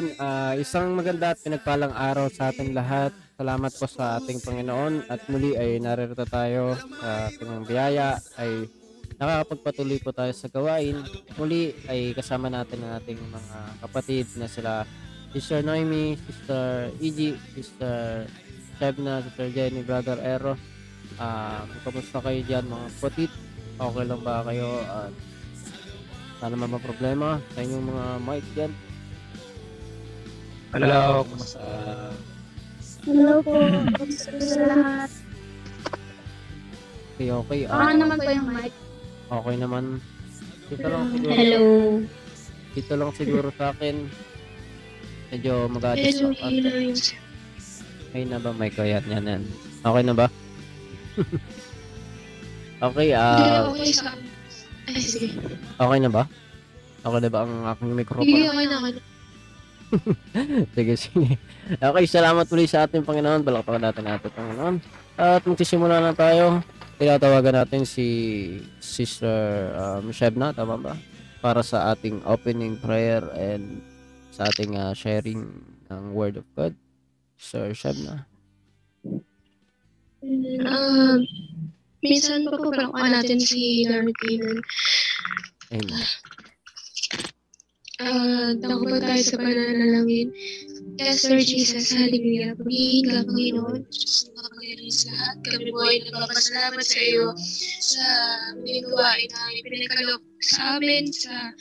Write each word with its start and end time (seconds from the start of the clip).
Yun, 0.00 0.16
ah, 0.16 0.56
isang 0.56 0.96
maganda 0.96 1.36
at 1.36 1.44
pinagpalang 1.44 1.92
araw 1.92 2.32
sa 2.32 2.48
ating 2.48 2.72
lahat. 2.72 3.12
Salamat 3.36 3.68
po 3.68 3.84
sa 3.84 4.16
ating 4.16 4.40
Panginoon 4.40 5.04
at 5.12 5.28
muli 5.28 5.52
ay 5.60 5.76
naririto 5.76 6.24
tayo 6.24 6.72
sa 6.72 7.28
ating 7.28 7.68
biyaya 7.68 8.16
ay 8.40 8.64
nakakapagpatuloy 9.20 10.00
po 10.00 10.16
tayo 10.16 10.32
sa 10.32 10.48
gawain. 10.48 11.04
Muli 11.36 11.76
ay 11.84 12.16
kasama 12.16 12.48
natin 12.48 12.80
ang 12.80 12.96
ating 12.96 13.20
mga 13.20 13.56
kapatid 13.84 14.24
na 14.40 14.48
sila 14.48 14.88
Sister 15.36 15.60
Noemi, 15.60 16.16
Sister 16.16 16.96
Iji, 16.96 17.36
Sister 17.52 18.24
Shebna, 18.80 19.20
Sister 19.20 19.52
Jenny, 19.52 19.84
Brother 19.84 20.16
Ero. 20.24 20.56
Ah, 21.20 21.68
kamusta 21.84 22.24
kayo 22.24 22.40
dyan 22.48 22.72
mga 22.72 22.88
kapatid? 22.96 23.28
Okay 23.76 24.04
lang 24.08 24.24
ba 24.24 24.48
kayo? 24.48 24.80
At 24.80 25.12
sana 26.40 26.56
naman 26.56 26.80
problema 26.80 27.36
sa 27.52 27.60
inyong 27.60 27.84
mga 27.84 28.06
mic 28.24 28.48
dyan? 28.56 28.72
Hello, 30.70 31.26
Hello 33.02 33.34
po. 33.42 33.58
Sa 34.38 34.62
lahat? 34.70 35.10
Okay, 37.18 37.28
okay. 37.34 37.60
Ah, 37.66 37.90
naman 37.90 38.22
po 38.22 38.30
yung 38.30 38.48
mic. 38.54 38.70
okay 39.26 39.54
naman. 39.58 39.98
Dito 40.70 40.86
lang 40.86 41.04
siguro. 41.10 41.34
Hello. 41.34 41.62
Dito 42.70 42.92
lang 42.94 43.10
siguro 43.18 43.48
sa 43.58 43.74
akin. 43.74 44.06
Medyo 45.34 45.66
mag-adjust 45.74 46.22
Hello, 46.22 46.30
ako. 46.38 46.46
hello. 46.54 46.70
Okay 48.10 48.24
na 48.30 48.38
ba, 48.38 48.50
Mike? 48.54 48.78
Yan, 48.78 49.04
yan, 49.10 49.24
yan. 49.26 49.42
Okay 49.82 50.02
na 50.06 50.14
ba? 50.14 50.26
okay, 52.78 53.08
Hindi 53.10 53.18
ah, 53.18 53.66
okay 53.74 53.90
sa... 53.90 54.14
Ay, 54.86 55.02
sige. 55.02 55.34
okay 55.82 55.98
na 55.98 56.10
ba? 56.14 56.22
Okay 57.02 57.20
na 57.22 57.30
ba 57.30 57.38
ang 57.42 57.54
aking 57.74 57.90
microphone? 57.98 58.22
okay 58.22 58.66
na, 58.70 58.76
okay 58.78 58.92
na. 58.94 59.09
sige, 60.74 60.94
sige. 60.96 61.28
Okay, 61.78 62.04
salamat 62.06 62.46
muli 62.46 62.66
sa 62.66 62.86
ating 62.86 63.02
Panginoon. 63.02 63.42
Balakpakan 63.42 63.82
natin 63.82 64.04
natin, 64.06 64.30
Panginoon. 64.30 64.76
At 65.18 65.42
magsisimula 65.44 66.00
na 66.00 66.12
tayo. 66.14 66.62
Tinatawagan 67.00 67.64
natin 67.64 67.88
si 67.88 68.06
Sister 68.78 69.72
um, 69.72 70.12
Shebna, 70.12 70.52
tama 70.52 70.76
ba? 70.76 70.94
Para 71.40 71.64
sa 71.64 71.90
ating 71.96 72.20
opening 72.28 72.76
prayer 72.76 73.24
and 73.32 73.80
sa 74.30 74.48
ating 74.52 74.76
ah, 74.76 74.92
sharing 74.92 75.64
ng 75.88 76.04
Word 76.12 76.36
of 76.36 76.46
God. 76.52 76.76
Sir 77.40 77.72
Shebna. 77.72 78.28
Um, 80.20 81.24
minsan 82.04 82.44
pa 82.44 82.60
po 82.60 82.68
natin 83.00 83.40
si 83.40 83.88
Lord 83.88 84.12
Keenan. 84.20 84.60
Amen. 85.72 86.04
Ah, 88.00 88.56
uh, 88.56 88.80
ba 88.80 88.98
tayo 89.04 89.20
sa 89.20 89.36
pananalangin? 89.36 90.32
Yes, 90.96 91.28
Lord 91.28 91.44
Jesus, 91.44 91.92
hallelujah. 91.92 92.56
Pagiging 92.56 93.12
ka, 93.12 93.28
Panginoon, 93.28 93.80
Diyos 93.92 94.16
na 94.24 94.40
makapangyarihan 94.40 94.92
sa 94.96 95.08
lahat. 95.12 95.36
Kami 95.44 95.68
po 95.68 95.80
ay 95.84 95.96
nagpapasalamat 96.08 96.84
sa 96.84 97.00
iyo 97.04 97.26
sa 97.80 98.04
mga 98.56 98.80
gawain 98.88 99.28
na 99.28 99.42
ipinagkalok 99.60 100.29
sa 100.40 100.80
amin 100.80 101.04
sa 101.12 101.52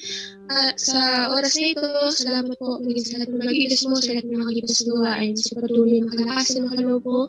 ah, 0.50 0.72
sa 0.80 1.00
oras 1.36 1.54
na 1.60 1.68
ito. 1.76 1.90
Salamat 2.16 2.56
po 2.56 2.80
maging 2.80 3.06
sa 3.06 3.14
lahat 3.20 3.30
ng 3.30 3.40
mag-iilis 3.44 3.84
mo, 3.86 3.96
sa 4.00 4.16
lahat 4.16 4.26
ng 4.26 4.40
makakita 4.40 4.72
sa 4.72 4.84
gawain, 4.88 5.34
sa 5.36 5.52
patuloy 5.60 5.90
na 6.00 6.08
makalakas 6.08 6.48
na 6.56 6.60
makaloob 6.66 7.04
mo, 7.04 7.22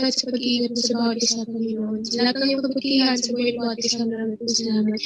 at 0.00 0.12
sa 0.16 0.24
pag-iingat 0.32 0.70
mo 0.72 0.80
sa 0.80 0.92
bawat 0.96 1.18
isa, 1.20 1.40
Panginoon. 1.44 2.00
Sa 2.08 2.18
lahat 2.24 2.36
ng 2.40 2.48
iyong 2.48 2.64
kabutihan 2.64 3.16
sa 3.20 3.28
buhay 3.36 3.50
ng 3.52 3.60
bawat 3.60 3.78
isa, 3.84 4.00
maraming 4.00 4.38
po 4.40 4.44
salamat. 4.48 4.98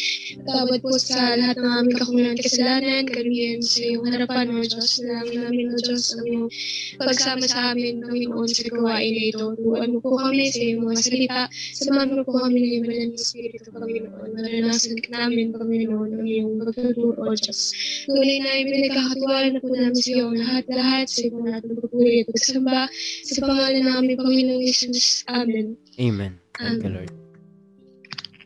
Tawad 0.47 0.81
po 0.81 0.91
sa 0.97 1.19
lahat 1.35 1.57
ng 1.59 1.73
aming 1.83 1.97
kakulangan 1.99 2.39
kasalanan, 2.39 3.03
kaluyan 3.11 3.61
sa 3.61 3.81
iyong 3.83 4.07
harapan, 4.07 4.47
O 4.55 4.57
Diyos. 4.63 4.91
Nalangin 5.03 5.41
namin, 5.45 5.65
O 5.75 5.77
Diyos, 5.83 6.05
ang 6.15 6.25
iyong 6.31 6.49
pagsama 6.97 7.45
sa 7.51 7.75
amin, 7.75 8.01
Panginoon, 8.07 8.49
sa 8.49 8.63
gawain 8.71 9.13
na 9.13 9.25
ito. 9.35 9.45
Turuan 9.59 9.91
mo 9.93 9.99
po 9.99 10.15
kami 10.15 10.47
sa 10.47 10.61
iyong 10.63 10.83
mga 10.87 10.97
salita. 11.03 11.41
Samahan 11.75 12.15
mo 12.15 12.23
po 12.23 12.33
kami 12.39 12.57
ng 12.63 12.69
iyong 12.71 12.87
na 12.87 12.95
Espiritu, 13.19 13.69
Panginoon. 13.75 14.29
Maranasan 14.39 14.97
namin, 15.11 15.53
Panginoon, 15.53 15.88
ang 15.95 16.27
iyong 16.27 16.61
pagtuturo, 16.61 17.17
O 17.17 17.33
Diyos. 17.33 17.61
Tunay 18.05 18.39
na 18.45 18.51
ipinagkakatiwala 18.61 19.47
na 19.55 19.61
po 19.65 19.73
namin 19.73 19.97
sa 19.97 20.11
iyo 20.13 20.27
lahat-lahat 20.35 21.07
sa 21.09 21.21
iyong 21.25 21.45
natin 21.49 21.69
pagpupuri 21.73 22.17
at 22.21 22.29
pagsamba 22.29 22.81
sa 23.25 23.41
pangalan 23.41 23.85
namin, 23.89 24.15
Panginoong 24.21 24.65
Jesus. 24.67 25.25
Amen. 25.33 25.79
Amen. 25.97 26.33
Thank 26.59 26.85
you. 26.85 26.91
Lord. 26.93 27.11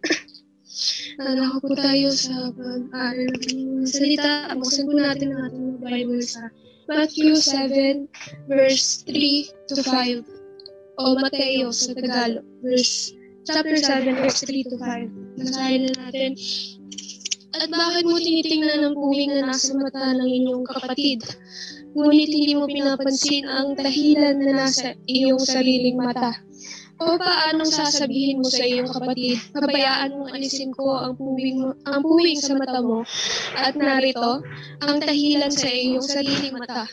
Alala 1.20 1.58
po 1.58 1.72
tayo 1.74 2.08
sa 2.14 2.52
pag-aaral 2.54 3.30
ng 3.34 3.88
salita. 3.88 4.54
Buksan 4.54 4.86
po 4.86 4.94
natin 5.00 5.34
ang 5.34 5.40
ating 5.50 5.68
Bible 5.82 6.22
sa 6.22 6.52
Matthew 6.92 7.40
7, 7.40 8.06
verse 8.50 9.02
3 9.08 9.50
to 9.70 9.82
5. 9.82 10.42
O 11.00 11.16
Mateo 11.16 11.72
sa 11.72 11.96
Tagalog, 11.96 12.44
verse 12.60 13.16
chapter 13.48 13.80
7, 13.80 14.12
verse 14.20 14.44
3 14.44 14.70
to 14.70 14.76
5. 14.76 15.40
Basahin 15.40 15.80
na 15.88 15.92
natin. 16.04 16.36
At 17.52 17.68
bakit 17.68 18.04
mo 18.08 18.16
tinitingnan 18.16 18.80
ang 18.80 18.96
puwing 18.96 19.36
na 19.36 19.52
nasa 19.52 19.76
mata 19.76 20.16
ng 20.16 20.24
inyong 20.24 20.64
kapatid? 20.64 21.20
Ngunit 21.92 22.32
hindi 22.32 22.56
mo 22.56 22.64
pinapansin 22.64 23.44
ang 23.44 23.76
dahilan 23.76 24.40
na 24.40 24.64
nasa 24.64 24.96
iyong 25.04 25.36
sariling 25.36 26.00
mata. 26.00 26.32
O 26.96 27.18
paanong 27.20 27.68
sasabihin 27.68 28.40
mo 28.40 28.48
sa 28.48 28.64
iyong 28.64 28.88
kapatid, 28.88 29.36
pabayaan 29.52 30.16
mong 30.16 30.32
alisin 30.32 30.72
ko 30.72 30.96
ang 30.96 31.12
puwing, 31.18 31.76
ang 31.84 32.00
puwing 32.00 32.40
sa 32.40 32.56
mata 32.56 32.80
mo, 32.80 33.04
at 33.58 33.76
narito, 33.76 34.40
ang 34.80 34.96
tahilan 35.02 35.52
sa 35.52 35.68
iyong 35.68 36.04
sariling 36.04 36.56
mata. 36.56 36.88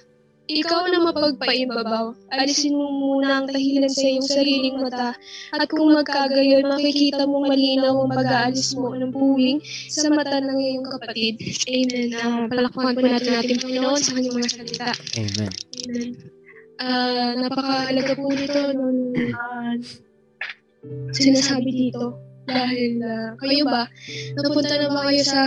Ikaw 0.49 0.89
na 0.89 0.97
mapagpaimbabaw, 1.05 2.33
alisin 2.33 2.73
mo 2.73 2.89
muna 2.89 3.37
ang 3.37 3.45
tahilan 3.53 3.85
sa 3.85 4.01
iyong 4.01 4.25
sariling 4.25 4.81
mata, 4.81 5.13
at 5.53 5.69
kung 5.69 5.93
magkagayon, 5.93 6.65
makikita 6.65 7.29
mong 7.29 7.53
malinaw 7.53 7.93
ang 7.93 8.09
pag-aalis 8.17 8.73
mo 8.73 8.97
ng 8.97 9.13
puwing 9.13 9.61
sa 9.93 10.09
mata 10.09 10.41
ng 10.41 10.57
iyong 10.57 10.89
kapatid. 10.89 11.37
Amen. 11.69 12.09
Uh, 12.17 12.49
palakpakan 12.49 12.97
po 12.97 13.01
natin 13.05 13.31
natin 13.37 13.61
Panginoon 13.61 14.01
sa 14.01 14.11
kanyang 14.17 14.35
mga 14.41 14.49
salita. 14.49 14.89
Amen. 15.21 15.51
Amen. 15.85 16.09
Ah, 16.81 17.31
napakahalaga 17.37 18.13
po 18.17 18.33
nito 18.33 18.61
nung 18.73 19.13
ah, 19.37 19.77
sinasabi 21.13 21.69
dito. 21.69 22.17
Dahil 22.49 22.97
ah, 23.05 23.37
kayo 23.37 23.69
ba, 23.69 23.85
napunta 24.33 24.81
na 24.81 24.89
ba 24.97 25.13
kayo 25.13 25.21
sa 25.21 25.43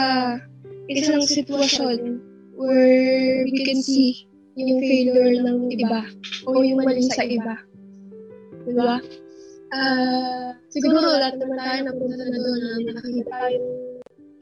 isang 0.87 1.26
sitwasyon 1.26 2.22
where 2.55 3.43
we 3.50 3.66
can 3.66 3.82
see 3.82 4.31
yung 4.56 4.81
failure 4.81 5.32
ng 5.40 5.58
iba 5.72 6.02
o 6.44 6.60
yung 6.60 6.84
mali 6.84 7.04
sa 7.08 7.25
iba? 7.25 7.56
Diba? 8.69 9.00
Ah, 9.72 10.52
siguro 10.69 11.00
lahat 11.00 11.40
naman 11.40 11.56
tayo 11.56 11.81
napunta 11.88 12.25
na 12.28 12.38
doon 12.38 12.60
na 12.60 12.70
nakakita 12.93 13.31
tayo 13.32 13.58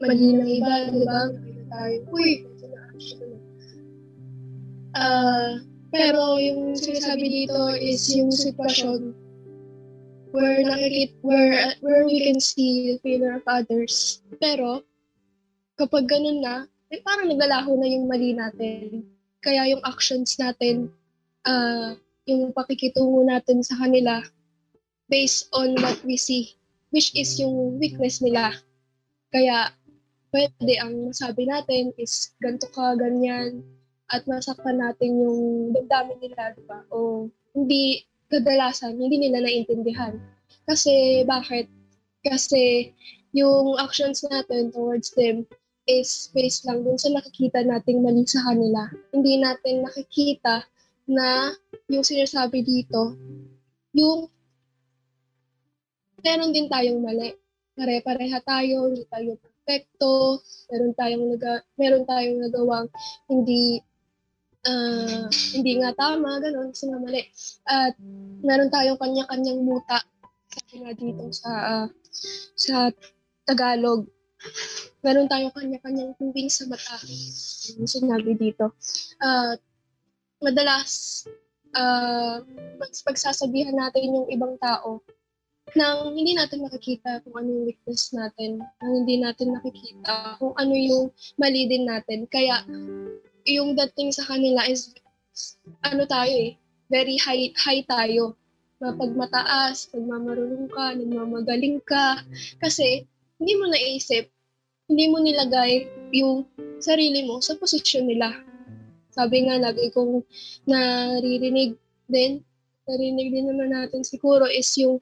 mali 0.01 0.27
ng 0.35 0.49
iba, 0.59 0.73
di 0.91 1.03
ba? 1.07 1.21
Nakita 1.31 1.63
tayo, 1.71 1.95
uy. 2.11 2.31
Ah, 4.91 5.55
pero 5.91 6.35
yung 6.35 6.75
sinasabi 6.75 7.25
dito 7.31 7.59
is 7.79 8.03
yung 8.11 8.31
sitwasyon 8.31 9.15
where 10.31 10.63
nakikita, 10.63 11.15
where, 11.23 11.75
where 11.83 12.03
we 12.07 12.23
can 12.23 12.39
see 12.39 12.91
the 12.91 12.97
failure 13.03 13.39
of 13.39 13.43
others. 13.47 14.23
Pero, 14.39 14.83
kapag 15.75 16.07
ganun 16.07 16.39
na, 16.43 16.67
eh, 16.91 16.99
parang 17.03 17.31
naglalaho 17.31 17.75
na 17.79 17.87
yung 17.87 18.07
mali 18.07 18.35
natin. 18.35 19.07
Kaya 19.41 19.73
yung 19.73 19.81
actions 19.83 20.37
natin, 20.37 20.93
ah, 21.49 21.97
yung 22.29 22.53
pakikitungo 22.53 23.25
natin 23.25 23.65
sa 23.65 23.77
kanila, 23.81 24.21
based 25.09 25.49
on 25.51 25.75
what 25.81 25.97
we 26.05 26.15
see, 26.15 26.53
which 26.93 27.11
is 27.17 27.35
yung 27.41 27.81
weakness 27.81 28.21
nila. 28.21 28.55
Kaya, 29.33 29.73
pwede 30.31 30.73
ang 30.79 31.11
masabi 31.11 31.49
natin 31.49 31.91
is 31.99 32.31
ganito 32.39 32.69
ka, 32.71 32.95
ganyan, 32.95 33.65
at 34.13 34.23
masaktan 34.29 34.79
natin 34.79 35.19
yung 35.19 35.73
damdamin 35.75 36.19
nila, 36.21 36.55
di 36.55 36.63
ba? 36.63 36.85
O 36.93 37.27
hindi, 37.57 38.07
kadalasan, 38.31 38.95
hindi 38.95 39.27
nila 39.27 39.43
naiintindihan. 39.43 40.15
Kasi, 40.69 41.25
bakit? 41.27 41.67
Kasi, 42.23 42.93
yung 43.35 43.79
actions 43.79 44.23
natin 44.27 44.71
towards 44.71 45.15
them 45.15 45.47
based 46.31 46.63
lang 46.67 46.83
dun 46.85 46.97
sa 46.97 47.11
nakikita 47.11 47.63
nating 47.63 47.99
mali 48.03 48.23
sa 48.27 48.43
kanila. 48.47 48.87
Hindi 49.11 49.41
natin 49.41 49.83
nakikita 49.83 50.65
na 51.11 51.51
yung 51.91 52.05
sinasabi 52.05 52.63
dito, 52.63 53.17
yung 53.95 54.31
meron 56.21 56.53
din 56.53 56.69
tayong 56.71 57.01
mali. 57.01 57.35
Pare-pareha 57.71 58.39
tayo, 58.43 58.91
hindi 58.91 59.03
tayo 59.07 59.39
perfecto, 59.39 60.43
meron 60.69 60.93
tayong 60.93 61.25
naga, 61.33 61.53
meron 61.79 62.03
tayong 62.05 62.39
nagawang 62.45 62.87
hindi 63.31 63.81
ah, 64.67 65.25
hindi 65.57 65.81
nga 65.81 65.91
tama, 65.97 66.37
ganun, 66.37 66.69
kasi. 66.75 67.31
At 67.65 67.97
meron 68.45 68.69
tayong 68.69 68.99
kanya-kanyang 69.01 69.61
muta 69.65 69.99
nga 70.51 70.91
dito 70.93 71.23
sa 71.31 71.51
ah, 71.51 71.87
sa 72.55 72.91
Tagalog. 73.47 74.05
Meron 75.01 75.29
tayong 75.29 75.53
kanya-kanyang 75.53 76.13
tuwing 76.17 76.49
sa 76.49 76.65
mata. 76.69 76.97
Sinabi 77.85 78.37
dito. 78.37 78.73
At 79.21 79.61
madalas, 80.41 81.23
mas 82.81 83.01
pagsasabihan 83.05 83.77
natin 83.77 84.13
yung 84.13 84.27
ibang 84.29 84.57
tao 84.61 85.01
nang 85.71 86.11
hindi 86.11 86.35
natin 86.35 86.67
nakikita 86.67 87.23
kung 87.23 87.39
ano 87.39 87.47
yung 87.47 87.65
weakness 87.71 88.11
natin, 88.11 88.59
nang 88.59 88.93
hindi 89.03 89.23
natin 89.23 89.55
nakikita 89.55 90.35
kung 90.35 90.51
ano 90.59 90.73
yung 90.75 91.15
mali 91.39 91.63
din 91.69 91.87
natin. 91.87 92.27
Kaya, 92.27 92.67
yung 93.47 93.79
dating 93.79 94.11
sa 94.11 94.27
kanila 94.27 94.67
is, 94.67 94.91
ano 95.87 96.03
tayo 96.03 96.33
eh, 96.33 96.59
very 96.91 97.15
high, 97.15 97.55
high 97.55 97.87
tayo. 97.87 98.35
Pag 98.81 99.15
mataas, 99.15 99.87
pag 99.87 100.03
mamarunong 100.03 100.67
ka, 100.67 100.91
nagmamagaling 100.97 101.79
ka. 101.87 102.19
Kasi, 102.59 103.07
hindi 103.41 103.57
mo 103.57 103.65
naisip, 103.73 104.29
hindi 104.85 105.09
mo 105.09 105.17
nilagay 105.17 105.89
yung 106.13 106.45
sarili 106.77 107.25
mo 107.25 107.41
sa 107.41 107.57
posisyon 107.57 108.05
nila. 108.05 108.37
Sabi 109.09 109.49
nga, 109.49 109.57
lagi 109.57 109.89
kong 109.89 110.21
naririnig 110.69 111.73
din, 112.05 112.45
narinig 112.85 113.33
din 113.33 113.49
naman 113.49 113.73
natin 113.73 114.05
siguro 114.05 114.45
is 114.45 114.69
yung 114.77 115.01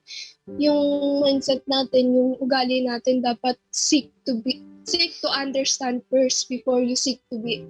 yung 0.56 0.80
mindset 1.20 1.60
natin, 1.68 2.16
yung 2.16 2.40
ugali 2.40 2.80
natin 2.80 3.20
dapat 3.20 3.60
seek 3.68 4.08
to 4.24 4.40
be 4.40 4.64
seek 4.88 5.12
to 5.20 5.28
understand 5.28 6.00
first 6.08 6.48
before 6.48 6.80
you 6.80 6.96
seek 6.96 7.20
to 7.28 7.36
be 7.36 7.60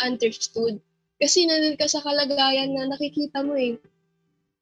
understood. 0.00 0.80
Kasi 1.20 1.44
nandun 1.44 1.76
ka 1.76 1.84
sa 1.84 2.00
kalagayan 2.00 2.72
na 2.72 2.88
nakikita 2.88 3.44
mo 3.44 3.54
eh. 3.60 3.76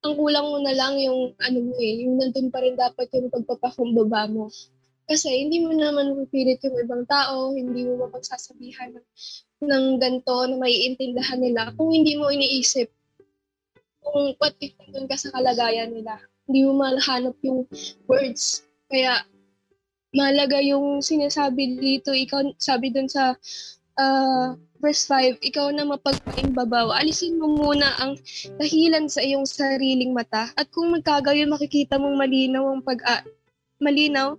Ang 0.03 0.15
kulang 0.19 0.47
mo 0.51 0.59
na 0.59 0.75
lang 0.75 0.99
yung 0.99 1.39
ano 1.39 1.59
mo 1.71 1.75
eh, 1.79 2.03
yung 2.03 2.19
nandun 2.19 2.51
pa 2.51 2.67
rin 2.67 2.75
dapat 2.75 3.07
yung 3.15 3.31
pagpapakumbaba 3.31 4.27
mo. 4.27 4.51
Kasi 5.06 5.47
hindi 5.47 5.62
mo 5.62 5.70
naman 5.70 6.19
mapipilit 6.19 6.58
yung 6.67 6.76
ibang 6.82 7.05
tao, 7.06 7.55
hindi 7.55 7.87
mo 7.87 8.06
mapagsasabihan 8.06 8.91
ng, 8.99 9.06
ng 9.70 9.85
ganito 10.03 10.35
na 10.50 10.56
maiintindihan 10.58 11.38
nila 11.38 11.70
kung 11.79 11.94
hindi 11.94 12.19
mo 12.19 12.26
iniisip 12.26 12.91
kung 14.06 14.35
what 14.38 14.55
if 14.62 14.75
nandun 14.79 15.11
ka 15.11 15.19
sa 15.19 15.35
kalagayan 15.35 15.91
nila. 15.91 16.19
Hindi 16.47 16.62
mo 16.62 16.79
mahanap 16.79 17.35
yung 17.43 17.67
words. 18.06 18.62
Kaya, 18.87 19.26
mahalaga 20.14 20.62
yung 20.62 21.03
sinasabi 21.03 21.76
dito, 21.76 22.14
ikaw, 22.14 22.47
sabi 22.56 22.94
dun 22.94 23.11
sa 23.11 23.35
uh, 23.99 24.55
verse 24.79 25.11
5, 25.11 25.43
ikaw 25.43 25.75
na 25.75 25.82
mapagpaimbabaw, 25.85 26.94
alisin 26.94 27.43
mo 27.43 27.50
muna 27.50 27.99
ang 27.99 28.14
dahilan 28.62 29.11
sa 29.11 29.20
iyong 29.20 29.44
sariling 29.44 30.14
mata. 30.14 30.55
At 30.55 30.70
kung 30.70 30.94
magkagayon, 30.94 31.50
makikita 31.50 31.99
mong 31.99 32.14
malinaw 32.14 32.62
ang 32.62 32.81
pag 32.87 33.02
malinaw 33.82 34.38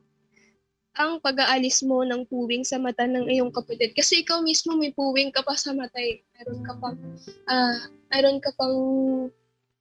ang 0.98 1.22
pag-aalis 1.22 1.86
mo 1.86 2.02
ng 2.02 2.26
puwing 2.26 2.66
sa 2.66 2.82
mata 2.82 3.06
ng 3.06 3.30
iyong 3.30 3.54
kapatid. 3.54 3.94
Kasi 3.94 4.26
ikaw 4.26 4.42
mismo 4.42 4.74
may 4.74 4.90
puwing 4.90 5.30
ka 5.30 5.46
pa 5.46 5.54
sa 5.54 5.72
mata 5.78 6.02
eh. 6.02 6.26
Meron 6.34 6.62
ka 6.66 6.74
pang, 6.82 6.98
uh, 7.46 7.78
meron 8.10 8.38
ka 8.42 8.50
pang 8.58 8.78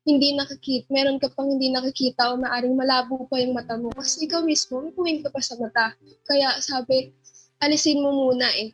hindi 0.06 0.36
nakikita, 0.36 0.86
meron 0.92 1.18
ka 1.18 1.32
pang 1.32 1.50
hindi 1.50 1.72
nakikita 1.72 2.30
o 2.30 2.38
maaring 2.38 2.78
malabo 2.78 3.26
pa 3.26 3.42
yung 3.42 3.58
mata 3.58 3.74
mo 3.74 3.90
kasi 3.90 4.30
ikaw 4.30 4.44
mismo, 4.44 4.78
may 4.78 4.94
puwing 4.94 5.20
ka 5.24 5.32
pa 5.34 5.42
sa 5.42 5.58
mata. 5.58 5.96
Kaya 6.28 6.54
sabi, 6.62 7.10
alisin 7.58 8.04
mo 8.04 8.14
muna 8.14 8.46
eh. 8.54 8.70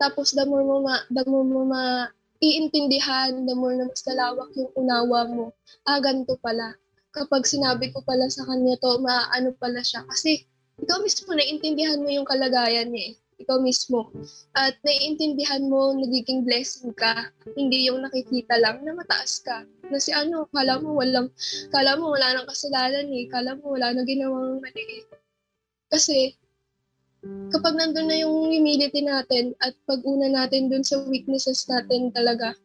Tapos 0.00 0.34
the 0.34 0.42
more 0.42 0.66
mo 0.66 0.82
ma, 0.82 1.06
the 1.12 1.22
more 1.28 1.46
mo 1.46 1.62
ma, 1.68 2.10
iintindihan, 2.42 3.46
the 3.46 3.54
more 3.54 3.74
na 3.76 3.86
mas 3.86 4.02
lalawak 4.06 4.50
yung 4.58 4.72
unawa 4.74 5.28
mo. 5.30 5.54
Ah, 5.86 6.02
ganito 6.02 6.34
pala. 6.40 6.74
Kapag 7.14 7.46
sinabi 7.46 7.94
ko 7.94 8.02
pala 8.02 8.26
sa 8.26 8.46
kanya 8.46 8.74
to, 8.78 8.98
maano 8.98 9.54
pala 9.58 9.82
siya. 9.82 10.06
Kasi 10.06 10.46
ikaw 10.78 10.98
mismo, 11.02 11.30
naiintindihan 11.34 12.00
mo 12.00 12.08
yung 12.10 12.28
kalagayan 12.28 12.90
niya 12.90 13.12
eh 13.12 13.16
ikaw 13.38 13.62
mismo. 13.62 14.10
At 14.58 14.74
naiintindihan 14.82 15.70
mo, 15.70 15.94
nagiging 15.94 16.42
blessing 16.42 16.90
ka. 16.92 17.30
Hindi 17.54 17.86
yung 17.86 18.02
nakikita 18.02 18.58
lang 18.58 18.82
na 18.82 18.98
mataas 18.98 19.40
ka. 19.46 19.62
Na 19.88 19.98
si 20.02 20.10
ano, 20.10 20.50
kala 20.50 20.82
mo 20.82 20.98
walang, 20.98 21.30
kala 21.70 21.94
mo 21.96 22.12
wala 22.12 22.34
nang 22.34 22.50
kasalanan 22.50 23.06
eh. 23.14 23.30
Kala 23.30 23.54
mo 23.56 23.78
wala 23.78 23.94
na 23.94 24.02
ginawang 24.02 24.58
mali. 24.58 25.06
Kasi, 25.88 26.34
kapag 27.54 27.78
nandun 27.78 28.10
na 28.10 28.18
yung 28.20 28.50
humility 28.50 29.06
natin 29.06 29.54
at 29.62 29.72
pag-una 29.86 30.28
natin 30.28 30.68
dun 30.68 30.82
sa 30.82 31.00
weaknesses 31.06 31.64
natin 31.70 32.10
talaga, 32.10 32.58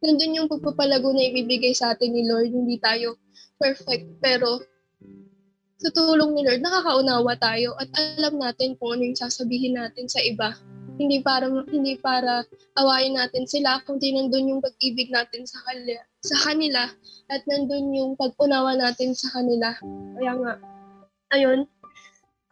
nandun 0.00 0.38
yung 0.38 0.48
pagpapalago 0.48 1.10
na 1.10 1.26
ibibigay 1.26 1.74
sa 1.74 1.92
atin 1.92 2.14
ni 2.14 2.24
Lord. 2.24 2.54
Hindi 2.54 2.78
tayo 2.78 3.18
perfect, 3.60 4.22
pero 4.22 4.62
sa 5.80 5.88
tulong 5.96 6.36
ni 6.36 6.44
Lord, 6.44 6.60
nakakaunawa 6.60 7.40
tayo 7.40 7.72
at 7.80 7.88
alam 7.96 8.36
natin 8.36 8.76
kung 8.76 9.00
ano 9.00 9.08
yung 9.08 9.16
sasabihin 9.16 9.80
natin 9.80 10.04
sa 10.12 10.20
iba. 10.20 10.52
Hindi 11.00 11.24
para 11.24 11.48
hindi 11.72 11.96
para 11.96 12.44
awayin 12.76 13.16
natin 13.16 13.48
sila, 13.48 13.80
kundi 13.88 14.12
nandun 14.12 14.52
yung 14.52 14.60
pag-ibig 14.60 15.08
natin 15.08 15.48
sa 15.48 15.64
kanila, 15.64 16.04
sa 16.20 16.36
kanila 16.44 16.82
at 17.32 17.40
nandun 17.48 17.96
yung 17.96 18.12
pag-unawa 18.20 18.76
natin 18.76 19.16
sa 19.16 19.32
kanila. 19.32 19.72
Kaya 20.20 20.32
nga, 20.36 20.52
ayun, 21.32 21.64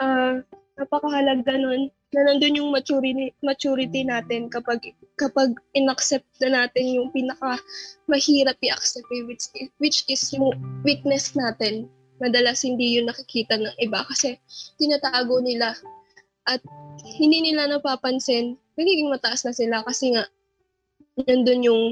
uh, 0.01 0.41
napakahalaga 0.81 1.61
nun 1.61 1.93
na 2.17 2.21
nandun 2.25 2.57
yung 2.57 2.73
maturity, 2.73 3.37
maturity 3.45 4.09
natin 4.09 4.49
kapag 4.49 4.81
kapag 5.21 5.53
inaccept 5.77 6.25
na 6.41 6.65
natin 6.65 6.97
yung 6.97 7.13
pinaka 7.13 7.61
mahirap 8.09 8.57
i-accept 8.65 9.05
which, 9.29 9.53
which 9.77 10.09
is 10.09 10.25
yung 10.33 10.57
weakness 10.89 11.37
natin 11.37 11.85
madalas 12.19 12.63
hindi 12.67 12.99
yun 12.99 13.11
nakikita 13.11 13.59
ng 13.59 13.79
iba 13.83 14.03
kasi 14.07 14.39
tinatago 14.79 15.39
nila 15.43 15.75
at 16.49 16.65
hindi 17.05 17.45
nila 17.45 17.69
napapansin, 17.69 18.57
nagiging 18.75 19.13
mataas 19.13 19.45
na 19.45 19.53
sila 19.53 19.85
kasi 19.85 20.17
nga 20.17 20.25
nandun 21.29 21.67
yung 21.67 21.83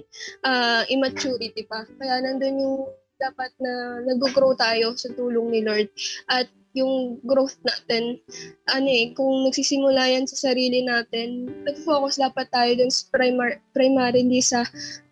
uh, 0.47 0.83
immaturity 0.89 1.67
pa. 1.69 1.85
Kaya 2.01 2.25
nandun 2.25 2.63
yung 2.63 2.79
dapat 3.21 3.53
na 3.61 4.01
nag-grow 4.05 4.57
tayo 4.57 4.97
sa 4.97 5.13
tulong 5.13 5.53
ni 5.53 5.61
Lord. 5.61 5.93
At 6.33 6.49
yung 6.77 7.21
growth 7.25 7.57
natin, 7.65 8.21
ano 8.69 8.89
eh, 8.89 9.13
kung 9.17 9.49
nagsisimula 9.49 10.13
yan 10.13 10.29
sa 10.29 10.53
sarili 10.53 10.85
natin, 10.85 11.49
nag-focus 11.65 12.21
dapat 12.21 12.49
tayo 12.53 12.73
dun 12.77 12.93
sa 12.93 13.09
primar- 13.13 13.61
primarily 13.73 14.41
sa 14.45 14.65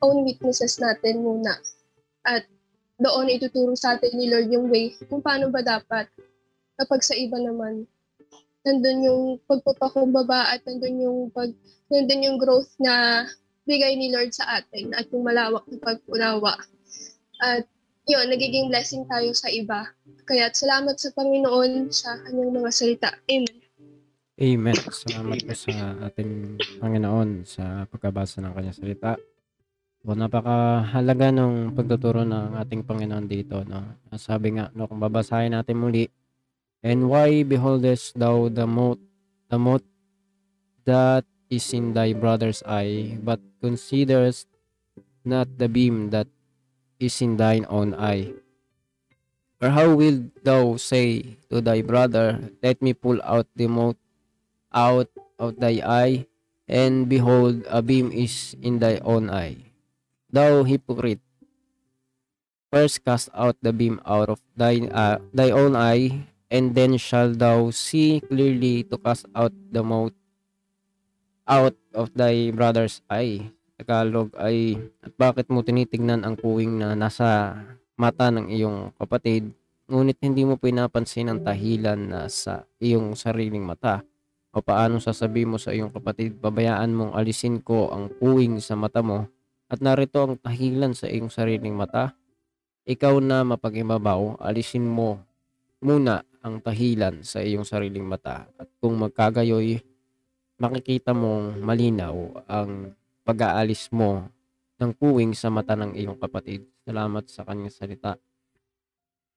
own 0.05 0.25
weaknesses 0.25 0.77
natin 0.77 1.25
muna. 1.25 1.57
At 2.29 2.45
doon 2.99 3.33
ituturo 3.33 3.75
sa 3.75 3.99
atin 3.99 4.15
ni 4.15 4.31
Lord 4.31 4.49
yung 4.51 4.71
way 4.71 4.95
kung 5.11 5.23
paano 5.23 5.51
ba 5.51 5.61
dapat. 5.65 6.07
Kapag 6.79 7.01
sa 7.03 7.15
iba 7.15 7.39
naman, 7.39 7.87
nandun 8.65 8.99
yung 9.07 9.25
pagpapakumbaba 9.47 10.55
at 10.55 10.63
nandun 10.67 10.97
yung 11.03 11.19
pag 11.31 11.51
nandun 11.91 12.27
yung 12.27 12.39
growth 12.41 12.71
na 12.81 13.27
bigay 13.69 13.97
ni 13.97 14.13
Lord 14.13 14.33
sa 14.33 14.61
atin 14.61 14.93
at 14.95 15.09
yung 15.11 15.25
malawak 15.25 15.65
na 15.69 15.79
pag-unawa. 15.81 16.55
At 17.41 17.67
yun, 18.05 18.29
nagiging 18.29 18.69
blessing 18.69 19.09
tayo 19.09 19.33
sa 19.33 19.49
iba. 19.49 19.89
Kaya 20.29 20.53
salamat 20.53 20.97
sa 21.01 21.13
Panginoon 21.17 21.89
sa 21.89 22.21
kanyang 22.25 22.53
mga 22.53 22.71
salita. 22.73 23.11
Amen. 23.29 23.59
Amen. 24.35 24.77
Salamat 24.91 25.39
po 25.47 25.55
sa 25.57 25.73
ating 26.11 26.61
Panginoon 26.83 27.49
sa 27.49 27.89
pagkabasa 27.89 28.45
ng 28.45 28.53
kanyang 28.53 28.77
salita. 28.77 29.13
So, 30.05 30.13
napakahalaga 30.13 31.33
ng 31.33 31.73
pagtuturo 31.73 32.29
ng 32.29 32.61
ating 32.61 32.85
Panginoon 32.85 33.25
dito, 33.25 33.65
no? 33.65 34.05
Sabi 34.21 34.53
nga, 34.53 34.69
no, 34.77 34.85
kung 34.85 35.01
babasahin 35.01 35.57
natin 35.57 35.81
muli, 35.81 36.13
And 36.85 37.09
why 37.09 37.41
beholdest 37.41 38.13
thou 38.13 38.53
the 38.53 38.69
mote, 38.69 39.01
the 39.49 39.57
mote 39.57 39.89
that 40.85 41.25
is 41.49 41.65
in 41.73 41.97
thy 41.97 42.13
brother's 42.13 42.61
eye, 42.69 43.17
but 43.25 43.41
considerest 43.65 44.45
not 45.25 45.49
the 45.57 45.73
beam 45.73 46.13
that 46.13 46.29
is 47.01 47.17
in 47.25 47.41
thine 47.41 47.65
own 47.73 47.97
eye? 47.97 48.37
Or 49.65 49.73
how 49.73 49.97
wilt 49.97 50.29
thou 50.45 50.77
say 50.77 51.41
to 51.49 51.65
thy 51.65 51.81
brother, 51.81 52.53
Let 52.61 52.85
me 52.85 52.93
pull 52.93 53.25
out 53.25 53.49
the 53.57 53.73
mote 53.73 53.97
out 54.69 55.09
of 55.41 55.57
thy 55.57 55.81
eye, 55.81 56.29
and 56.69 57.09
behold, 57.09 57.65
a 57.73 57.81
beam 57.81 58.13
is 58.13 58.53
in 58.61 58.85
thy 58.85 59.01
own 59.01 59.33
eye? 59.33 59.74
Thou 60.35 60.67
hypocrite, 60.67 61.23
first 62.67 63.07
cast 63.07 63.31
out 63.39 63.55
the 63.63 63.71
beam 63.71 64.03
out 64.03 64.27
of 64.27 64.43
thy, 64.59 64.83
uh, 64.91 65.23
thy 65.31 65.55
own 65.55 65.79
eye, 65.79 66.27
and 66.51 66.75
then 66.75 66.99
shall 66.99 67.31
thou 67.31 67.71
see 67.71 68.19
clearly 68.19 68.83
to 68.91 68.99
cast 68.99 69.31
out 69.31 69.55
the 69.71 69.79
mote 69.87 70.19
out 71.47 71.79
of 71.95 72.11
thy 72.19 72.51
brother's 72.51 72.99
eye. 73.07 73.47
Tagalog 73.79 74.35
ay, 74.35 74.75
at 75.07 75.15
bakit 75.15 75.47
mo 75.55 75.63
tinitignan 75.63 76.27
ang 76.27 76.35
puwing 76.35 76.83
na 76.83 76.99
nasa 76.99 77.55
mata 77.95 78.35
ng 78.35 78.51
iyong 78.51 78.91
kapatid, 78.99 79.55
ngunit 79.87 80.19
hindi 80.19 80.43
mo 80.43 80.59
pinapansin 80.59 81.31
ang 81.31 81.47
dahilan 81.47 82.11
na 82.11 82.27
sa 82.27 82.67
iyong 82.83 83.15
sariling 83.15 83.63
mata. 83.63 84.03
O 84.51 84.59
paano 84.59 84.99
sasabihin 84.99 85.55
mo 85.55 85.63
sa 85.63 85.71
iyong 85.71 85.95
kapatid, 85.95 86.43
babayaan 86.43 86.91
mong 86.91 87.15
alisin 87.15 87.63
ko 87.63 87.95
ang 87.95 88.11
puwing 88.19 88.59
sa 88.59 88.75
mata 88.75 88.99
mo 88.99 89.31
at 89.69 89.79
narito 89.81 90.21
ang 90.21 90.35
dahilan 90.37 90.93
sa 90.93 91.09
iyong 91.09 91.33
sariling 91.33 91.75
mata. 91.75 92.13
Ikaw 92.85 93.17
na 93.25 93.43
mapag-ibabaw, 93.43 94.45
alisin 94.45 94.85
mo 94.85 95.25
muna 95.85 96.25
ang 96.45 96.61
dahilan 96.61 97.25
sa 97.25 97.41
iyong 97.41 97.65
sariling 97.65 98.05
mata 98.05 98.49
at 98.61 98.69
kung 98.81 99.01
magkagayoy, 99.01 99.81
makikita 100.61 101.17
mong 101.17 101.61
malinaw 101.65 102.45
ang 102.45 102.93
pag-aalis 103.25 103.89
mo 103.89 104.29
ng 104.77 104.93
puwing 104.93 105.33
sa 105.33 105.49
mata 105.49 105.73
ng 105.73 105.97
iyong 105.97 106.21
kapatid. 106.21 106.69
Salamat 106.85 107.25
sa 107.33 107.49
kanyang 107.49 107.73
salita. 107.73 108.21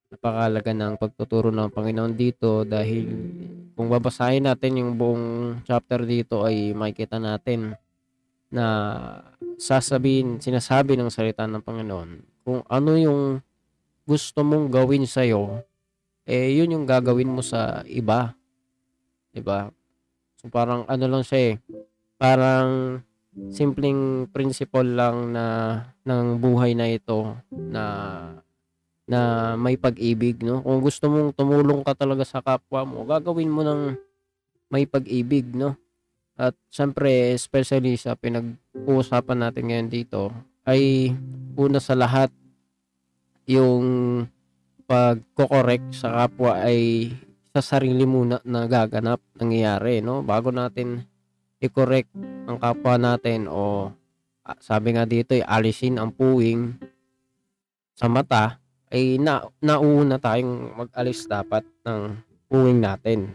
Napakalaga 0.07 0.71
ng 0.71 0.95
pagtuturo 0.95 1.51
ng 1.51 1.71
Panginoon 1.71 2.15
dito 2.15 2.63
dahil 2.63 3.07
kung 3.75 3.87
babasahin 3.91 4.47
natin 4.47 4.79
yung 4.83 4.91
buong 4.95 5.25
chapter 5.67 6.03
dito 6.07 6.47
ay 6.47 6.71
makikita 6.71 7.19
natin 7.19 7.75
na 8.53 8.65
sasabihin, 9.59 10.39
sinasabi 10.39 10.95
ng 10.95 11.11
salita 11.11 11.43
ng 11.45 11.63
Panginoon 11.63 12.09
kung 12.47 12.63
ano 12.71 12.95
yung 12.95 13.21
gusto 14.07 14.39
mong 14.39 14.71
gawin 14.71 15.03
sa'yo, 15.03 15.67
eh 16.23 16.55
yun 16.55 16.71
yung 16.79 16.85
gagawin 16.87 17.27
mo 17.27 17.43
sa 17.43 17.83
iba. 17.83 18.31
'Di 19.35 19.43
ba? 19.43 19.67
So 20.39 20.47
parang 20.47 20.87
ano 20.87 21.05
lang 21.11 21.27
siya 21.27 21.39
eh, 21.51 21.55
parang 22.15 23.03
simpleng 23.51 24.31
principle 24.31 24.95
lang 24.95 25.35
na 25.35 25.45
ng 26.07 26.39
buhay 26.39 26.71
na 26.71 26.87
ito 26.87 27.35
na 27.51 27.83
na 29.07 29.53
may 29.55 29.75
pag-ibig, 29.75 30.43
no? 30.43 30.63
Kung 30.63 30.79
gusto 30.83 31.07
mong 31.07 31.35
tumulong 31.35 31.83
ka 31.83 31.95
talaga 31.95 32.23
sa 32.23 32.43
kapwa 32.43 32.83
mo, 32.83 33.03
gagawin 33.07 33.51
mo 33.51 33.63
ng 33.63 33.95
may 34.71 34.83
pag-ibig, 34.83 35.47
no? 35.51 35.75
At 36.37 36.53
syempre, 36.69 37.33
especially 37.33 37.97
sa 37.97 38.13
pinag-uusapan 38.13 39.41
natin 39.41 39.63
ngayon 39.73 39.89
dito, 39.89 40.29
ay 40.69 41.09
una 41.57 41.81
sa 41.81 41.97
lahat, 41.97 42.29
yung 43.49 44.21
pagko-correct 44.85 45.97
sa 45.97 46.13
kapwa 46.13 46.61
ay 46.61 47.09
sa 47.57 47.59
sarili 47.63 48.05
muna 48.05 48.37
na 48.45 48.69
gaganap, 48.69 49.17
nangyayari, 49.33 50.05
no? 50.05 50.21
Bago 50.21 50.53
natin 50.53 51.09
i-correct 51.57 52.13
ang 52.45 52.61
kapwa 52.61 53.01
natin 53.01 53.49
o 53.49 53.89
ah, 54.45 54.57
sabi 54.61 54.93
nga 54.93 55.09
dito, 55.09 55.33
ay 55.33 55.41
alisin 55.41 55.97
ang 55.97 56.13
puwing 56.13 56.77
sa 57.97 58.05
mata, 58.05 58.61
ay 58.93 59.17
na 59.17 59.41
nauna 59.57 60.21
tayong 60.21 60.85
mag-alis 60.85 61.25
dapat 61.25 61.65
ng 61.81 62.13
puwing 62.45 62.77
natin. 62.77 63.33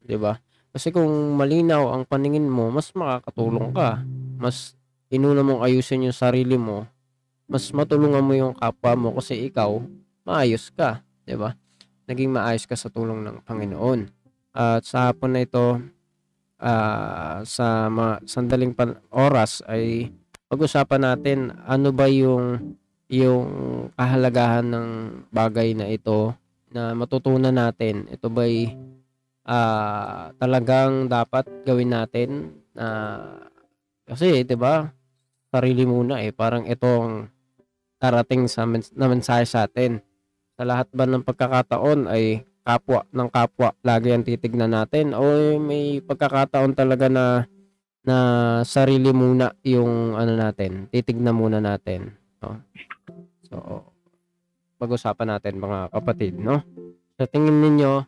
'Di 0.00 0.16
ba? 0.16 0.40
Kasi 0.72 0.92
kung 0.92 1.08
malinaw 1.34 1.96
ang 1.96 2.02
paningin 2.04 2.46
mo, 2.46 2.68
mas 2.68 2.92
makakatulong 2.92 3.72
ka. 3.72 4.04
Mas 4.38 4.76
inuna 5.08 5.40
mong 5.40 5.64
ayusin 5.64 6.06
yung 6.08 6.16
sarili 6.16 6.60
mo, 6.60 6.84
mas 7.48 7.72
matulungan 7.72 8.22
mo 8.22 8.36
yung 8.36 8.54
kapwa 8.54 8.92
mo 8.94 9.08
kasi 9.16 9.48
ikaw 9.48 9.80
maayos 10.28 10.68
ka, 10.76 11.00
ba? 11.24 11.56
Naging 12.04 12.32
maayos 12.32 12.68
ka 12.68 12.76
sa 12.76 12.92
tulong 12.92 13.24
ng 13.24 13.40
Panginoon. 13.44 14.08
At 14.52 14.84
sa 14.84 15.08
hapon 15.08 15.32
na 15.32 15.44
ito, 15.44 15.80
ah, 16.60 17.40
sa 17.48 17.88
mga 17.88 18.28
sandaling 18.28 18.72
pan- 18.76 19.00
oras 19.08 19.64
ay 19.64 20.12
pag-usapan 20.48 21.04
natin 21.04 21.38
ano 21.68 21.92
ba 21.92 22.08
yung 22.08 22.76
yung 23.08 23.48
kahalagahan 23.96 24.68
ng 24.68 24.88
bagay 25.32 25.72
na 25.72 25.88
ito 25.88 26.36
na 26.68 26.92
matutunan 26.92 27.52
natin. 27.52 28.04
Ito 28.12 28.28
ba'y 28.28 28.76
ah, 29.48 30.30
talagang 30.36 31.08
dapat 31.08 31.48
gawin 31.64 31.96
natin 31.96 32.52
na 32.76 32.86
kasi 34.04 34.44
'di 34.44 34.56
ba? 34.60 34.92
Sarili 35.48 35.88
muna 35.88 36.20
eh 36.20 36.30
parang 36.30 36.68
itong 36.68 37.32
karating 37.96 38.46
sa 38.46 38.68
mens- 38.68 38.92
na 38.92 39.08
mensahe 39.08 39.48
sa 39.48 39.64
atin. 39.64 40.04
Sa 40.60 40.68
lahat 40.68 40.92
ba 40.92 41.08
ng 41.08 41.24
pagkakataon 41.24 42.06
ay 42.12 42.44
kapwa 42.68 43.08
ng 43.08 43.28
kapwa 43.32 43.72
lagi 43.80 44.12
ang 44.12 44.28
titignan 44.28 44.76
natin 44.76 45.16
o 45.16 45.56
may 45.56 46.04
pagkakataon 46.04 46.76
talaga 46.76 47.08
na 47.08 47.48
na 48.04 48.16
sarili 48.64 49.12
muna 49.12 49.52
yung 49.64 50.16
ano 50.16 50.32
natin, 50.32 50.88
titignan 50.88 51.36
muna 51.36 51.60
natin, 51.60 52.16
no? 52.40 52.56
So, 53.48 53.56
pag-usapan 54.80 55.36
natin 55.36 55.60
mga 55.60 55.92
kapatid, 55.92 56.36
no? 56.36 56.64
Sa 57.20 57.28
tingin 57.28 57.60
ninyo, 57.60 58.04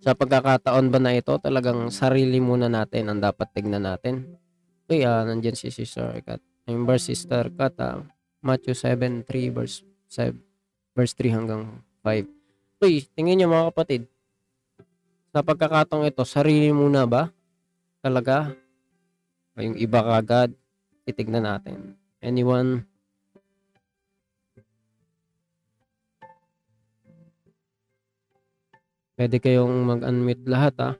sa 0.00 0.16
pagkakataon 0.16 0.88
ba 0.88 0.98
na 0.98 1.12
ito, 1.12 1.36
talagang 1.36 1.92
sarili 1.92 2.40
muna 2.40 2.72
natin 2.72 3.12
ang 3.12 3.20
dapat 3.20 3.52
tignan 3.52 3.84
natin? 3.84 4.40
Okay, 4.88 5.04
ah, 5.04 5.22
nandyan 5.28 5.54
si 5.54 5.68
Sister 5.68 6.24
Kat. 6.24 6.40
Yung 6.64 6.88
verse 6.88 7.12
Sister 7.12 7.52
Kat, 7.52 7.76
ah, 7.78 8.00
Matthew 8.40 8.72
7, 8.72 9.28
3, 9.28 9.52
verse 9.52 9.84
7, 10.08 10.34
verse 10.96 11.12
3 11.14 11.36
hanggang 11.36 11.84
5. 12.02 12.26
Uy, 12.80 13.04
tingin 13.12 13.44
nyo 13.44 13.52
mga 13.52 13.68
kapatid, 13.76 14.02
sa 15.30 15.46
pagkakataong 15.46 16.10
ito, 16.10 16.26
sarili 16.26 16.74
muna 16.74 17.06
ba? 17.06 17.30
Talaga? 18.02 18.50
O 19.54 19.62
yung 19.62 19.78
iba 19.78 20.02
kagad, 20.02 20.50
titignan 21.06 21.46
natin. 21.46 21.94
Anyone? 22.18 22.89
Pwede 29.20 29.36
kayong 29.36 29.84
mag-unmute 29.84 30.48
lahat 30.48 30.74
ah. 30.80 30.94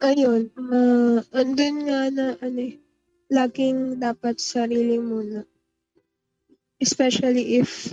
Ayun, 0.00 0.48
ah, 0.56 1.20
andun 1.36 1.76
nga 1.84 2.08
na 2.08 2.26
ano 2.40 2.60
eh, 2.64 2.80
laging 3.28 4.00
dapat 4.00 4.40
sarili 4.40 4.96
muna. 4.96 5.44
Especially 6.80 7.60
if 7.60 7.92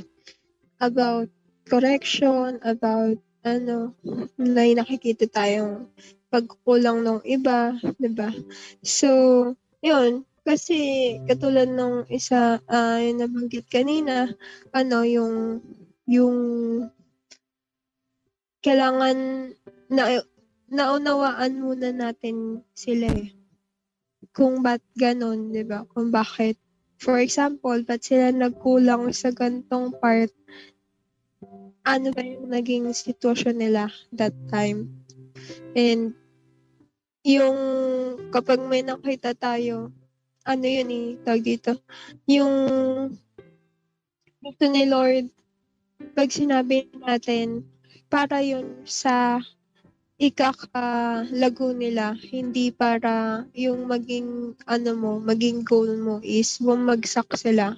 about 0.79 1.27
correction, 1.67 2.63
about 2.63 3.19
ano, 3.43 3.99
may 4.39 4.79
nakikita 4.79 5.27
tayong 5.27 5.91
pagkukulang 6.31 7.03
ng 7.03 7.19
iba, 7.27 7.75
'di 7.99 8.15
ba? 8.15 8.31
So, 8.79 9.11
yun, 9.83 10.23
kasi 10.47 10.79
katulad 11.27 11.67
ng 11.67 12.07
isa 12.07 12.63
ah, 12.71 13.03
yung 13.03 13.19
nabanggit 13.19 13.67
kanina, 13.67 14.31
ano 14.71 15.03
yung 15.03 15.59
yung 16.07 16.37
kailangan 18.63 19.51
na 19.91 20.23
naunawaan 20.71 21.59
muna 21.59 21.91
natin 21.91 22.63
sila 22.71 23.11
eh. 23.11 23.35
Kung 24.31 24.63
ba't 24.63 24.79
ganon, 24.95 25.51
di 25.51 25.67
ba? 25.67 25.83
Kung 25.91 26.15
bakit. 26.15 26.55
For 26.97 27.19
example, 27.19 27.83
ba't 27.83 28.01
sila 28.07 28.31
nagkulang 28.31 29.11
sa 29.11 29.35
gantong 29.35 29.95
part? 29.99 30.31
Ano 31.83 32.07
ba 32.15 32.23
yung 32.23 32.51
naging 32.51 32.91
sitwasyon 32.95 33.55
nila 33.59 33.91
that 34.15 34.35
time? 34.47 34.91
And 35.75 36.15
yung 37.23 37.59
kapag 38.31 38.63
may 38.63 38.83
nakita 38.83 39.35
tayo, 39.35 39.91
ano 40.47 40.63
yun 40.63 40.89
eh, 40.89 41.07
tawag 41.27 41.43
dito, 41.43 41.75
yung 42.23 42.55
gusto 44.39 44.63
ni 44.71 44.87
Lord, 44.87 45.27
pag 46.15 46.31
sinabi 46.31 46.87
natin, 47.03 47.67
para 48.07 48.39
yun 48.39 48.87
sa 48.87 49.43
ikakalago 50.17 51.75
nila, 51.75 52.15
hindi 52.31 52.71
para 52.71 53.43
yung 53.51 53.91
maging, 53.91 54.55
ano 54.63 54.91
mo, 54.95 55.11
maging 55.19 55.67
goal 55.67 55.91
mo 55.99 56.15
is 56.23 56.57
bumagsak 56.63 57.27
sila. 57.35 57.75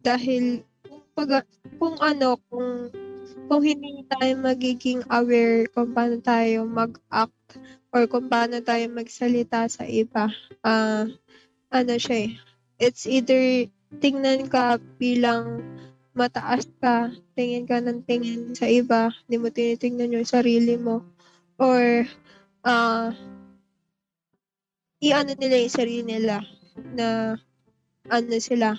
Dahil, 0.00 0.64
pag, 1.12 1.44
kung 1.76 2.00
ano, 2.00 2.40
kung, 2.48 2.88
kung 3.52 3.62
hindi 3.62 4.02
tayo 4.08 4.32
magiging 4.40 5.04
aware 5.12 5.68
kung 5.70 5.92
paano 5.92 6.16
tayo 6.24 6.64
mag-act 6.64 7.36
or 7.92 8.04
kung 8.08 8.32
paano 8.32 8.64
tayo 8.64 8.88
magsalita 8.88 9.68
sa 9.68 9.84
iba, 9.84 10.32
ah, 10.64 11.04
ano 11.68 11.94
siya 12.00 12.16
eh, 12.28 12.32
it's 12.80 13.04
either 13.04 13.68
tingnan 14.00 14.48
ka 14.48 14.80
bilang 14.96 15.60
mataas 16.16 16.66
ka, 16.82 17.14
tingin 17.38 17.68
ka 17.68 17.78
ng 17.78 18.02
tingin 18.02 18.52
sa 18.56 18.66
iba, 18.66 19.14
hindi 19.26 19.36
mo 19.38 19.48
tinitingnan 19.54 20.18
yung 20.18 20.26
sarili 20.28 20.74
mo, 20.74 21.06
or 21.60 22.08
ah 22.66 23.14
i-ano 24.98 25.32
nila 25.38 25.62
yung 25.62 25.74
sarili 25.74 26.02
nila 26.02 26.42
na 26.96 27.38
ano 28.10 28.34
sila, 28.42 28.74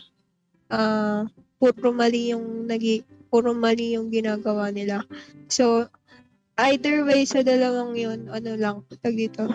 ah 0.74 1.24
puro 1.60 1.92
mali 1.96 2.36
yung 2.36 2.68
nagi 2.68 3.04
puro 3.30 3.54
mali 3.56 3.96
yung 3.96 4.10
ginagawa 4.10 4.74
nila. 4.74 5.06
So, 5.48 5.86
either 6.60 7.06
way 7.06 7.24
sa 7.24 7.46
dalawang 7.46 7.96
yun, 7.96 8.28
ano 8.28 8.52
lang, 8.58 8.84
tag 9.00 9.16
dito, 9.16 9.48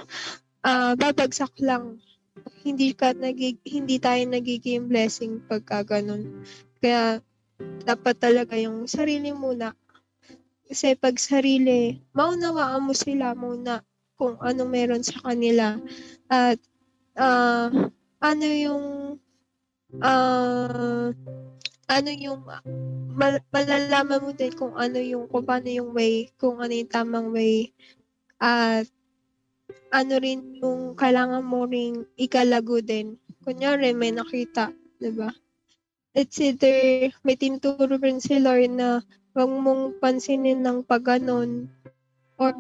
ah 0.65 0.97
babagsak 0.97 1.53
lang 1.61 2.01
hindi 2.65 2.97
ka 2.97 3.13
nagig 3.13 3.61
hindi 3.69 4.01
tayo 4.01 4.25
nagiging 4.25 4.89
blessing 4.89 5.45
pagka 5.45 5.85
ganun. 5.85 6.43
Kaya 6.81 7.21
dapat 7.85 8.17
talaga 8.19 8.57
yung 8.57 8.89
sarili 8.89 9.31
muna. 9.31 9.77
Kasi 10.65 10.97
pag 10.97 11.21
sarili, 11.21 12.01
maunawaan 12.17 12.89
mo 12.89 12.97
sila 12.97 13.37
muna 13.37 13.85
kung 14.17 14.41
ano 14.41 14.65
meron 14.65 15.05
sa 15.05 15.21
kanila. 15.21 15.77
At 16.33 16.57
ah, 17.21 17.69
ano 18.25 18.47
yung 18.49 18.85
ah, 20.01 21.13
ano 21.85 22.11
yung 22.17 22.41
mal- 23.13 23.45
malalaman 23.53 24.25
mo 24.25 24.31
din 24.33 24.53
kung 24.57 24.73
ano 24.75 24.97
yung 24.99 25.29
kung 25.29 25.45
paano 25.45 25.69
yung 25.69 25.93
way, 25.93 26.33
kung 26.41 26.59
ano 26.59 26.73
yung 26.73 26.91
tamang 26.91 27.29
way 27.31 27.71
at 28.41 28.89
ano 29.95 30.15
rin 30.19 30.59
yung 30.59 30.99
kailangan 30.99 31.45
mo 31.47 31.69
ring 31.71 32.03
ikalago 32.19 32.83
din. 32.83 33.15
Kunyari, 33.47 33.95
may 33.95 34.11
nakita, 34.11 34.75
di 34.99 35.15
ba? 35.15 35.31
It's 36.15 36.39
either 36.39 37.11
may 37.27 37.35
tinuturo 37.35 37.99
rin 37.99 38.23
si 38.23 38.39
Lord 38.39 38.71
na 38.75 39.03
huwag 39.35 39.51
mong 39.51 39.99
pansinin 39.99 40.63
ng 40.63 40.87
pagganon 40.87 41.67
or 42.39 42.55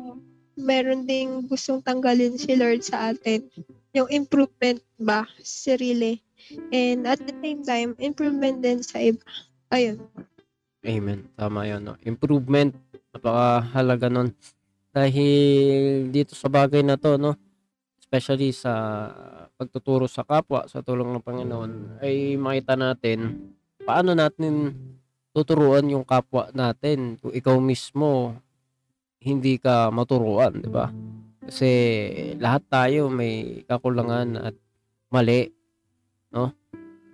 meron 0.58 1.06
ding 1.06 1.46
gustong 1.46 1.82
tanggalin 1.82 2.38
si 2.38 2.54
Lord 2.58 2.82
sa 2.82 3.14
atin. 3.14 3.46
Yung 3.94 4.10
improvement 4.10 4.82
ba, 4.98 5.26
sa 5.42 5.74
sarili. 5.74 6.18
And 6.74 7.06
at 7.06 7.22
the 7.22 7.34
same 7.40 7.62
time, 7.62 7.90
improvement 8.02 8.58
din 8.58 8.82
sa 8.82 8.98
iba. 8.98 9.22
Ayun. 9.70 10.02
Amen. 10.84 11.30
Tama 11.38 11.64
yun. 11.64 11.82
No? 11.82 11.94
Improvement. 12.04 12.74
Napakahalaga 13.14 14.10
nun. 14.10 14.34
Dahil 14.94 16.08
dito 16.14 16.38
sa 16.38 16.46
bagay 16.46 16.86
na 16.86 16.94
to, 16.94 17.18
no? 17.18 17.34
Especially 17.98 18.54
sa 18.54 18.70
pagtuturo 19.58 20.06
sa 20.06 20.22
kapwa 20.22 20.70
sa 20.70 20.86
tulong 20.86 21.10
ng 21.10 21.24
Panginoon, 21.26 21.98
ay 21.98 22.38
makita 22.38 22.78
natin 22.78 23.50
paano 23.84 24.16
natin 24.16 24.72
tuturuan 25.34 25.84
yung 25.90 26.06
kapwa 26.06 26.48
natin 26.54 27.20
kung 27.20 27.34
ikaw 27.34 27.58
mismo 27.60 28.38
hindi 29.20 29.58
ka 29.58 29.90
maturuan, 29.90 30.62
di 30.62 30.70
ba? 30.70 30.88
Kasi 31.44 31.70
lahat 32.40 32.62
tayo 32.70 33.12
may 33.12 33.64
kakulangan 33.66 34.36
at 34.38 34.54
mali, 35.12 35.52
no? 36.32 36.52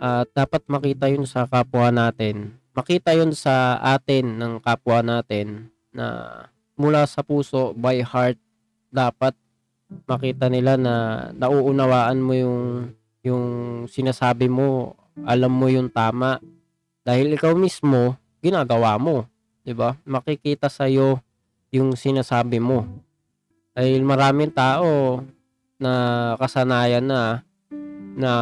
At 0.01 0.31
dapat 0.33 0.65
makita 0.69 1.11
yun 1.11 1.27
sa 1.27 1.47
kapwa 1.47 1.91
natin. 1.91 2.57
Makita 2.73 3.15
yun 3.15 3.35
sa 3.35 3.79
atin 3.83 4.39
ng 4.39 4.53
kapwa 4.63 5.03
natin 5.03 5.71
na 5.93 6.07
mula 6.81 7.05
sa 7.05 7.21
puso, 7.21 7.77
by 7.77 8.01
heart, 8.01 8.41
dapat 8.89 9.37
makita 10.09 10.49
nila 10.49 10.81
na 10.81 10.95
nauunawaan 11.37 12.19
mo 12.19 12.33
yung 12.33 12.61
yung 13.21 13.45
sinasabi 13.85 14.49
mo, 14.49 14.97
alam 15.29 15.53
mo 15.53 15.69
yung 15.69 15.93
tama. 15.93 16.41
Dahil 17.05 17.37
ikaw 17.37 17.53
mismo, 17.53 18.17
ginagawa 18.41 18.97
mo. 18.97 19.29
'di 19.65 19.77
ba? 19.77 19.97
Makikita 20.09 20.73
sa 20.73 20.89
iyo 20.89 21.21
yung 21.71 21.95
sinasabi 21.95 22.59
mo. 22.59 22.89
Dahil 23.77 24.03
maraming 24.03 24.51
tao 24.51 25.23
na 25.79 25.93
kasanayan 26.41 27.05
na 27.05 27.45
na 28.17 28.33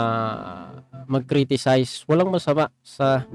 mag-criticize. 1.04 2.02
Walang 2.08 2.32
masama 2.32 2.72
sa 2.80 3.28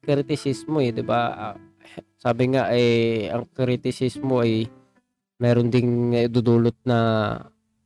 kritisismo 0.00 0.80
eh, 0.80 0.94
'di 0.94 1.04
ba? 1.04 1.52
Sabi 2.24 2.56
nga 2.56 2.72
eh 2.72 3.28
ang 3.28 3.44
kritisismo 3.52 4.40
ay 4.40 4.64
meron 5.36 5.68
ding 5.68 6.16
eh, 6.16 6.24
dudulot 6.24 6.72
na 6.88 7.36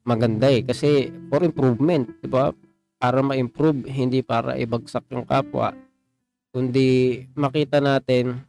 maganda 0.07 0.47
eh 0.47 0.63
kasi 0.63 1.11
for 1.27 1.43
improvement, 1.43 2.07
'di 2.23 2.31
ba? 2.31 2.55
Para 3.03 3.19
ma-improve, 3.19 3.91
hindi 3.91 4.23
para 4.23 4.55
ibagsak 4.55 5.11
yung 5.11 5.27
kapwa, 5.27 5.75
kundi 6.55 7.23
makita 7.35 7.83
natin 7.83 8.43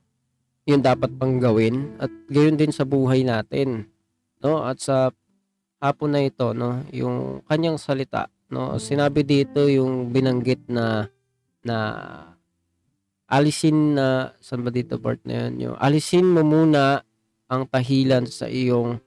yung 0.69 0.85
dapat 0.85 1.09
pang 1.17 1.41
gawin 1.41 1.97
at 1.97 2.13
gayon 2.29 2.53
din 2.53 2.69
sa 2.69 2.85
buhay 2.85 3.25
natin, 3.25 3.89
no? 4.45 4.61
At 4.61 4.77
sa 4.77 5.09
hapon 5.81 6.13
na 6.13 6.21
ito, 6.21 6.53
no, 6.53 6.85
yung 6.93 7.41
kanyang 7.49 7.81
salita, 7.81 8.29
no, 8.53 8.77
sinabi 8.77 9.25
dito 9.25 9.65
yung 9.65 10.13
binanggit 10.13 10.69
na 10.69 11.09
na 11.65 11.77
alisin 13.29 13.93
na 13.95 14.33
saan 14.41 14.65
ba 14.65 14.73
dito 14.73 14.97
part 14.97 15.21
na 15.23 15.45
yun? 15.45 15.69
Yung 15.69 15.75
alisin 15.77 16.25
mo 16.25 16.41
muna 16.41 17.05
ang 17.45 17.69
tahilan 17.69 18.25
sa 18.25 18.49
iyong 18.49 18.97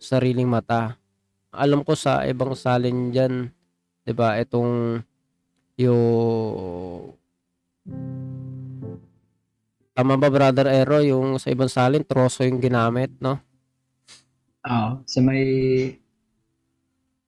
sariling 0.00 0.48
mata. 0.48 0.96
Alam 1.52 1.84
ko 1.84 1.92
sa 1.92 2.24
ibang 2.24 2.56
salin 2.56 3.12
diyan, 3.12 3.52
'di 4.04 4.12
ba? 4.16 4.40
Itong 4.40 5.00
yung 5.76 6.04
Tama 9.96 10.20
ba 10.20 10.28
brother 10.28 10.68
Ero 10.68 11.00
yung 11.00 11.40
sa 11.40 11.48
ibang 11.48 11.72
salin 11.72 12.04
troso 12.04 12.44
yung 12.44 12.60
ginamit, 12.60 13.16
no? 13.16 13.40
Oo, 14.68 15.00
sa 15.08 15.18
may 15.24 15.40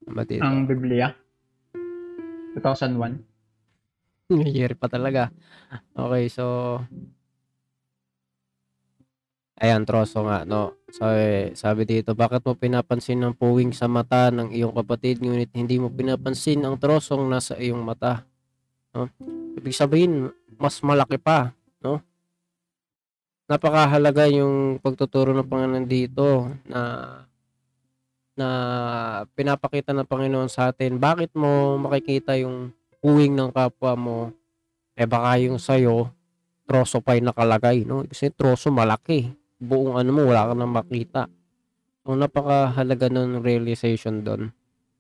dito. 0.05 0.45
ang 0.45 0.69
Biblia. 0.69 1.17
2001. 2.61 3.28
Year 4.29 4.77
pa 4.77 4.93
talaga. 4.93 5.33
Okay, 5.97 6.29
so 6.29 6.45
Ayan, 9.59 9.83
troso 9.83 10.23
nga, 10.23 10.47
no? 10.47 10.79
Sabi, 10.87 11.51
sabi 11.59 11.83
dito, 11.83 12.15
bakit 12.15 12.47
mo 12.47 12.55
pinapansin 12.55 13.27
ang 13.27 13.35
puwing 13.35 13.75
sa 13.75 13.91
mata 13.91 14.31
ng 14.31 14.55
iyong 14.55 14.71
kapatid, 14.71 15.19
ngunit 15.19 15.51
hindi 15.51 15.83
mo 15.83 15.91
pinapansin 15.91 16.63
ang 16.63 16.79
trosong 16.79 17.27
nasa 17.27 17.59
iyong 17.59 17.83
mata? 17.83 18.23
No? 18.95 19.11
Ibig 19.59 19.75
sabihin, 19.75 20.31
mas 20.63 20.79
malaki 20.79 21.19
pa, 21.19 21.51
no? 21.83 21.99
Napakahalaga 23.51 24.31
yung 24.31 24.79
pagtuturo 24.79 25.35
ng 25.35 25.51
Panginoon 25.51 25.87
dito 25.91 26.55
na 26.63 26.81
na 28.39 28.49
pinapakita 29.35 29.91
ng 29.91 30.07
Panginoon 30.07 30.47
sa 30.47 30.71
atin. 30.71 31.03
Bakit 31.03 31.35
mo 31.35 31.75
makikita 31.83 32.39
yung 32.39 32.71
puwing 32.99 33.35
ng 33.35 33.51
kapwa 33.55 33.93
mo? 33.95 34.19
Eh 34.99 35.07
baka 35.07 35.39
yung 35.39 35.63
sa'yo, 35.63 36.11
troso 36.69 36.99
pa 37.01 37.15
yung 37.15 37.31
nakalagay, 37.31 37.87
no? 37.87 38.05
Kasi 38.05 38.31
troso 38.35 38.69
malaki. 38.69 39.33
Buong 39.59 39.99
ano 39.99 40.11
mo, 40.15 40.23
wala 40.27 40.51
ka 40.51 40.55
nang 40.55 40.75
makita. 40.75 41.23
So, 42.03 42.15
napakahalaga 42.15 43.11
ng 43.11 43.45
realization 43.45 44.23
doon 44.23 44.51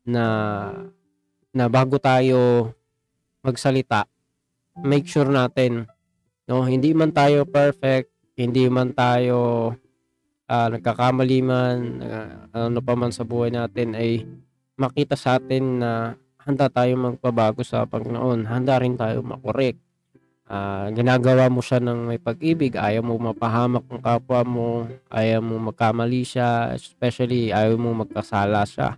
na 0.08 0.24
na 1.52 1.64
bago 1.66 1.96
tayo 1.96 2.70
magsalita, 3.42 4.04
make 4.84 5.08
sure 5.08 5.28
natin, 5.28 5.88
no, 6.44 6.62
hindi 6.62 6.92
man 6.92 7.10
tayo 7.10 7.48
perfect, 7.48 8.12
hindi 8.36 8.68
man 8.68 8.92
tayo 8.92 9.72
ah, 10.48 10.68
nagkakamali 10.72 11.38
man, 11.44 11.76
ah, 12.02 12.68
ano 12.68 12.80
pa 12.80 12.94
man 12.96 13.12
sa 13.12 13.22
buhay 13.22 13.52
natin 13.52 13.92
ay 13.94 14.24
makita 14.80 15.14
sa 15.14 15.36
atin 15.36 15.64
na 15.82 15.90
handa 16.48 16.72
tayo 16.72 16.96
magpabago 16.96 17.60
sa 17.60 17.84
Panginoon, 17.84 18.48
handa 18.48 18.80
rin 18.80 18.96
tayo 18.96 19.20
makorek. 19.20 19.76
Ah, 20.48 20.88
ginagawa 20.88 21.52
mo 21.52 21.60
siya 21.60 21.76
ng 21.76 22.08
may 22.08 22.16
pag-ibig, 22.16 22.72
ayaw 22.72 23.04
mo 23.04 23.20
mapahamak 23.20 23.84
ang 23.92 24.00
kapwa 24.00 24.40
mo, 24.48 24.68
ayaw 25.12 25.44
mo 25.44 25.60
magkamali 25.68 26.24
siya, 26.24 26.72
especially 26.72 27.52
ayaw 27.52 27.76
mo 27.76 27.92
magkasala 27.92 28.64
siya, 28.64 28.96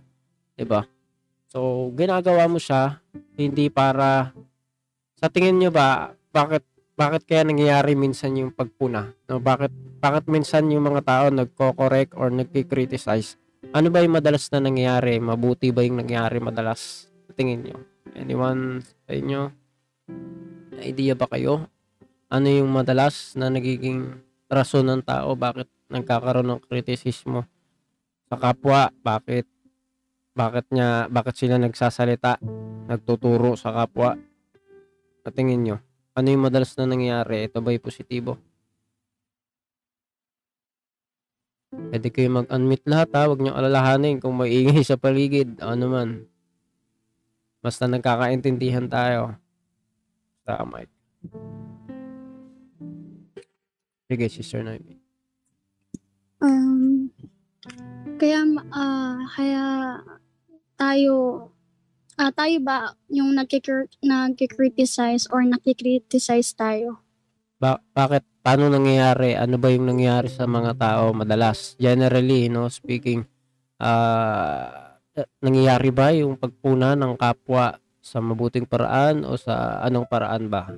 ba? 0.63 0.87
So, 1.51 1.91
ginagawa 1.91 2.47
mo 2.47 2.55
siya 2.55 3.03
hindi 3.35 3.67
para 3.67 4.31
sa 5.19 5.27
tingin 5.27 5.59
niyo 5.59 5.75
ba 5.75 6.15
bakit 6.31 6.63
bakit 6.95 7.27
kaya 7.27 7.43
nangyayari 7.43 7.99
minsan 7.99 8.39
yung 8.39 8.55
pagpuna? 8.55 9.11
No, 9.27 9.43
bakit 9.43 9.75
bakit 9.99 10.31
minsan 10.31 10.71
yung 10.71 10.87
mga 10.87 11.03
tao 11.03 11.25
nagko-correct 11.27 12.15
or 12.15 12.31
nagki-criticize? 12.31 13.35
Ano 13.75 13.91
ba 13.91 13.99
yung 13.99 14.15
madalas 14.15 14.47
na 14.55 14.63
nangyayari? 14.63 15.19
Mabuti 15.19 15.75
ba 15.75 15.83
yung 15.83 15.99
nangyayari 15.99 16.39
madalas? 16.39 17.10
Tingin 17.35 17.63
niyo? 17.63 17.77
Anyone 18.13 18.83
sa 18.83 19.11
inyo? 19.15 19.41
Idea 20.81 21.13
ba 21.15 21.27
kayo? 21.31 21.67
Ano 22.31 22.47
yung 22.47 22.71
madalas 22.71 23.35
na 23.35 23.51
nagiging 23.51 24.19
rason 24.47 24.87
ng 24.87 25.03
tao 25.03 25.35
bakit 25.35 25.67
nagkakaroon 25.91 26.47
ng 26.47 26.61
kritisismo 26.63 27.43
sa 28.31 28.35
kapwa? 28.39 28.91
Bakit 29.03 29.47
bakit 30.31 30.65
niya 30.71 31.11
bakit 31.11 31.35
sila 31.35 31.59
nagsasalita, 31.59 32.39
nagtuturo 32.87 33.59
sa 33.59 33.75
kapwa? 33.75 34.15
Sa 35.21 35.29
tingin 35.29 35.61
nyo, 35.61 35.77
ano 36.15 36.27
yung 36.31 36.47
madalas 36.47 36.73
na 36.79 36.87
nangyayari? 36.87 37.45
Ito 37.45 37.59
ba 37.59 37.75
yung 37.75 37.83
positibo? 37.83 38.39
Pwede 41.71 42.11
kayo 42.11 42.31
mag-unmute 42.31 42.87
lahat 42.87 43.09
ha. 43.15 43.27
Huwag 43.27 43.39
nyo 43.43 43.55
alalahanin 43.55 44.19
kung 44.19 44.35
may 44.35 44.51
ingay 44.51 44.83
sa 44.83 44.99
paligid. 44.99 45.59
Ano 45.63 45.91
man. 45.91 46.30
Basta 47.61 47.85
nagkakaintindihan 47.85 48.89
tayo. 48.89 49.37
Sa 50.41 50.65
mic. 50.65 50.89
Sige, 54.09 54.25
Sister 54.27 54.65
Noemi. 54.65 54.97
Um, 56.41 57.13
kaya, 58.17 58.41
ah, 58.73 59.21
kaya 59.37 59.65
tayo 60.73 61.47
ah, 62.17 62.33
tayo 62.33 62.57
ba 62.65 62.97
yung 63.13 63.37
nagkikriticize 63.37 65.29
or 65.29 65.45
nakikriticize 65.45 66.57
tayo? 66.57 66.97
Ba- 67.61 67.85
bakit 67.93 68.25
paano 68.41 68.73
nangyayari? 68.73 69.37
Ano 69.37 69.61
ba 69.61 69.69
yung 69.69 69.85
nangyayari 69.85 70.33
sa 70.33 70.49
mga 70.49 70.73
tao 70.81 71.13
madalas? 71.13 71.77
Generally, 71.77 72.49
no, 72.49 72.65
speaking, 72.73 73.21
ah 73.77 74.65
eh, 74.73 74.80
nangyayari 75.43 75.89
ba 75.91 76.13
yung 76.15 76.39
pagpuna 76.39 76.95
ng 76.95 77.19
kapwa 77.19 77.75
sa 78.01 78.17
mabuting 78.17 78.65
paraan 78.65 79.27
o 79.27 79.37
sa 79.37 79.83
anong 79.85 80.09
paraan 80.09 80.49
ba? 80.49 80.71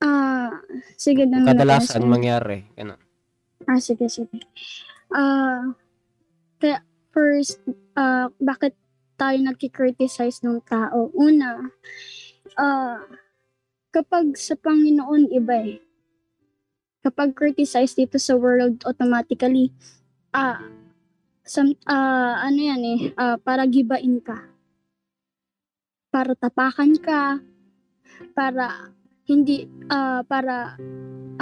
Ah, 0.00 0.52
sige 0.96 1.24
na 1.24 1.44
Kadalasan 1.44 2.04
mangyari. 2.04 2.68
Ganun. 2.76 3.00
Ah, 3.68 3.80
sige, 3.80 4.08
sige. 4.08 4.44
Ah, 5.12 5.72
kaya 6.60 6.84
first, 7.12 7.60
ah, 7.96 8.32
bakit 8.40 8.76
tayo 9.20 9.36
nagki-criticize 9.40 10.40
ng 10.44 10.64
tao? 10.64 11.12
Una, 11.12 11.68
ah, 12.56 13.04
kapag 13.92 14.36
sa 14.40 14.56
Panginoon 14.56 15.28
iba 15.32 15.56
eh. 15.60 15.78
Kapag 17.00 17.32
criticize 17.32 17.96
dito 17.96 18.20
sa 18.20 18.36
world, 18.36 18.84
automatically, 18.84 19.72
ah, 20.36 20.60
some, 21.50 21.74
ah, 21.90 22.38
ano 22.46 22.60
yan 22.62 22.82
eh, 22.86 23.00
ah, 23.18 23.34
para 23.34 23.66
gibain 23.66 24.22
ka. 24.22 24.38
Para 26.14 26.38
tapakan 26.38 26.94
ka, 27.02 27.42
para 28.38 28.94
hindi, 29.26 29.66
ah, 29.90 30.22
para 30.22 30.78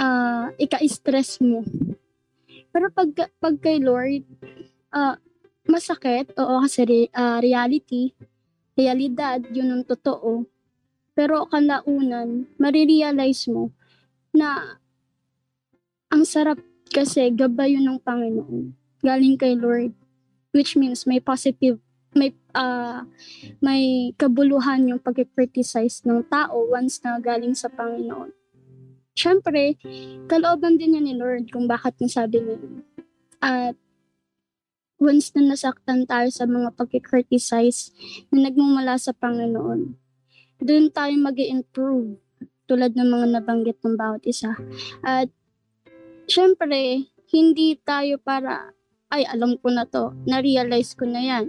ah, 0.01 0.49
ika-stress 0.57 1.37
mo. 1.45 1.61
Pero 2.73 2.89
pag, 2.89 3.13
pag 3.37 3.55
kay 3.61 3.77
Lord, 3.77 4.25
ah, 4.89 5.21
masakit, 5.69 6.33
oo, 6.41 6.57
kasi 6.65 6.81
re- 6.89 7.13
ah, 7.13 7.37
reality, 7.37 8.17
realidad, 8.73 9.45
yun 9.53 9.69
ang 9.69 9.85
totoo. 9.85 10.49
Pero 11.13 11.45
kalaunan, 11.53 12.49
marirealize 12.57 13.45
mo 13.53 13.69
na 14.33 14.81
ang 16.09 16.25
sarap 16.25 16.57
kasi 16.89 17.29
gabay 17.29 17.77
yun 17.77 17.85
ng 17.85 18.01
Panginoon. 18.01 18.73
Galing 19.05 19.37
kay 19.37 19.53
Lord. 19.53 19.98
Which 20.49 20.73
means 20.73 21.05
may 21.05 21.21
positive, 21.21 21.77
may 22.17 22.33
ah, 22.57 23.05
may 23.61 24.13
kabuluhan 24.17 24.89
yung 24.89 25.01
pag-criticize 25.01 26.01
ng 26.09 26.25
tao 26.25 26.65
once 26.73 27.01
na 27.05 27.21
galing 27.21 27.53
sa 27.53 27.69
Panginoon. 27.69 28.33
Siyempre, 29.13 29.75
kalooban 30.31 30.79
din 30.79 30.95
yan 30.95 31.05
ni 31.05 31.13
Lord 31.13 31.51
kung 31.51 31.67
bakit 31.67 31.99
nasabi 31.99 32.39
niya. 32.39 32.57
At 33.43 33.75
once 34.99 35.31
na 35.35 35.53
nasaktan 35.55 36.07
tayo 36.07 36.31
sa 36.31 36.47
mga 36.47 36.75
pag-criticize 36.75 37.91
na 38.31 38.47
nagmumula 38.47 38.95
sa 38.99 39.11
Panginoon, 39.11 39.95
doon 40.59 40.85
tayo 40.91 41.13
mag 41.19 41.39
improve 41.39 42.19
tulad 42.69 42.93
ng 42.93 43.09
mga 43.09 43.27
nabanggit 43.39 43.81
ng 43.81 43.95
bawat 43.97 44.21
isa. 44.29 44.53
At 45.01 45.31
syempre, 46.29 47.09
hindi 47.33 47.79
tayo 47.81 48.21
para, 48.21 48.75
ay 49.09 49.25
alam 49.25 49.57
ko 49.57 49.73
na 49.73 49.85
to, 49.85 50.13
na-realize 50.25 50.93
ko 50.93 51.05
na 51.05 51.21
yan, 51.21 51.45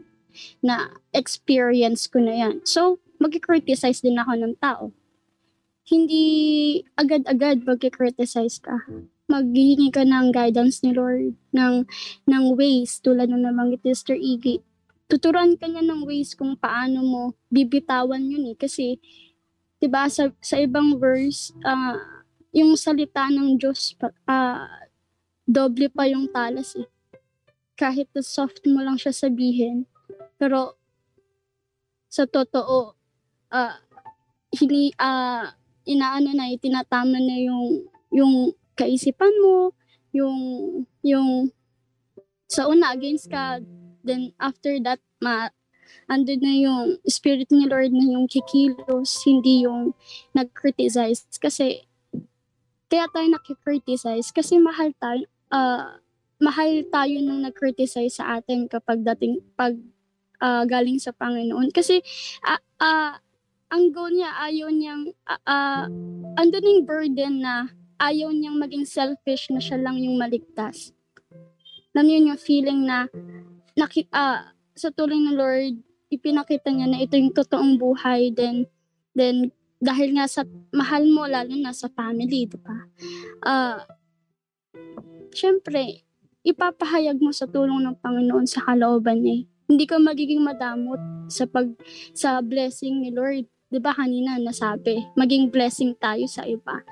na 0.65 0.93
experience 1.13 2.09
ko 2.09 2.21
na 2.21 2.35
yan. 2.35 2.55
So, 2.65 3.01
mag-criticize 3.21 4.01
din 4.01 4.17
ako 4.17 4.33
ng 4.37 4.55
tao 4.57 4.91
hindi 5.91 6.25
agad-agad 6.95 7.67
magki-criticize 7.67 8.63
ka. 8.63 8.87
Maghihingi 9.27 9.91
ka 9.91 10.07
ng 10.07 10.31
guidance 10.31 10.83
ni 10.87 10.95
Lord, 10.95 11.35
ng, 11.51 11.87
ng 12.27 12.45
ways, 12.55 13.03
tulad 13.03 13.31
ng 13.31 13.43
nabanggit 13.47 13.83
ni 13.83 13.93
Sister 13.95 14.19
Iggy. 14.19 14.63
Tuturuan 15.11 15.59
ka 15.59 15.67
niya 15.67 15.83
ng 15.83 16.07
ways 16.07 16.39
kung 16.39 16.55
paano 16.55 17.03
mo 17.03 17.23
bibitawan 17.51 18.23
yun 18.23 18.55
eh. 18.55 18.57
Kasi, 18.59 19.03
di 19.83 19.87
ba 19.91 20.07
sa, 20.07 20.31
sa 20.39 20.59
ibang 20.63 20.99
verse, 20.99 21.51
ah, 21.67 21.99
yung 22.55 22.79
salita 22.79 23.27
ng 23.27 23.59
Diyos, 23.59 23.99
ah, 24.31 24.67
doble 25.47 25.91
pa 25.91 26.07
yung 26.07 26.31
talas 26.31 26.79
eh. 26.79 26.87
Kahit 27.81 28.13
na 28.13 28.21
soft 28.21 28.61
mo 28.69 28.85
lang 28.85 29.01
siya 29.01 29.17
sabihin, 29.17 29.89
pero 30.37 30.77
sa 32.13 32.29
totoo, 32.29 32.93
ah, 33.49 33.81
hindi, 34.53 34.93
ah, 35.01 35.57
inaano 35.89 36.37
na, 36.37 36.53
itinatama 36.53 37.17
na 37.17 37.37
yung, 37.41 37.89
yung 38.13 38.53
kaisipan 38.77 39.33
mo, 39.41 39.73
yung, 40.13 40.37
yung, 41.01 41.49
sa 42.45 42.69
una, 42.69 42.93
against 42.93 43.33
ka, 43.33 43.65
then 44.05 44.37
after 44.37 44.77
that, 44.85 45.01
ma, 45.25 45.49
andun 46.11 46.43
na 46.43 46.53
yung 46.53 46.99
spirit 47.07 47.49
ni 47.49 47.65
Lord 47.65 47.95
na 47.95 48.05
yung 48.13 48.27
kikilos, 48.27 49.23
hindi 49.25 49.65
yung 49.65 49.95
nag-criticize. 50.35 51.31
Kasi, 51.39 51.87
kaya 52.91 53.07
tayo 53.15 53.27
nakikriticize 53.31 54.35
kasi 54.35 54.59
mahal 54.59 54.91
tayo, 54.99 55.23
ah, 55.55 56.03
mahal 56.41 56.83
tayo 56.89 57.21
nung 57.21 57.45
nag-criticize 57.45 58.19
sa 58.19 58.41
atin 58.41 58.67
kapag 58.67 59.05
dating, 59.05 59.45
pag 59.55 59.77
ah, 60.41 60.65
galing 60.65 60.97
sa 60.97 61.13
Panginoon. 61.13 61.71
Kasi, 61.71 62.01
ah, 62.43 62.61
ah, 62.81 63.21
ang 63.71 63.95
goal 63.95 64.11
niya, 64.11 64.35
ayaw 64.41 64.69
niyang, 64.73 65.13
ah, 65.29 65.41
ah, 65.47 65.85
andun 66.41 66.67
yung 66.67 66.85
burden 66.89 67.45
na 67.45 67.71
ayaw 68.01 68.33
niyang 68.33 68.57
maging 68.57 68.89
selfish 68.89 69.53
na 69.53 69.61
siya 69.61 69.79
lang 69.79 70.01
yung 70.01 70.17
maligtas. 70.17 70.97
Alam 71.93 72.09
niyo 72.09 72.33
yung 72.33 72.41
feeling 72.41 72.89
na, 72.89 73.07
naki, 73.77 74.09
ah, 74.11 74.51
sa 74.73 74.89
tulong 74.91 75.29
ng 75.29 75.37
Lord, 75.37 75.77
ipinakita 76.11 76.73
niya 76.73 76.89
na 76.89 76.99
ito 77.05 77.15
yung 77.15 77.37
totoong 77.37 77.77
buhay, 77.77 78.33
then, 78.33 78.67
then, 79.15 79.53
dahil 79.81 80.17
nga 80.17 80.27
sa 80.27 80.43
mahal 80.73 81.05
mo, 81.07 81.29
lalo 81.29 81.53
na 81.55 81.71
sa 81.77 81.93
family, 81.93 82.49
di 82.49 82.59
ba? 82.59 82.89
Ah, 83.45 83.85
syempre, 85.31 86.10
ipapahayag 86.45 87.21
mo 87.21 87.33
sa 87.33 87.45
tulong 87.45 87.85
ng 87.85 87.97
Panginoon 88.01 88.47
sa 88.49 88.65
kalooban 88.65 89.21
niya. 89.21 89.45
Hindi 89.71 89.85
ka 89.87 90.03
magiging 90.03 90.43
madamot 90.43 90.99
sa 91.31 91.47
pag 91.47 91.71
sa 92.17 92.43
blessing 92.43 93.05
ni 93.05 93.15
Lord. 93.15 93.47
'Di 93.71 93.79
ba 93.79 93.95
kanina 93.95 94.35
nasabi, 94.35 94.99
maging 95.15 95.47
blessing 95.47 95.95
tayo 95.95 96.27
sa 96.27 96.43
iba. 96.43 96.83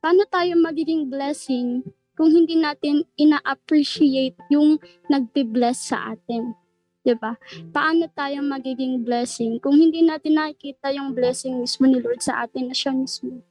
Paano 0.00 0.24
tayo 0.24 0.56
magiging 0.56 1.10
blessing 1.12 1.84
kung 2.16 2.32
hindi 2.32 2.56
natin 2.56 3.04
ina-appreciate 3.20 4.40
yung 4.48 4.80
nagbe-bless 5.12 5.92
sa 5.92 6.16
atin? 6.16 6.56
'Di 7.04 7.12
ba? 7.12 7.36
Paano 7.76 8.08
tayo 8.16 8.40
magiging 8.40 9.04
blessing 9.04 9.60
kung 9.60 9.76
hindi 9.76 10.00
natin 10.00 10.40
nakikita 10.40 10.88
yung 10.96 11.12
blessing 11.12 11.60
mismo 11.60 11.84
ni 11.84 12.00
Lord 12.00 12.24
sa 12.24 12.48
atin 12.48 12.72
na 12.72 12.74
siya 12.74 12.96
mismo? 12.96 13.44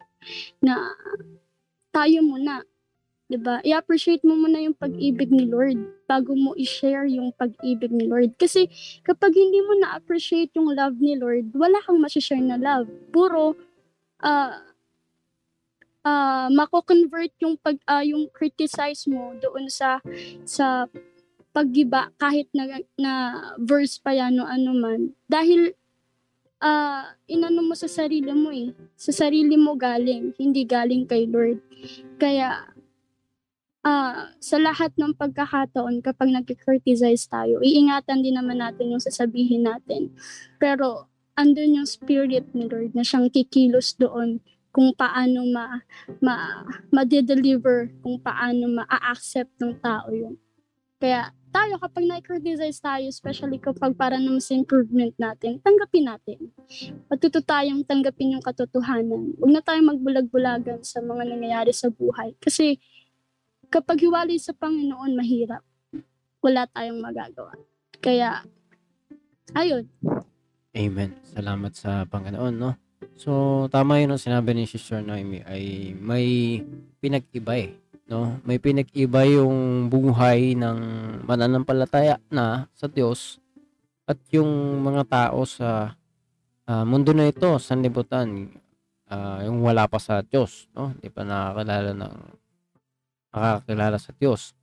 Na 0.57 0.97
tayo 1.93 2.25
muna 2.25 2.65
'di 3.27 3.37
ba? 3.43 3.59
I-appreciate 3.63 4.23
mo 4.23 4.39
muna 4.39 4.63
yung 4.63 4.75
pag-ibig 4.75 5.27
ni 5.27 5.47
Lord 5.47 5.77
bago 6.07 6.31
mo 6.33 6.55
i-share 6.55 7.07
yung 7.11 7.35
pag-ibig 7.35 7.91
ni 7.91 8.07
Lord. 8.07 8.39
Kasi 8.39 8.71
kapag 9.03 9.35
hindi 9.35 9.59
mo 9.59 9.75
na-appreciate 9.83 10.55
yung 10.55 10.71
love 10.71 10.95
ni 10.97 11.19
Lord, 11.19 11.51
wala 11.51 11.77
kang 11.83 11.99
ma-share 11.99 12.39
na 12.39 12.55
love. 12.55 12.87
Puro 13.11 13.59
ah 14.23 14.63
ah 16.07 16.47
mako-convert 16.47 17.35
yung 17.43 17.59
pag 17.59 17.75
ah, 17.83 18.01
yung 18.01 18.31
criticize 18.31 19.05
mo 19.11 19.35
doon 19.43 19.67
sa 19.67 19.99
sa 20.47 20.87
paggiba 21.51 22.13
kahit 22.15 22.47
na, 22.55 22.79
na 22.95 23.13
verse 23.59 23.99
pa 23.99 24.15
yan 24.15 24.39
o 24.39 24.47
ano 24.47 24.71
man. 24.71 25.11
Dahil 25.27 25.75
ah 26.63 27.11
inano 27.27 27.59
mo 27.59 27.75
sa 27.75 27.91
sarili 27.91 28.31
mo 28.31 28.55
eh. 28.55 28.71
Sa 28.95 29.11
sarili 29.11 29.59
mo 29.59 29.75
galing, 29.75 30.31
hindi 30.39 30.63
galing 30.63 31.03
kay 31.03 31.27
Lord. 31.27 31.59
Kaya 32.17 32.76
ah 33.85 34.33
sa 34.41 34.57
lahat 34.57 34.93
ng 34.97 35.13
pagkakataon 35.17 36.01
kapag 36.01 36.33
nag-criticize 36.33 37.29
tayo, 37.29 37.61
iingatan 37.61 38.21
din 38.21 38.37
naman 38.37 38.61
natin 38.61 38.93
yung 38.93 39.03
sasabihin 39.03 39.67
natin. 39.67 40.13
Pero 40.57 41.09
andun 41.37 41.81
yung 41.83 41.89
spirit 41.89 42.49
ni 42.57 42.65
Lord 42.65 42.97
na 42.97 43.05
siyang 43.05 43.29
kikilos 43.29 43.93
doon 43.97 44.41
kung 44.73 44.93
paano 44.93 45.41
ma, 45.49 45.81
ma, 46.21 46.61
ma-deliver, 46.93 47.89
kung 48.05 48.21
paano 48.21 48.69
ma-accept 48.77 49.57
ng 49.57 49.73
tao 49.81 50.13
yun. 50.13 50.37
Kaya 50.97 51.33
tayo 51.49 51.81
kapag 51.81 52.05
na-criticize 52.05 52.77
tayo, 52.77 53.05
especially 53.09 53.57
kapag 53.57 53.97
para 53.97 54.21
naman 54.21 54.37
sa 54.37 54.53
improvement 54.53 55.13
natin, 55.17 55.57
tanggapin 55.65 56.05
natin. 56.05 56.53
Matuto 57.09 57.41
tayong 57.41 57.85
tanggapin 57.85 58.37
yung 58.37 58.43
katotohanan. 58.45 59.33
Huwag 59.41 59.51
na 59.53 59.61
tayong 59.65 59.97
magbulag-bulagan 59.97 60.85
sa 60.85 61.01
mga 61.01 61.25
nangyayari 61.25 61.73
sa 61.73 61.89
buhay. 61.89 62.37
Kasi 62.37 62.77
kapag 63.67 64.03
hiwalay 64.03 64.39
sa 64.39 64.55
Panginoon, 64.55 65.15
mahirap. 65.15 65.63
Wala 66.43 66.67
tayong 66.71 67.01
magagawa. 67.03 67.53
Kaya, 67.99 68.45
ayun. 69.57 69.89
Amen. 70.77 71.17
Salamat 71.25 71.73
sa 71.73 72.05
Panginoon, 72.05 72.55
no? 72.55 72.71
So, 73.17 73.65
tama 73.73 73.97
yun 73.97 74.13
ang 74.13 74.21
sinabi 74.21 74.53
ni 74.53 74.69
Sister 74.69 75.01
Noemi 75.01 75.41
ay 75.41 75.93
may 75.97 76.61
pinag-iba 77.01 77.57
eh, 77.57 77.73
no? 78.05 78.37
May 78.45 78.61
pinag-iba 78.61 79.25
yung 79.25 79.89
buhay 79.89 80.53
ng 80.53 80.79
mananampalataya 81.25 82.21
na 82.29 82.69
sa 82.77 82.85
Diyos 82.85 83.41
at 84.05 84.21
yung 84.29 84.81
mga 84.85 85.03
tao 85.09 85.49
sa 85.49 85.97
ah, 86.69 86.85
mundo 86.85 87.09
na 87.13 87.29
ito, 87.29 87.57
sanlibutan, 87.57 88.53
ah, 89.09 89.41
yung 89.41 89.65
wala 89.65 89.89
pa 89.89 89.97
sa 89.97 90.21
Diyos, 90.21 90.69
no? 90.77 90.93
Hindi 90.93 91.09
pa 91.09 91.25
nakakilala 91.25 91.91
ng 91.97 92.15
nakakilala 93.31 93.97
sa 93.99 94.11
Diyos. 94.15 94.53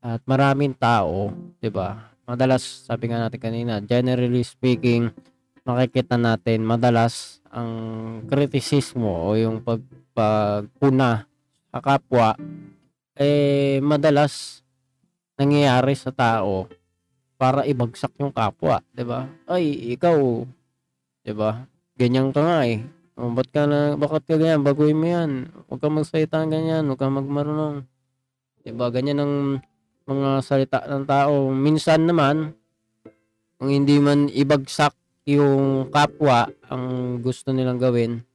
At 0.00 0.22
maraming 0.28 0.76
tao, 0.76 1.32
'di 1.58 1.70
ba? 1.72 2.12
Madalas 2.26 2.62
sabi 2.86 3.10
nga 3.10 3.22
natin 3.22 3.40
kanina, 3.40 3.78
generally 3.82 4.42
speaking, 4.42 5.10
makikita 5.66 6.18
natin 6.18 6.66
madalas 6.66 7.38
ang 7.50 7.70
kritisismo 8.26 9.30
o 9.30 9.34
yung 9.38 9.62
pag 9.62 9.82
pagpuna 10.16 11.26
sa 11.70 11.78
kapwa 11.82 12.34
eh 13.18 13.78
madalas 13.84 14.64
nangyayari 15.36 15.92
sa 15.92 16.12
tao 16.12 16.70
para 17.36 17.68
ibagsak 17.68 18.16
yung 18.20 18.32
kapwa, 18.32 18.80
'di 18.96 19.04
ba? 19.04 19.28
Ay, 19.44 19.92
ikaw, 19.92 20.44
'di 21.24 21.32
ba? 21.36 21.68
Ganyan 21.96 22.32
ka 22.32 22.44
nga 22.44 22.68
eh. 22.68 22.84
O, 23.16 23.32
ba't 23.32 23.48
ka 23.48 23.64
na, 23.64 23.96
bakit 23.96 24.28
ka 24.28 24.36
ganyan? 24.36 24.60
Baguhin 24.60 25.00
mo 25.00 25.08
yan. 25.08 25.48
Huwag 25.72 25.80
kang 25.80 25.96
magsalita 25.96 26.44
ganyan. 26.44 26.84
Huwag 26.84 27.00
kang 27.00 27.16
magmarunong. 27.16 27.88
'Di 28.66 28.74
ba? 28.74 28.90
Ganyan 28.90 29.22
ang 29.22 29.34
mga 30.10 30.42
salita 30.42 30.82
ng 30.90 31.06
tao. 31.06 31.54
Minsan 31.54 32.10
naman, 32.10 32.50
kung 33.54 33.70
hindi 33.70 34.02
man 34.02 34.26
ibagsak 34.26 34.90
yung 35.30 35.86
kapwa 35.94 36.50
ang 36.66 37.18
gusto 37.22 37.54
nilang 37.54 37.78
gawin, 37.78 38.26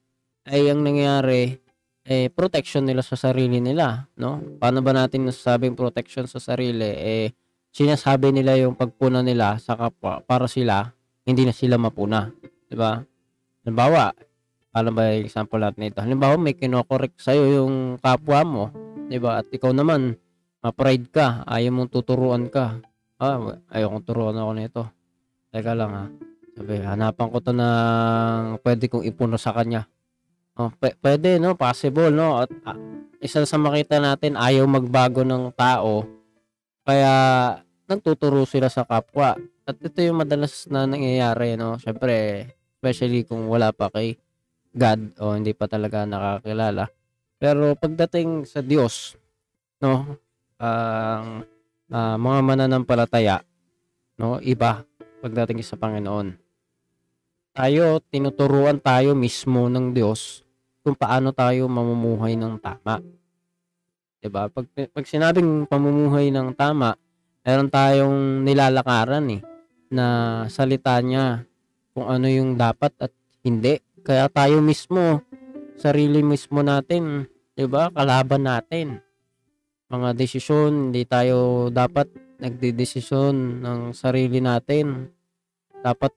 ay 0.47 0.71
ang 0.71 0.87
nangyayari, 0.87 1.59
eh, 2.07 2.31
protection 2.31 2.87
nila 2.87 3.03
sa 3.03 3.19
sarili 3.19 3.59
nila, 3.59 4.07
no? 4.15 4.39
Paano 4.55 4.79
ba 4.79 4.95
natin 4.95 5.27
nasasabing 5.27 5.75
protection 5.75 6.27
sa 6.31 6.39
sarili? 6.39 6.87
Eh, 6.95 7.27
sinasabi 7.75 8.31
nila 8.31 8.55
yung 8.55 8.75
pagpuna 8.75 9.19
nila 9.19 9.59
sa 9.59 9.75
kapwa 9.75 10.23
para 10.23 10.47
sila, 10.47 10.95
hindi 11.27 11.43
na 11.43 11.51
sila 11.51 11.75
mapuna. 11.75 12.31
'Di 12.71 12.75
ba? 12.79 13.03
Halimbawa, 13.63 14.15
paano 14.71 14.89
ba 14.95 15.11
yung 15.11 15.27
example 15.27 15.59
natin 15.59 15.91
ito? 15.91 15.99
Halimbawa, 15.99 16.35
may 16.39 16.55
kinokorek 16.57 17.19
sa'yo 17.19 17.61
yung 17.61 18.01
kapwa 18.01 18.41
mo, 18.41 18.63
'di 19.11 19.19
ba? 19.19 19.43
At 19.43 19.51
ikaw 19.51 19.75
naman, 19.75 20.15
ma-pride 20.63 21.11
ka, 21.11 21.43
ayaw 21.43 21.75
mong 21.75 21.91
tuturuan 21.91 22.47
ka. 22.47 22.79
Ah, 23.19 23.59
ayaw 23.75 23.91
kong 23.99 24.05
turuan 24.07 24.39
ako 24.39 24.51
nito. 24.55 24.83
Teka 25.51 25.75
lang 25.75 25.91
ha. 25.91 26.05
Sabi, 26.55 26.79
hanapan 26.79 27.27
ko 27.27 27.37
to 27.43 27.51
ng 27.51 28.63
pwede 28.63 28.87
kong 28.87 29.03
ipuno 29.03 29.35
sa 29.35 29.51
kanya. 29.51 29.85
Oh, 30.55 30.71
p- 30.71 30.95
pwede, 31.03 31.37
no? 31.37 31.53
Possible, 31.59 32.09
no? 32.09 32.41
At 32.41 32.51
ah, 32.63 32.79
isa 33.19 33.43
sa 33.43 33.59
makita 33.59 33.99
natin, 33.99 34.39
ayaw 34.39 34.63
magbago 34.65 35.27
ng 35.27 35.51
tao. 35.53 36.07
Kaya, 36.81 37.13
nagtuturo 37.85 38.47
sila 38.47 38.71
sa 38.71 38.87
kapwa. 38.87 39.37
At 39.67 39.77
ito 39.77 39.99
yung 40.01 40.23
madalas 40.23 40.65
na 40.71 40.87
nangyayari, 40.89 41.59
no? 41.59 41.77
Siyempre, 41.77 42.47
especially 42.79 43.27
kung 43.27 43.45
wala 43.45 43.69
pa 43.75 43.93
kay 43.93 44.17
God 44.71 45.19
o 45.19 45.35
hindi 45.35 45.51
pa 45.51 45.67
talaga 45.67 46.07
nakakilala. 46.07 46.87
Pero 47.41 47.73
pagdating 47.73 48.45
sa 48.45 48.61
Diyos, 48.61 49.17
no? 49.81 50.21
Ang 50.61 51.41
ah, 51.89 52.17
mga 52.21 52.39
mananampalataya, 52.45 53.41
no? 54.21 54.37
Iba 54.45 54.85
pagdating 55.25 55.65
sa 55.65 55.73
Panginoon. 55.73 56.37
Tayo, 57.57 57.97
tinuturuan 58.13 58.77
tayo 58.77 59.17
mismo 59.17 59.65
ng 59.73 59.89
Diyos 59.89 60.45
kung 60.85 60.93
paano 60.93 61.33
tayo 61.33 61.65
mamumuhay 61.65 62.37
ng 62.37 62.61
tama. 62.61 63.01
'Di 64.21 64.29
ba? 64.29 64.45
Pag, 64.45 64.69
pag 64.69 65.05
sinabing 65.09 65.65
pamumuhay 65.65 66.29
ng 66.29 66.53
tama, 66.53 66.93
meron 67.41 67.73
tayong 67.73 68.45
nilalakaran 68.45 69.25
eh 69.33 69.41
na 69.89 70.05
salita 70.45 70.93
niya 71.01 71.41
kung 71.91 72.05
ano 72.05 72.29
yung 72.29 72.53
dapat 72.53 72.93
at 73.01 73.11
hindi. 73.41 73.81
Kaya 74.05 74.29
tayo 74.29 74.61
mismo, 74.61 75.25
sarili 75.81 76.21
mismo 76.21 76.61
natin, 76.61 77.25
'di 77.57 77.65
ba? 77.65 77.89
Kalaban 77.89 78.45
natin. 78.45 79.01
Mga 79.89 80.13
desisyon, 80.13 80.93
hindi 80.93 81.03
tayo 81.09 81.67
dapat 81.73 82.07
nagdedesisyon 82.37 83.65
ng 83.65 83.79
sarili 83.97 84.37
natin. 84.37 85.09
Dapat 85.81 86.13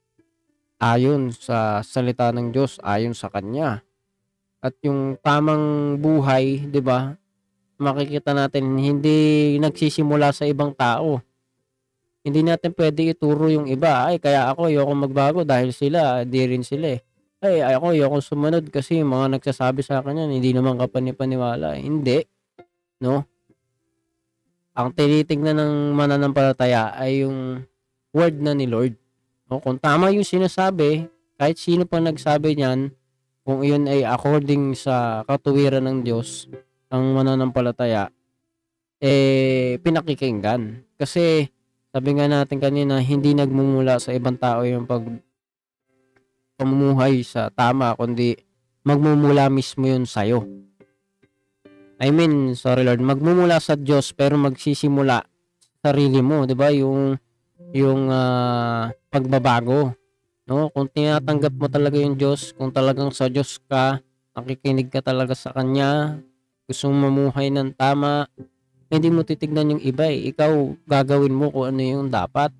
ayon 0.79 1.33
sa 1.33 1.81
salita 1.81 2.29
ng 2.29 2.53
Diyos, 2.53 2.77
ayon 2.85 3.17
sa 3.17 3.33
Kanya. 3.33 3.81
At 4.61 4.77
yung 4.85 5.17
tamang 5.25 5.97
buhay, 5.97 6.69
'di 6.69 6.81
ba? 6.85 7.17
Makikita 7.81 8.37
natin 8.37 8.77
hindi 8.77 9.57
nagsisimula 9.59 10.31
sa 10.31 10.45
ibang 10.45 10.77
tao. 10.77 11.25
Hindi 12.25 12.41
natin 12.41 12.73
pwede 12.73 13.13
ituro 13.13 13.53
yung 13.53 13.69
iba. 13.69 14.09
Ay, 14.09 14.17
kaya 14.17 14.49
ako 14.49 14.73
ayoko 14.73 14.93
magbago 14.97 15.41
dahil 15.45 15.77
sila, 15.77 16.25
di 16.25 16.41
rin 16.41 16.65
sila 16.65 16.97
eh. 16.97 17.05
Ay, 17.43 17.65
ako 17.65 17.95
ayoko 17.95 18.19
sumunod 18.23 18.65
kasi 18.71 19.03
yung 19.03 19.11
mga 19.15 19.39
nagsasabi 19.39 19.83
sa 19.83 19.99
akin 20.01 20.27
yan, 20.27 20.31
hindi 20.31 20.55
naman 20.55 20.79
kapanipaniwala. 20.79 21.75
Hindi. 21.79 22.23
No? 23.03 23.27
Ang 24.75 24.91
tinitingnan 24.95 25.59
ng 25.59 25.75
mananampalataya 25.95 26.95
ay 26.99 27.27
yung 27.27 27.63
word 28.15 28.39
na 28.39 28.55
ni 28.55 28.67
Lord. 28.67 28.95
No? 29.51 29.59
Kung 29.59 29.79
tama 29.79 30.15
yung 30.15 30.27
sinasabi, 30.27 31.07
kahit 31.39 31.59
sino 31.59 31.87
pa 31.87 31.99
nagsabi 31.99 32.55
niyan, 32.55 32.95
kung 33.45 33.61
iyon 33.61 33.91
ay 33.91 34.07
according 34.09 34.73
sa 34.73 35.21
katuwiran 35.29 35.85
ng 35.85 35.99
Diyos, 36.01 36.49
ang 36.89 37.13
mananampalataya, 37.13 38.09
eh, 39.05 39.77
pinakikinggan. 39.85 40.81
Kasi, 40.97 41.53
sabi 41.93 42.11
nga 42.17 42.25
natin 42.25 42.57
kanina, 42.57 43.05
hindi 43.05 43.37
nagmumula 43.37 44.01
sa 44.01 44.17
ibang 44.17 44.41
tao 44.41 44.65
yung 44.65 44.89
pag 44.89 45.05
pamumuhay 46.55 47.27
sa 47.27 47.51
tama, 47.51 47.95
kundi 47.99 48.39
magmumula 48.87 49.51
mismo 49.51 49.89
yun 49.89 50.07
sa'yo. 50.07 50.47
I 52.03 52.11
mean, 52.11 52.59
sorry 52.59 52.83
Lord, 52.83 53.01
magmumula 53.01 53.63
sa 53.63 53.79
Diyos 53.79 54.11
pero 54.13 54.35
magsisimula 54.37 55.23
sa 55.81 55.93
sarili 55.93 56.21
mo, 56.21 56.43
'di 56.45 56.55
ba? 56.59 56.69
Yung 56.75 57.15
yung 57.71 58.11
ah, 58.11 58.91
pagbabago, 59.11 59.95
no? 60.47 60.69
Kung 60.75 60.91
tinatanggap 60.91 61.55
mo 61.55 61.67
talaga 61.71 61.97
yung 61.99 62.19
Diyos, 62.19 62.51
kung 62.55 62.75
talagang 62.75 63.15
sa 63.15 63.31
Diyos 63.31 63.63
ka, 63.71 64.03
nakikinig 64.35 64.91
ka 64.91 65.01
talaga 65.01 65.39
sa 65.39 65.55
kanya, 65.55 66.19
gusto 66.67 66.91
mong 66.91 67.01
mamuhay 67.09 67.49
ng 67.55 67.77
tama, 67.79 68.27
hindi 68.91 69.09
mo 69.11 69.23
titignan 69.23 69.79
yung 69.79 69.83
iba 69.83 70.07
eh. 70.11 70.31
Ikaw 70.35 70.85
gagawin 70.87 71.35
mo 71.35 71.51
kung 71.51 71.75
ano 71.75 71.81
yung 71.83 72.09
dapat. 72.11 72.51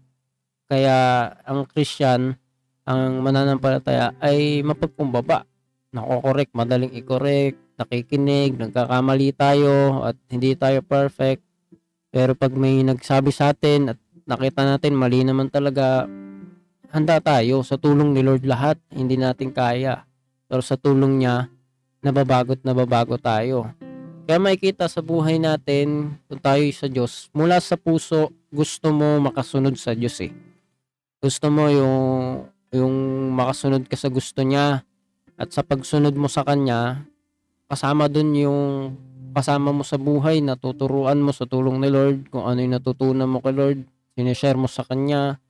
Kaya 0.67 1.29
ang 1.45 1.69
Christian, 1.69 2.35
ang 2.85 3.25
mananampalataya 3.25 4.13
ay 4.21 4.61
mapagkumbaba. 4.61 5.49
Nako-correct, 5.95 6.53
madaling 6.53 6.93
i-correct, 6.93 7.57
nakikinig, 7.81 8.61
nagkakamali 8.61 9.33
tayo 9.33 10.05
at 10.05 10.17
hindi 10.29 10.53
tayo 10.55 10.85
perfect. 10.85 11.43
Pero 12.15 12.37
pag 12.39 12.53
may 12.55 12.85
nagsabi 12.87 13.35
sa 13.35 13.51
atin 13.51 13.97
at 13.97 13.99
nakita 14.29 14.63
natin 14.63 14.95
mali 14.95 15.27
naman 15.27 15.51
talaga, 15.51 16.07
handa 16.95 17.19
tayo 17.19 17.67
sa 17.67 17.75
tulong 17.75 18.15
ni 18.15 18.23
Lord 18.23 18.47
lahat, 18.47 18.79
hindi 18.95 19.19
natin 19.19 19.51
kaya. 19.51 20.07
Pero 20.47 20.63
sa 20.63 20.79
tulong 20.79 21.25
niya, 21.25 21.51
nababagot 22.05 22.63
nababago 22.63 23.17
tayo. 23.19 23.73
Kaya 24.25 24.41
makikita 24.41 24.89
sa 24.89 25.05
buhay 25.05 25.37
natin, 25.37 26.17
kung 26.31 26.41
tayo 26.41 26.65
sa 26.73 26.89
Diyos, 26.89 27.29
mula 27.37 27.61
sa 27.61 27.77
puso, 27.77 28.33
gusto 28.49 28.89
mo 28.89 29.21
makasunod 29.21 29.77
sa 29.77 29.93
Diyos 29.93 30.17
eh. 30.25 30.33
Gusto 31.21 31.53
mo 31.53 31.69
yung, 31.69 31.97
yung 32.83 33.31
makasunod 33.35 33.87
ka 33.87 33.95
sa 33.95 34.11
gusto 34.11 34.43
niya. 34.43 34.83
At 35.35 35.51
sa 35.51 35.63
pagsunod 35.67 36.15
mo 36.15 36.31
sa 36.31 36.47
Kanya, 36.47 37.07
kasama 37.67 38.07
dun 38.07 38.35
yung 38.35 38.63
kasama 39.35 39.75
mo 39.75 39.83
sa 39.83 39.99
buhay, 39.99 40.39
natuturuan 40.39 41.19
mo 41.19 41.35
sa 41.35 41.43
tulong 41.43 41.83
ni 41.83 41.91
Lord, 41.91 42.31
kung 42.31 42.47
ano 42.47 42.63
yung 42.63 42.79
natutunan 42.79 43.27
mo 43.27 43.43
kay 43.43 43.51
Lord, 43.51 43.83
sinishare 44.15 44.55
mo 44.55 44.71
sa 44.71 44.87
Kanya. 44.87 45.43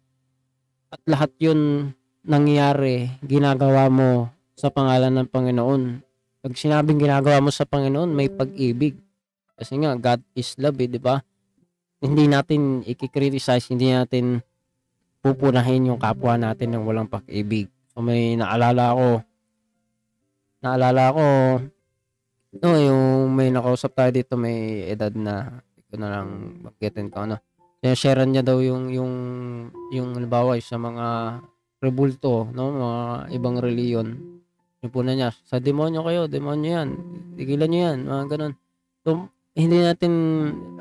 At 0.89 1.05
lahat 1.05 1.37
yun 1.37 1.93
nangyayari, 2.25 3.21
ginagawa 3.21 3.93
mo 3.93 4.33
sa 4.57 4.73
pangalan 4.73 5.13
ng 5.21 5.29
Panginoon. 5.29 5.83
Pag 6.41 6.53
sinabing 6.57 6.97
ginagawa 6.97 7.45
mo 7.45 7.53
sa 7.53 7.69
Panginoon, 7.69 8.09
may 8.09 8.33
pag-ibig. 8.33 8.97
Kasi 9.53 9.77
nga, 9.77 9.93
God 10.01 10.25
is 10.33 10.57
love, 10.57 10.81
eh, 10.81 10.89
di 10.89 10.97
ba? 10.97 11.21
Hindi 12.01 12.25
natin 12.25 12.81
i-criticize, 12.89 13.69
hindi 13.69 13.93
natin 13.93 14.41
pupunahin 15.25 15.89
yung 15.89 15.97
kapwa 15.97 16.37
natin 16.37 16.77
ng 16.77 16.85
walang 16.85 17.09
pag-ibig. 17.09 17.73
So, 17.97 18.05
may 18.05 18.37
naalala 18.37 18.93
ako, 18.93 19.09
naalala 20.61 21.05
ko, 21.17 21.25
no, 22.61 22.69
yung 22.77 23.33
may 23.33 23.49
nakausap 23.49 23.97
tayo 23.97 24.13
dito, 24.13 24.37
may 24.37 24.85
edad 24.85 25.17
na, 25.17 25.65
ko 25.89 25.97
na 25.97 26.09
lang 26.13 26.29
bagkitin 26.61 27.09
ko, 27.09 27.25
ano. 27.25 27.41
Sinashare 27.81 28.29
niya 28.29 28.45
daw 28.45 28.61
yung, 28.61 28.93
yung, 28.93 29.13
yung, 29.97 30.13
halimbawa, 30.13 30.61
sa 30.61 30.77
mga 30.77 31.41
rebulto, 31.81 32.45
no, 32.53 32.77
mga 32.77 33.01
ibang 33.33 33.57
reliyon, 33.57 34.09
yung 34.85 34.93
puna 34.93 35.17
niya, 35.17 35.33
sa 35.49 35.57
demonyo 35.57 36.05
kayo, 36.05 36.29
demonyo 36.29 36.69
yan, 36.69 36.89
tigilan 37.41 37.69
nyo 37.73 37.81
yan, 37.81 37.99
mga 38.05 38.25
ganun. 38.29 38.55
So, 39.01 39.33
hindi 39.57 39.81
natin 39.81 40.13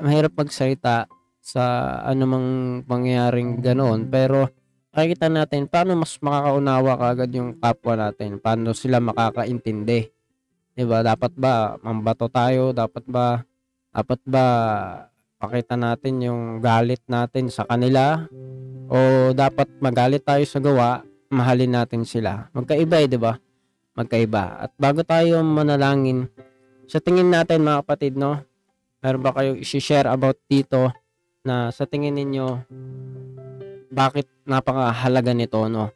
mahirap 0.04 0.36
magsalita 0.36 1.08
sa 1.44 2.00
anumang 2.08 2.80
pangyayaring 2.88 3.60
ganoon, 3.60 4.08
pero 4.08 4.48
makikita 4.96 5.28
natin 5.28 5.68
paano 5.68 5.92
mas 6.00 6.16
makakaunawa 6.16 6.96
kaagad 6.96 7.30
yung 7.36 7.60
kapwa 7.60 8.00
natin. 8.00 8.40
Paano 8.40 8.72
sila 8.72 8.96
makakaintindi. 9.04 10.08
'Di 10.72 10.84
ba? 10.88 11.04
Dapat 11.04 11.36
ba 11.36 11.76
mambato 11.84 12.32
tayo? 12.32 12.72
Dapat 12.72 13.04
ba 13.04 13.44
dapat 13.92 14.20
ba 14.24 14.44
pakita 15.36 15.76
natin 15.76 16.24
yung 16.24 16.42
galit 16.64 17.04
natin 17.04 17.52
sa 17.52 17.68
kanila 17.68 18.24
o 18.88 19.30
dapat 19.36 19.68
magalit 19.84 20.24
tayo 20.24 20.48
sa 20.48 20.64
gawa, 20.64 21.04
mahalin 21.28 21.76
natin 21.76 22.08
sila. 22.08 22.48
Magkaiba 22.56 23.04
eh, 23.04 23.08
'di 23.12 23.20
ba? 23.20 23.36
Magkaiba. 23.92 24.64
At 24.64 24.72
bago 24.80 25.04
tayo 25.04 25.44
manalangin, 25.44 26.24
sa 26.88 27.04
tingin 27.04 27.28
natin 27.28 27.60
mga 27.60 27.84
kapatid, 27.84 28.16
no? 28.16 28.40
Meron 29.04 29.20
ba 29.20 29.36
kayong 29.36 29.60
i-share 29.60 30.08
about 30.08 30.40
dito 30.48 30.88
na 31.44 31.68
sa 31.68 31.84
tingin 31.84 32.16
ninyo 32.16 32.64
bakit 33.92 34.26
napakahalaga 34.48 35.36
nito, 35.36 35.60
no? 35.68 35.92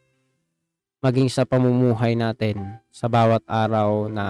Maging 1.01 1.33
sa 1.33 1.49
pamumuhay 1.49 2.15
natin 2.15 2.79
sa 2.93 3.09
bawat 3.09 3.43
araw 3.49 4.13
na 4.13 4.27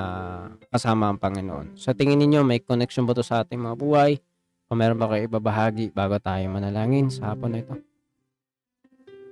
kasama 0.70 1.10
ang 1.10 1.18
Panginoon. 1.18 1.74
Sa 1.74 1.92
tingin 1.92 2.22
ninyo, 2.22 2.46
may 2.46 2.62
connection 2.62 3.02
ba 3.02 3.18
to 3.18 3.24
sa 3.26 3.42
ating 3.42 3.58
mga 3.58 3.76
buhay? 3.76 4.20
O 4.68 4.76
meron 4.76 5.00
ba 5.00 5.08
kayo 5.08 5.26
ibabahagi 5.26 5.90
bago 5.90 6.20
tayo 6.20 6.44
manalangin 6.48 7.08
sa 7.08 7.32
hapon 7.32 7.56
na 7.56 7.60
ito? 7.64 7.74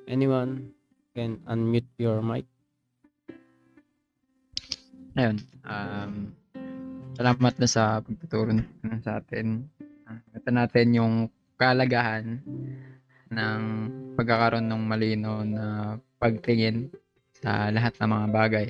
Anyone 0.08 0.72
can 1.12 1.38
unmute 1.44 1.92
your 2.00 2.24
mic. 2.24 2.48
Ayun. 5.16 5.38
Um, 5.64 6.32
salamat 7.14 7.54
na 7.56 7.68
sa 7.68 8.00
pagtuturo 8.00 8.52
sa 9.04 9.20
atin. 9.20 9.68
Uh, 10.08 10.20
ito 10.32 10.48
natin 10.48 10.86
yung 10.96 11.14
kalagahan 11.56 12.40
ng 13.32 13.62
pagkakaroon 14.14 14.68
ng 14.68 14.82
malino 14.86 15.42
na 15.42 15.96
pagtingin 16.20 16.88
sa 17.32 17.72
lahat 17.72 17.96
ng 17.98 18.10
mga 18.12 18.28
bagay. 18.32 18.68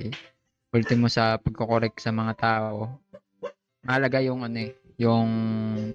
Ultimo 0.74 1.06
sa 1.10 1.38
pagkokorek 1.38 1.98
sa 1.98 2.10
mga 2.10 2.32
tao. 2.38 2.98
Mahalaga 3.86 4.18
yung 4.22 4.42
ano 4.42 4.58
eh, 4.58 4.74
yung 4.98 5.28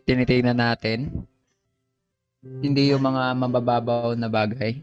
tinitingnan 0.03 0.59
natin. 0.59 1.27
Hindi 2.41 2.91
yung 2.91 3.03
mga 3.03 3.37
mabababaw 3.37 4.17
na 4.17 4.29
bagay 4.31 4.81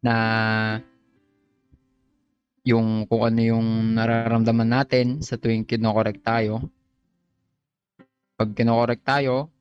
na 0.00 0.14
yung 2.64 3.04
kung 3.04 3.22
ano 3.24 3.40
yung 3.40 3.68
nararamdaman 3.96 4.68
natin 4.68 5.06
sa 5.20 5.36
tuwing 5.36 5.64
kinokorek 5.64 6.24
tayo. 6.24 6.64
Pag 8.40 8.56
kinokorek 8.56 9.04
tayo, 9.04 9.52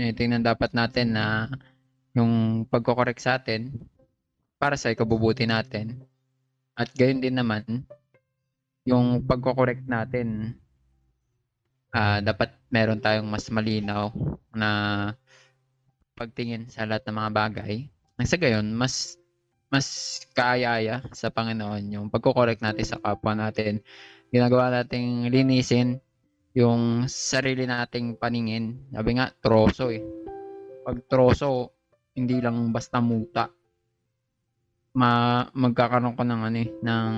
tinitingnan 0.00 0.40
dapat 0.40 0.72
natin 0.72 1.12
na 1.12 1.52
yung 2.16 2.64
pagkokorek 2.64 3.20
sa 3.20 3.36
atin 3.36 3.68
para 4.56 4.80
sa 4.80 4.88
ikabubuti 4.88 5.44
natin. 5.44 6.00
At 6.72 6.88
gayon 6.96 7.20
din 7.20 7.36
naman, 7.36 7.84
yung 8.88 9.28
pagkokorek 9.28 9.84
natin, 9.84 10.56
ah 11.92 12.24
dapat 12.24 12.56
meron 12.72 13.02
tayong 13.04 13.28
mas 13.28 13.44
malinaw 13.52 14.08
na 14.56 14.70
pagtingin 16.16 16.72
sa 16.72 16.88
lahat 16.88 17.04
ng 17.04 17.16
mga 17.20 17.30
bagay. 17.36 17.72
Nang 18.16 18.28
sa 18.28 18.40
gayon, 18.40 18.72
mas 18.72 19.20
mas 19.68 20.18
kaayaya 20.32 21.04
sa 21.12 21.28
Panginoon 21.28 21.94
yung 21.94 22.06
pagkokorek 22.08 22.64
natin 22.64 22.88
sa 22.88 22.98
kapwa 22.98 23.36
natin. 23.36 23.84
Ginagawa 24.32 24.72
nating 24.72 25.28
linisin 25.28 26.00
yung 26.54 27.06
sarili 27.06 27.62
nating 27.66 28.18
paningin. 28.18 28.90
Sabi 28.90 29.10
nga, 29.18 29.30
troso 29.38 29.90
eh. 29.90 30.02
Pag 30.82 31.06
troso, 31.06 31.70
hindi 32.18 32.42
lang 32.42 32.74
basta 32.74 32.98
muta. 32.98 33.46
Ma 34.90 35.46
magkakaroon 35.54 36.18
ko 36.18 36.22
ng 36.26 36.40
ano 36.42 36.58
eh, 36.58 36.70
ng 36.82 37.10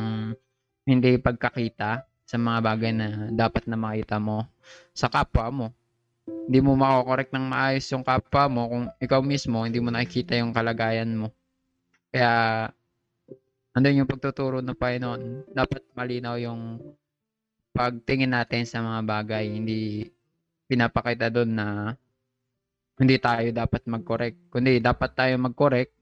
hindi 0.84 1.10
pagkakita 1.16 2.04
sa 2.28 2.36
mga 2.36 2.58
bagay 2.60 2.92
na 2.92 3.08
dapat 3.32 3.64
na 3.64 3.80
makita 3.80 4.20
mo 4.20 4.44
sa 4.92 5.08
kapwa 5.08 5.48
mo. 5.48 5.66
Hindi 6.28 6.60
mo 6.60 6.76
makokorek 6.76 7.32
ng 7.32 7.44
maayos 7.48 7.88
yung 7.90 8.04
kapwa 8.04 8.44
mo 8.52 8.62
kung 8.68 8.84
ikaw 9.00 9.24
mismo 9.24 9.64
hindi 9.64 9.80
mo 9.80 9.88
nakikita 9.88 10.36
yung 10.36 10.52
kalagayan 10.52 11.16
mo. 11.16 11.32
Kaya, 12.12 12.68
andun 13.72 14.04
yung 14.04 14.10
pagtuturo 14.10 14.60
ng 14.60 14.76
Panginoon. 14.76 15.48
Dapat 15.56 15.96
malinaw 15.96 16.36
yung 16.44 16.76
pagtingin 17.72 18.32
natin 18.32 18.68
sa 18.68 18.84
mga 18.84 19.00
bagay. 19.04 19.44
Hindi 19.48 20.08
pinapakita 20.68 21.32
doon 21.32 21.50
na 21.52 21.66
hindi 23.00 23.16
tayo 23.18 23.48
dapat 23.50 23.82
mag-correct. 23.88 24.38
Kundi 24.52 24.78
dapat 24.78 25.10
tayo 25.16 25.34
mag-correct. 25.40 25.92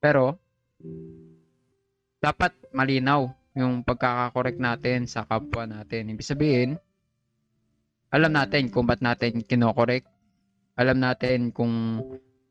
Pero, 0.00 0.36
dapat 2.20 2.52
malinaw 2.70 3.26
yung 3.56 3.82
pagkakakorek 3.82 4.60
natin 4.60 5.08
sa 5.10 5.24
kapwa 5.26 5.66
natin. 5.66 6.12
Ibig 6.14 6.24
sabihin, 6.24 6.70
alam 8.12 8.32
natin 8.32 8.70
kung 8.70 8.86
ba't 8.86 9.00
natin 9.02 9.42
kinokorek. 9.42 10.06
Alam 10.78 11.02
natin 11.02 11.50
kung 11.52 12.00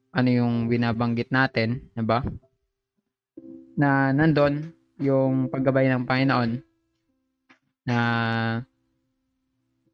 ano 0.09 0.29
yung 0.29 0.69
binabanggit 0.69 1.29
natin, 1.33 1.89
'di 1.93 2.05
ba? 2.05 2.21
na 3.79 4.11
nandun 4.11 4.75
yung 4.99 5.47
paggabay 5.47 5.87
ng 5.87 6.03
Panginoon 6.03 6.59
na 7.89 7.99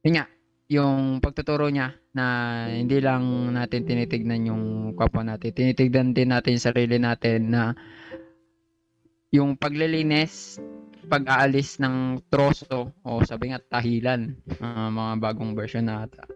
yun 0.03 0.19
nga, 0.19 0.27
yung 0.67 1.23
pagtuturo 1.23 1.71
niya 1.71 1.95
na 2.11 2.25
hindi 2.67 2.99
lang 2.99 3.55
natin 3.55 3.87
tinitignan 3.87 4.51
yung 4.51 4.63
kapwa 4.99 5.23
natin, 5.23 5.55
tinitignan 5.55 6.11
din 6.11 6.35
natin 6.35 6.59
yung 6.59 6.67
sarili 6.67 6.97
natin 6.99 7.39
na 7.55 7.71
yung 9.31 9.55
paglilinis, 9.55 10.59
pag-aalis 11.07 11.79
ng 11.79 12.27
troso 12.27 12.91
o 13.05 13.23
sabi 13.23 13.55
nga 13.55 13.63
tahilan, 13.63 14.35
uh, 14.59 14.89
mga 14.91 15.13
bagong 15.23 15.55
version 15.55 15.87
na 15.87 16.03
ata, 16.03 16.27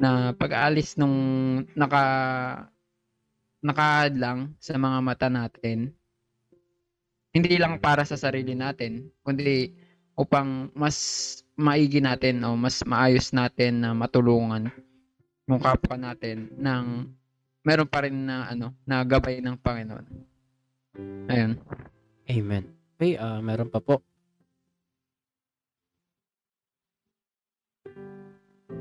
na 0.00 0.32
pag-aalis 0.32 0.96
nung 0.96 1.16
naka 1.76 2.04
nakahadlang 3.60 4.56
sa 4.56 4.80
mga 4.80 4.98
mata 5.04 5.28
natin 5.28 5.92
hindi 7.30 7.54
lang 7.62 7.78
para 7.78 8.02
sa 8.02 8.18
sarili 8.18 8.58
natin, 8.58 9.06
kundi 9.22 9.70
upang 10.20 10.68
mas 10.76 10.96
maigi 11.56 12.04
natin 12.04 12.44
o 12.44 12.52
mas 12.52 12.84
maayos 12.84 13.32
natin 13.32 13.80
na 13.80 13.96
matulungan 13.96 14.68
yung 15.48 15.56
kapwa 15.56 15.96
natin 15.96 16.52
ng 16.60 17.08
meron 17.64 17.88
pa 17.88 18.04
rin 18.04 18.28
na 18.28 18.52
ano 18.52 18.76
na 18.84 19.00
gabay 19.00 19.40
ng 19.40 19.56
Panginoon. 19.56 20.06
Ayun. 21.32 21.56
Amen. 22.28 22.64
Okay, 23.00 23.16
ah 23.16 23.40
meron 23.40 23.72
pa 23.72 23.80
po. 23.80 24.04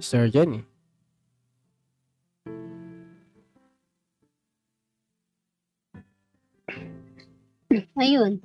Sir 0.03 0.28
Jenny. 0.28 0.68
Ayun. 7.95 8.43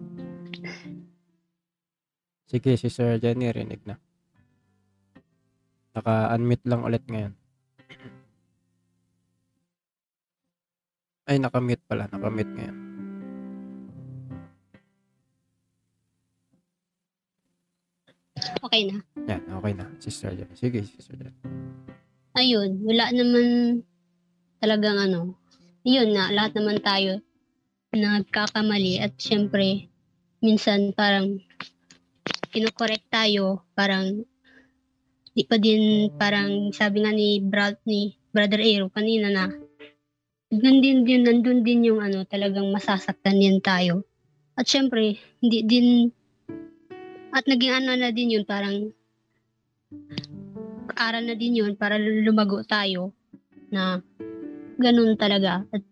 Sige, 2.55 2.79
si 2.79 2.87
Sir 2.87 3.19
Jenny 3.19 3.51
rinig 3.51 3.83
na. 3.83 3.99
Naka-unmute 5.91 6.63
lang 6.71 6.87
ulit 6.87 7.03
ngayon. 7.11 7.35
Ay, 11.27 11.43
naka-mute 11.43 11.83
pala. 11.91 12.07
Naka-mute 12.15 12.55
ngayon. 12.55 12.79
Okay 18.63 18.83
na. 18.87 19.03
Yan, 19.27 19.43
okay 19.51 19.73
na. 19.75 19.91
Sister 19.99 20.31
Jenny. 20.39 20.55
Sige, 20.55 20.87
Sister 20.87 21.19
Jenny. 21.19 21.35
Ayun. 22.39 22.87
Wala 22.87 23.11
naman 23.11 23.47
talagang 24.63 25.03
ano. 25.03 25.35
Yun 25.83 26.15
na. 26.15 26.31
Lahat 26.31 26.55
naman 26.55 26.79
tayo 26.79 27.19
nagkakamali 27.91 29.03
at 29.03 29.19
syempre 29.19 29.91
minsan 30.39 30.95
parang 30.95 31.43
kinokorek 32.55 33.11
tayo 33.11 33.67
parang 33.75 34.23
di 35.35 35.43
pa 35.43 35.59
din 35.59 36.07
parang 36.15 36.71
sabi 36.71 37.03
nga 37.03 37.11
ni 37.11 37.43
Brad 37.43 37.83
ni 37.83 38.15
Brother 38.31 38.63
Aero 38.63 38.87
kanina 38.95 39.27
na 39.27 39.51
nandun 40.55 41.03
din 41.03 41.27
nandun 41.27 41.67
din 41.67 41.91
yung 41.91 41.99
ano 41.99 42.23
talagang 42.23 42.71
masasaktan 42.71 43.43
din 43.43 43.59
tayo. 43.59 44.07
At 44.55 44.71
syempre 44.71 45.19
hindi 45.43 45.67
din 45.67 46.15
at 47.35 47.43
naging 47.51 47.75
ano 47.75 47.99
na 47.99 48.15
din 48.15 48.39
yun 48.39 48.47
parang 48.47 48.95
aral 50.95 51.27
na 51.27 51.35
din 51.35 51.59
yun 51.59 51.75
para 51.75 51.99
lumago 51.99 52.63
tayo 52.63 53.11
na 53.75 53.99
ganun 54.79 55.19
talaga. 55.19 55.67
At 55.75 55.83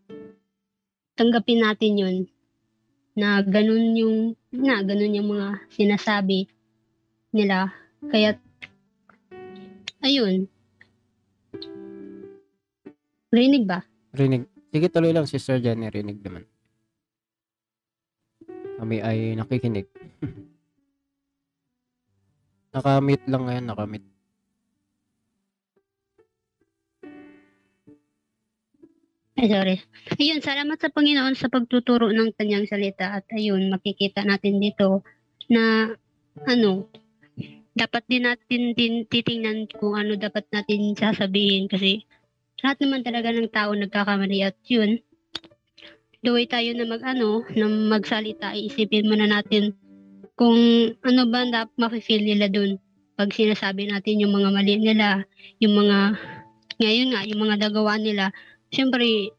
tanggapin 1.19 1.67
natin 1.67 1.99
yun 1.99 2.17
na 3.13 3.45
ganun 3.45 3.97
yung 3.97 4.17
na 4.53 4.81
ganun 4.81 5.17
yung 5.17 5.29
mga 5.33 5.49
sinasabi 5.73 6.49
nila 7.33 7.73
kaya 8.09 8.37
ayun 10.01 10.49
rinig 13.33 13.65
ba 13.65 13.85
Rinig. 14.13 14.45
Sige, 14.69 14.93
tuloy 14.93 15.13
lang, 15.17 15.25
Sister 15.25 15.57
Jenny. 15.57 15.89
Rinig 15.89 16.21
naman. 16.21 16.45
kami 18.83 18.99
ay 18.99 19.39
nakikinig. 19.39 19.87
Nakamit 22.75 23.23
lang 23.31 23.47
ngayon, 23.47 23.67
nakamit. 23.69 24.05
Ay, 29.33 29.49
sorry. 29.49 29.76
Ayun, 30.20 30.45
salamat 30.45 30.76
sa 30.76 30.93
Panginoon 30.93 31.33
sa 31.33 31.49
pagtuturo 31.49 32.12
ng 32.12 32.37
kanyang 32.37 32.68
salita 32.68 33.16
at 33.16 33.24
ayun, 33.33 33.72
makikita 33.72 34.28
natin 34.28 34.61
dito 34.61 35.01
na 35.49 35.89
ano, 36.45 36.93
dapat 37.72 38.05
din 38.12 38.28
natin 38.28 38.76
din 38.76 39.09
titingnan 39.09 39.72
kung 39.72 39.97
ano 39.97 40.20
dapat 40.20 40.45
natin 40.53 40.93
sasabihin 40.93 41.64
kasi 41.64 42.05
lahat 42.61 42.85
naman 42.85 43.01
talaga 43.01 43.33
ng 43.33 43.49
tao 43.49 43.72
nagkakamali 43.72 44.45
at 44.45 44.57
yun, 44.68 45.01
the 46.20 46.30
tayo 46.45 46.70
na 46.76 46.85
mag 46.85 47.01
ano, 47.01 47.41
na 47.57 47.66
magsalita, 47.66 48.53
iisipin 48.53 49.09
muna 49.09 49.24
natin 49.24 49.72
kung 50.37 50.61
ano 50.93 51.22
ba 51.33 51.41
na 51.49 51.64
mafe-feel 51.80 52.20
nila 52.20 52.53
dun 52.53 52.76
pag 53.16 53.33
sinasabi 53.33 53.89
natin 53.89 54.20
yung 54.20 54.37
mga 54.37 54.49
mali 54.53 54.76
nila, 54.76 55.24
yung 55.57 55.72
mga 55.72 56.20
ngayon 56.83 57.09
nga, 57.14 57.22
yung 57.28 57.41
mga 57.47 57.57
nagawa 57.68 57.95
nila, 58.01 58.35
syempre, 58.73 59.31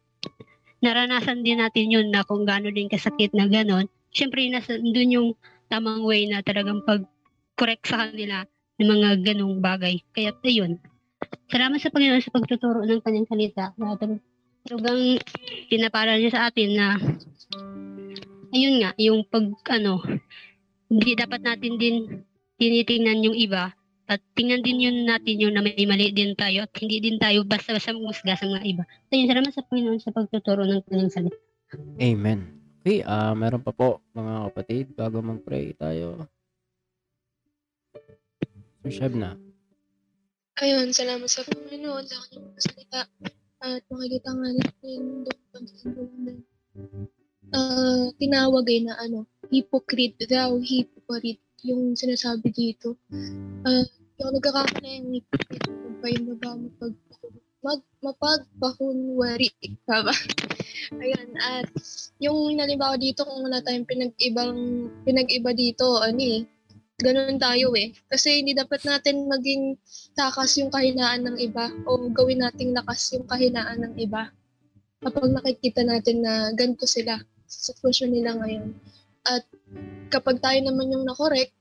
naranasan 0.79 1.41
din 1.41 1.59
natin 1.59 1.89
yun 1.89 2.07
na 2.13 2.23
kung 2.23 2.45
gaano 2.45 2.69
din 2.69 2.87
kasakit 2.87 3.33
na 3.33 3.49
ganon. 3.49 3.89
Syempre, 4.13 4.45
nasa, 4.47 4.77
dun 4.77 5.09
yung 5.09 5.29
tamang 5.67 6.05
way 6.05 6.29
na 6.29 6.45
talagang 6.45 6.85
pag-correct 6.85 7.89
sa 7.89 8.07
kanila 8.07 8.45
ng 8.77 8.87
mga 8.87 9.09
ganong 9.25 9.57
bagay. 9.59 9.99
Kaya, 10.13 10.31
ayun. 10.45 10.77
Salamat 11.49 11.81
sa 11.81 11.89
Panginoon 11.89 12.21
sa 12.21 12.35
pagtuturo 12.35 12.85
ng 12.85 13.01
kanyang 13.01 13.29
salita. 13.29 13.73
Na 13.75 13.97
talagang 14.63 15.17
pinapara 15.67 16.15
niya 16.15 16.31
sa 16.31 16.41
atin 16.47 16.69
na 16.77 16.87
ayun 18.53 18.85
nga, 18.85 18.91
yung 19.01 19.25
pag, 19.25 19.49
ano, 19.81 20.03
hindi 20.93 21.17
dapat 21.17 21.41
natin 21.41 21.73
din 21.81 22.21
tinitingnan 22.61 23.25
yung 23.25 23.37
iba 23.37 23.73
at 24.07 24.19
tingnan 24.35 24.61
din 24.61 24.83
yun 24.83 24.97
natin 25.07 25.39
yung 25.39 25.55
na 25.55 25.63
may 25.63 25.79
mali 25.87 26.11
din 26.11 26.35
tayo 26.35 26.67
at 26.67 26.73
hindi 26.75 26.99
din 26.99 27.15
tayo 27.15 27.47
basta-basta 27.47 27.95
magmusga 27.95 28.35
sa 28.35 28.45
mga 28.51 28.63
iba. 28.67 28.83
So 29.07 29.15
yun, 29.15 29.29
salamat 29.31 29.51
sa 29.55 29.63
Panginoon 29.63 29.99
sa 30.03 30.11
pagtuturo 30.11 30.67
ng 30.67 30.83
kanyang 30.87 31.13
salita. 31.13 31.39
Amen. 31.97 32.39
Okay, 32.83 32.99
ah 33.07 33.31
meron 33.31 33.63
pa 33.63 33.71
po 33.71 34.03
mga 34.11 34.51
kapatid 34.51 34.85
bago 34.91 35.23
mag-pray 35.23 35.71
tayo. 35.79 36.27
Sir 38.83 38.91
Shebna. 38.91 39.39
Ayun, 40.59 40.91
salamat 40.91 41.31
sa 41.31 41.47
Panginoon 41.47 42.03
sa 42.03 42.19
kanyang 42.27 42.45
mga 42.51 42.61
salita. 42.61 43.01
At 43.63 43.83
makikita 43.87 44.29
nga 44.35 44.49
natin 44.51 44.99
doon 45.23 45.63
sa 45.71 45.87
uh, 47.51 48.05
tinawag 48.17 48.65
ay 48.67 48.79
na 48.83 48.93
ano, 48.99 49.23
hypocrite 49.47 50.25
daw, 50.27 50.57
hypocrite 50.59 51.42
yung 51.63 51.95
sinasabi 51.95 52.51
dito. 52.51 52.99
Uh, 53.63 53.87
yung 54.19 54.31
nagkakamali 54.37 54.89
yung 54.99 55.09
hypocrite, 55.17 55.67
kung 55.67 55.95
pa 56.03 56.07
yung 56.11 56.25
ba 56.37 56.51
mapag, 56.59 56.95
mag, 57.63 57.81
mapagpahunwari, 58.03 59.49
tama? 59.89 60.13
Ayan, 60.99 61.29
at 61.39 61.67
yung 62.19 62.59
nalimbawa 62.59 62.99
dito 62.99 63.23
kung 63.23 63.47
wala 63.47 63.63
tayong 63.63 63.87
pinag-ibang, 63.87 64.53
pinag-iba 65.07 65.51
dito, 65.55 66.03
ano 66.03 66.19
eh, 66.19 66.43
ganun 66.99 67.39
tayo 67.39 67.73
eh. 67.73 67.95
Kasi 68.11 68.43
hindi 68.43 68.53
dapat 68.53 68.83
natin 68.85 69.25
maging 69.25 69.79
takas 70.13 70.59
yung 70.59 70.69
kahinaan 70.69 71.25
ng 71.25 71.37
iba 71.39 71.71
o 71.87 72.11
gawin 72.11 72.43
nating 72.43 72.75
lakas 72.75 73.15
yung 73.17 73.25
kahinaan 73.25 73.81
ng 73.81 73.93
iba. 73.97 74.29
Kapag 75.03 75.35
nakikita 75.35 75.83
natin 75.83 76.23
na 76.23 76.55
ganito 76.55 76.87
sila 76.87 77.19
sa 77.43 77.59
sitwasyon 77.71 78.11
nila 78.11 78.39
ngayon. 78.39 78.71
At 79.23 79.43
kapag 80.11 80.43
tayo 80.43 80.59
naman 80.63 80.91
yung 80.91 81.07
nakorek, 81.07 81.55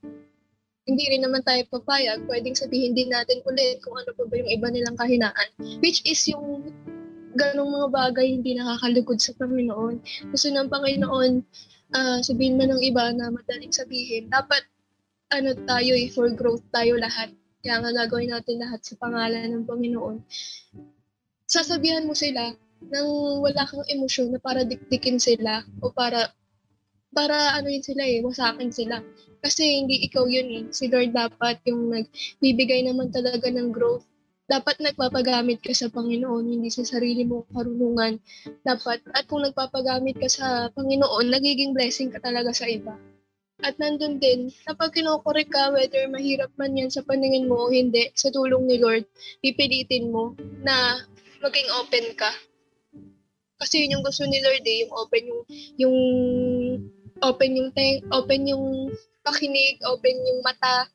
hindi 0.83 1.05
rin 1.15 1.23
naman 1.23 1.47
tayo 1.47 1.63
papayag, 1.71 2.27
pwedeng 2.27 2.59
sabihin 2.59 2.93
din 2.93 3.15
natin 3.15 3.39
ulit 3.47 3.79
kung 3.87 3.95
ano 3.95 4.11
pa 4.11 4.27
ba 4.27 4.35
yung 4.35 4.51
iba 4.51 4.67
nilang 4.67 4.99
kahinaan. 4.99 5.49
Which 5.79 6.03
is 6.03 6.27
yung 6.27 6.75
ganong 7.39 7.71
mga 7.71 7.89
bagay 7.95 8.27
hindi 8.29 8.59
nakakalugod 8.59 9.23
sa 9.23 9.33
Panginoon. 9.39 10.03
Gusto 10.35 10.51
ng 10.51 10.69
Panginoon, 10.69 11.33
uh, 11.95 12.19
sabihin 12.21 12.59
man 12.59 12.75
ng 12.75 12.83
iba 12.83 13.15
na 13.15 13.31
madaling 13.31 13.71
sabihin, 13.71 14.27
dapat 14.27 14.67
ano 15.33 15.55
tayo 15.65 15.95
eh, 15.97 16.11
for 16.11 16.29
growth 16.35 16.67
tayo 16.75 16.99
lahat. 16.99 17.31
Kaya 17.63 17.79
nga 17.79 17.91
gagawin 18.05 18.35
natin 18.35 18.59
lahat 18.59 18.83
sa 18.83 18.99
pangalan 18.99 19.55
ng 19.55 19.65
Panginoon. 19.65 20.19
Sasabihan 21.47 22.05
mo 22.05 22.13
sila 22.13 22.53
nang 22.91 23.09
wala 23.39 23.63
kang 23.63 23.87
emosyon 23.87 24.35
na 24.35 24.43
para 24.43 24.67
dikdikin 24.67 25.23
sila 25.23 25.63
o 25.79 25.95
para 25.95 26.35
para 27.13 27.57
ano 27.61 27.69
yun 27.69 27.85
sila 27.85 28.03
eh, 28.09 28.25
wasakin 28.25 28.73
sila. 28.73 29.05
Kasi 29.45 29.85
hindi 29.85 30.01
ikaw 30.09 30.25
yun 30.25 30.49
eh. 30.49 30.65
Si 30.73 30.89
Lord 30.89 31.13
dapat 31.13 31.61
yung 31.69 31.93
nagbibigay 31.93 32.89
naman 32.89 33.13
talaga 33.13 33.53
ng 33.53 33.71
growth. 33.71 34.09
Dapat 34.49 34.83
nagpapagamit 34.83 35.63
ka 35.63 35.73
sa 35.73 35.89
Panginoon, 35.89 36.45
hindi 36.45 36.69
sa 36.69 36.83
sarili 36.83 37.25
mong 37.25 37.53
karunungan. 37.55 38.19
Dapat, 38.67 39.07
at 39.15 39.25
kung 39.31 39.47
nagpapagamit 39.47 40.19
ka 40.19 40.29
sa 40.29 40.69
Panginoon, 40.75 41.31
nagiging 41.31 41.73
blessing 41.73 42.11
ka 42.11 42.19
talaga 42.21 42.51
sa 42.53 42.69
iba. 42.69 42.99
At 43.63 43.79
nandun 43.79 44.19
din, 44.19 44.51
kapag 44.67 44.99
kinokorek 44.99 45.55
ka, 45.55 45.71
whether 45.71 46.03
mahirap 46.11 46.51
man 46.59 46.75
yan 46.75 46.91
sa 46.91 47.07
paningin 47.07 47.47
mo 47.47 47.71
o 47.71 47.71
hindi, 47.71 48.11
sa 48.19 48.35
tulong 48.35 48.67
ni 48.67 48.83
Lord, 48.83 49.07
pipilitin 49.39 50.11
mo 50.11 50.35
na 50.67 50.99
maging 51.39 51.71
open 51.79 52.07
ka. 52.19 52.35
Kasi 53.63 53.87
yun 53.87 53.99
yung 53.99 54.05
gusto 54.05 54.27
ni 54.27 54.43
Lord 54.43 54.67
eh, 54.67 54.79
yung 54.83 54.93
open 54.99 55.23
yung, 55.23 55.43
yung 55.79 55.97
open 57.23 57.57
yung 57.57 57.71
teng, 57.73 58.03
open 58.11 58.51
yung 58.51 58.91
pakinig, 59.23 59.79
open 59.87 60.17
yung 60.27 60.41
mata, 60.43 60.91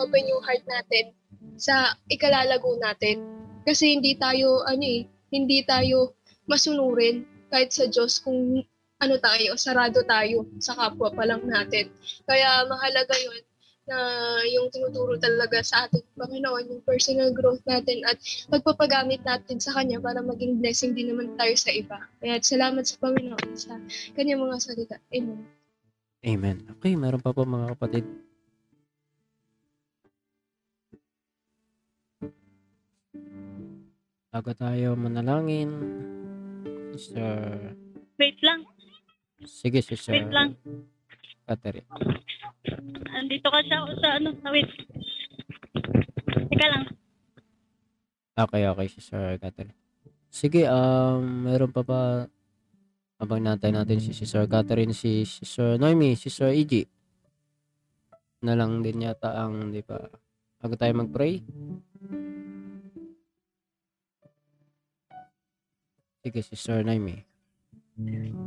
open 0.00 0.24
yung 0.24 0.42
heart 0.42 0.64
natin 0.64 1.12
sa 1.60 1.92
ikalalago 2.08 2.80
natin. 2.80 3.20
Kasi 3.68 3.92
hindi 4.00 4.16
tayo, 4.16 4.64
ano 4.64 4.80
eh, 4.80 5.04
hindi 5.30 5.60
tayo 5.62 6.16
masunurin 6.48 7.28
kahit 7.52 7.70
sa 7.70 7.84
Diyos 7.86 8.18
kung 8.24 8.64
ano 9.00 9.14
tayo, 9.20 9.56
sarado 9.56 10.00
tayo 10.04 10.48
sa 10.60 10.76
kapwa 10.76 11.12
pa 11.12 11.24
lang 11.28 11.44
natin. 11.44 11.92
Kaya 12.24 12.64
mahalaga 12.68 13.16
yun 13.20 13.44
na 13.90 13.98
yung 14.46 14.70
tinuturo 14.70 15.18
talaga 15.18 15.58
sa 15.66 15.90
ating 15.90 16.06
Panginoon, 16.14 16.70
yung 16.70 16.82
personal 16.86 17.34
growth 17.34 17.60
natin 17.66 18.06
at 18.06 18.22
pagpapagamit 18.46 19.26
natin 19.26 19.58
sa 19.58 19.74
Kanya 19.74 19.98
para 19.98 20.22
maging 20.22 20.62
blessing 20.62 20.94
din 20.94 21.10
naman 21.10 21.34
tayo 21.34 21.50
sa 21.58 21.74
iba. 21.74 21.98
Kaya 22.22 22.38
salamat 22.38 22.86
sa 22.86 22.94
Panginoon 23.02 23.50
sa 23.58 23.74
kanyang 24.14 24.46
mga 24.46 24.56
salita. 24.62 24.96
Amen. 25.10 25.42
Amen. 26.22 26.56
Okay, 26.78 26.94
meron 26.94 27.18
pa 27.18 27.34
po 27.34 27.42
mga 27.42 27.74
kapatid. 27.74 28.06
Bago 34.30 34.54
tayo 34.54 34.94
manalangin, 34.94 35.74
Sister... 36.94 37.74
Wait 38.14 38.38
lang. 38.46 38.62
Sige, 39.42 39.82
Sister... 39.82 40.14
Wait 40.14 40.30
lang. 40.30 40.54
Catherine. 41.50 41.88
Andito 43.10 43.50
ka 43.50 43.58
sa, 43.66 43.82
sa 43.98 44.08
ano, 44.22 44.30
sa 44.38 44.54
wait. 44.54 44.70
Teka 46.46 46.66
lang. 46.70 46.84
Okay, 48.38 48.62
okay, 48.70 48.86
Sister 48.86 49.34
Catherine. 49.42 49.74
Sige, 50.30 50.70
um, 50.70 51.50
meron 51.50 51.74
pa 51.74 51.82
ba 51.82 52.30
habang 53.18 53.42
natin 53.42 53.74
natin 53.74 53.98
si 53.98 54.14
Sister 54.14 54.46
Catherine, 54.46 54.94
si 54.94 55.26
Sister 55.26 55.74
Noemi, 55.74 56.14
Sister 56.14 56.54
Iji. 56.54 56.86
Na 58.46 58.54
lang 58.54 58.80
din 58.80 59.04
yata 59.04 59.34
ang, 59.34 59.74
di 59.74 59.82
ba, 59.82 59.98
bago 60.62 60.74
tayo 60.78 60.94
mag-pray. 61.02 61.42
Sige, 66.22 66.40
Sister 66.46 66.86
Noemi. 66.86 67.29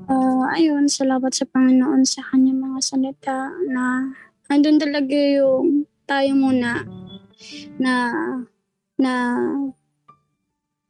Ah, 0.04 0.52
ayun, 0.54 0.92
salamat 0.92 1.32
sa 1.32 1.48
Panginoon 1.48 2.04
sa 2.04 2.22
kanyang 2.28 2.60
mga 2.60 2.80
salita 2.84 3.38
na 3.72 4.12
andun 4.52 4.76
talaga 4.76 5.16
yung 5.16 5.88
tayo 6.04 6.36
muna 6.36 6.84
na 7.80 7.94
na 9.00 9.14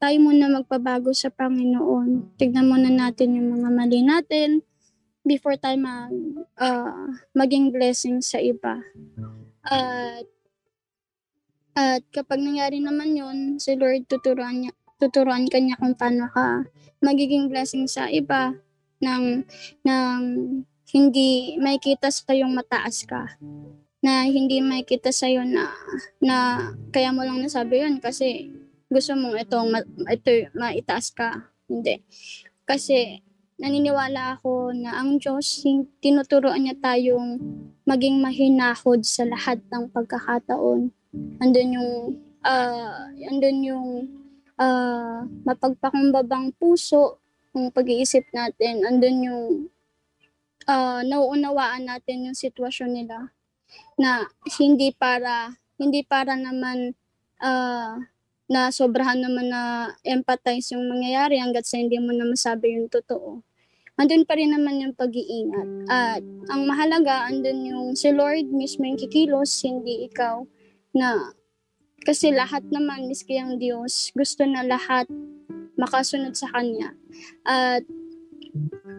tayo 0.02 0.18
muna 0.20 0.52
magpabago 0.52 1.16
sa 1.16 1.32
Panginoon. 1.32 2.36
Tignan 2.36 2.68
muna 2.68 2.92
natin 2.92 3.40
yung 3.40 3.56
mga 3.56 3.70
mali 3.72 4.04
natin 4.04 4.66
before 5.24 5.56
tayo 5.56 5.80
mag, 5.80 6.12
ah, 6.60 7.08
maging 7.32 7.72
blessing 7.72 8.20
sa 8.20 8.44
iba. 8.44 8.84
At 9.64 10.28
at 11.74 12.06
kapag 12.14 12.38
nangyari 12.38 12.78
naman 12.78 13.18
yun, 13.18 13.38
si 13.58 13.74
Lord 13.74 14.06
tuturuan 14.06 14.62
niya, 14.62 14.74
tuturuan 15.04 15.52
ka 15.52 15.60
niya 15.60 15.76
kung 15.76 16.00
paano 16.00 16.32
ka 16.32 16.64
magiging 17.04 17.52
blessing 17.52 17.84
sa 17.84 18.08
iba 18.08 18.56
ng 19.04 19.44
ng 19.84 20.22
hindi 20.96 21.60
makikita 21.60 22.08
sa 22.08 22.32
yung 22.32 22.56
mataas 22.56 23.04
ka. 23.04 23.36
Na 24.00 24.24
hindi 24.24 24.64
makikita 24.64 25.12
sa 25.12 25.28
na 25.44 25.68
na 26.24 26.36
kaya 26.96 27.12
mo 27.12 27.28
lang 27.28 27.44
nasabi 27.44 27.84
yun 27.84 28.00
kasi 28.00 28.56
gusto 28.88 29.18
mong 29.20 29.36
itong 29.44 29.68
ma, 29.74 29.80
ito 30.08 30.48
maitaas 30.56 31.12
ka. 31.12 31.52
Hindi. 31.68 32.00
Kasi 32.64 33.20
naniniwala 33.60 34.40
ako 34.40 34.72
na 34.72 35.02
ang 35.02 35.20
Diyos, 35.20 35.66
tinuturoan 36.00 36.64
niya 36.64 36.78
tayong 36.80 37.42
maging 37.84 38.22
mahinahod 38.24 39.04
sa 39.04 39.28
lahat 39.28 39.60
ng 39.74 39.92
pagkakataon. 39.92 40.94
Andun 41.42 41.70
yung, 41.76 41.92
ah, 42.46 43.10
andun 43.28 43.60
yung 43.66 43.90
ah, 44.60 45.26
mapagpakumbabang 45.46 46.54
puso, 46.58 47.22
yung 47.54 47.70
pag-iisip 47.70 48.26
natin, 48.34 48.86
andun 48.86 49.18
yung 49.26 49.46
ah, 50.66 51.02
nauunawaan 51.06 51.86
natin 51.88 52.32
yung 52.32 52.38
sitwasyon 52.38 52.92
nila 52.94 53.34
na 53.98 54.28
hindi 54.60 54.94
para 54.94 55.58
hindi 55.78 56.06
para 56.06 56.38
naman 56.38 56.94
ah, 57.42 57.98
na 58.50 58.70
sobrahan 58.70 59.18
naman 59.18 59.50
na 59.50 59.94
empathize 60.04 60.76
yung 60.76 60.86
mangyayari 60.86 61.40
hanggat 61.40 61.66
sa 61.66 61.80
hindi 61.80 61.98
mo 61.98 62.12
na 62.12 62.28
masabi 62.28 62.76
yung 62.78 62.92
totoo. 62.92 63.42
Andun 63.94 64.26
pa 64.26 64.34
rin 64.34 64.50
naman 64.50 64.82
yung 64.82 64.94
pag-iingat. 64.98 65.70
At 65.86 66.26
ang 66.50 66.66
mahalaga, 66.66 67.30
andun 67.30 67.62
yung 67.62 67.88
si 67.94 68.10
Lord 68.10 68.50
mismo 68.50 68.90
yung 68.90 68.98
kikilos, 68.98 69.54
hindi 69.62 70.10
ikaw. 70.10 70.42
Na 70.98 71.34
kasi 72.04 72.36
lahat 72.36 72.68
naman, 72.70 73.08
miski 73.08 73.40
ang 73.40 73.58
Diyos, 73.58 74.12
gusto 74.12 74.44
na 74.44 74.64
lahat 74.64 75.08
makasunod 75.80 76.36
sa 76.36 76.52
Kanya. 76.52 76.94
At 77.48 77.84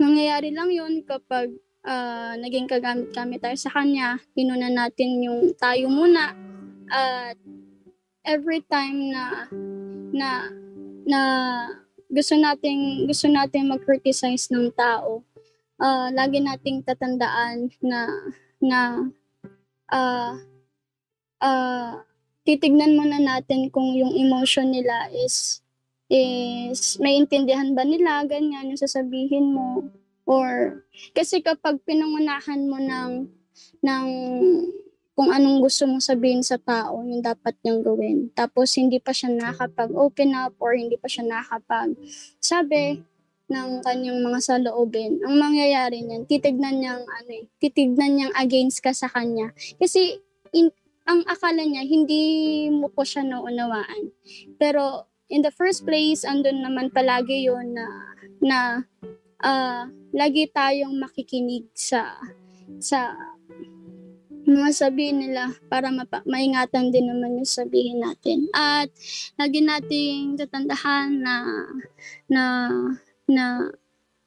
nangyayari 0.00 0.50
lang 0.50 0.72
yun 0.72 1.04
kapag 1.06 1.54
ah, 1.86 2.34
naging 2.40 2.66
kagamit-gamit 2.66 3.44
tayo 3.44 3.56
sa 3.60 3.70
Kanya, 3.70 4.18
inuna 4.34 4.72
natin 4.72 5.22
yung 5.22 5.52
tayo 5.54 5.86
muna. 5.92 6.34
At 6.90 7.38
every 8.24 8.64
time 8.66 9.12
na 9.12 9.48
na 10.14 10.28
na 11.04 11.20
gusto 12.08 12.34
nating 12.36 13.04
gusto 13.04 13.28
nating 13.28 13.68
mag-criticize 13.68 14.48
ng 14.50 14.72
tao, 14.72 15.22
ah, 15.78 16.08
lagi 16.10 16.40
nating 16.40 16.82
tatandaan 16.82 17.68
na 17.84 18.00
na 18.64 18.80
ah 19.92 20.34
ah, 21.44 22.00
titignan 22.44 22.96
muna 22.96 23.18
natin 23.18 23.72
kung 23.72 23.92
yung 23.96 24.12
emotion 24.12 24.70
nila 24.70 25.08
is 25.12 25.64
is 26.12 27.00
may 27.00 27.16
intindihan 27.16 27.72
ba 27.72 27.82
nila 27.82 28.28
ganyan 28.28 28.68
yung 28.68 28.80
sasabihin 28.80 29.56
mo 29.56 29.88
or 30.28 30.80
kasi 31.16 31.40
kapag 31.40 31.80
pinangunahan 31.88 32.68
mo 32.68 32.76
ng 32.76 33.28
ng 33.80 34.06
kung 35.14 35.30
anong 35.30 35.62
gusto 35.62 35.86
mong 35.86 36.02
sabihin 36.02 36.42
sa 36.42 36.58
tao, 36.58 36.98
yung 37.06 37.22
dapat 37.22 37.54
niyang 37.62 37.86
gawin. 37.86 38.18
Tapos 38.34 38.74
hindi 38.74 38.98
pa 38.98 39.14
siya 39.14 39.30
nakakapag-open 39.30 40.34
up 40.34 40.58
or 40.58 40.74
hindi 40.74 40.98
pa 40.98 41.06
siya 41.06 41.22
nakakapag 41.22 41.94
sabi 42.42 42.98
ng 43.46 43.68
kanyang 43.86 44.18
mga 44.26 44.38
saloobin. 44.42 45.22
Ang 45.22 45.38
mangyayari 45.38 46.02
niyan, 46.02 46.26
titignan 46.26 46.82
niyang 46.82 47.06
ano 47.06 47.30
eh, 47.30 47.46
titignan 47.62 48.18
niyang 48.18 48.34
against 48.34 48.82
ka 48.82 48.90
sa 48.90 49.06
kanya. 49.06 49.54
Kasi 49.78 50.18
in, 50.50 50.74
ang 51.04 51.20
akala 51.28 51.64
niya 51.64 51.84
hindi 51.84 52.22
mo 52.72 52.88
po 52.88 53.04
siya 53.04 53.24
naunawaan. 53.24 54.12
Pero 54.56 55.08
in 55.28 55.44
the 55.44 55.52
first 55.52 55.84
place, 55.84 56.24
andun 56.24 56.64
naman 56.64 56.92
palagi 56.92 57.48
yon 57.48 57.76
na 57.76 57.86
na 58.40 58.58
ah, 59.44 59.88
lagi 60.16 60.48
tayong 60.48 60.96
makikinig 60.96 61.68
sa 61.76 62.16
sa 62.80 63.12
mga 64.44 64.70
sabihin 64.76 65.24
nila 65.24 65.56
para 65.72 65.88
mapa- 65.88 66.24
maingatan 66.28 66.92
din 66.92 67.08
naman 67.08 67.40
yung 67.40 67.48
sabihin 67.48 68.04
natin. 68.04 68.44
At 68.52 68.92
lagi 69.40 69.64
nating 69.64 70.36
tatandahan 70.36 71.16
na 71.20 71.34
na 72.28 72.44
na 73.24 73.44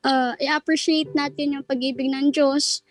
uh, 0.01 0.33
i-appreciate 0.41 1.13
natin 1.13 1.57
yung 1.57 1.65
pag-ibig 1.65 2.09
ng 2.09 2.33
Diyos 2.33 2.81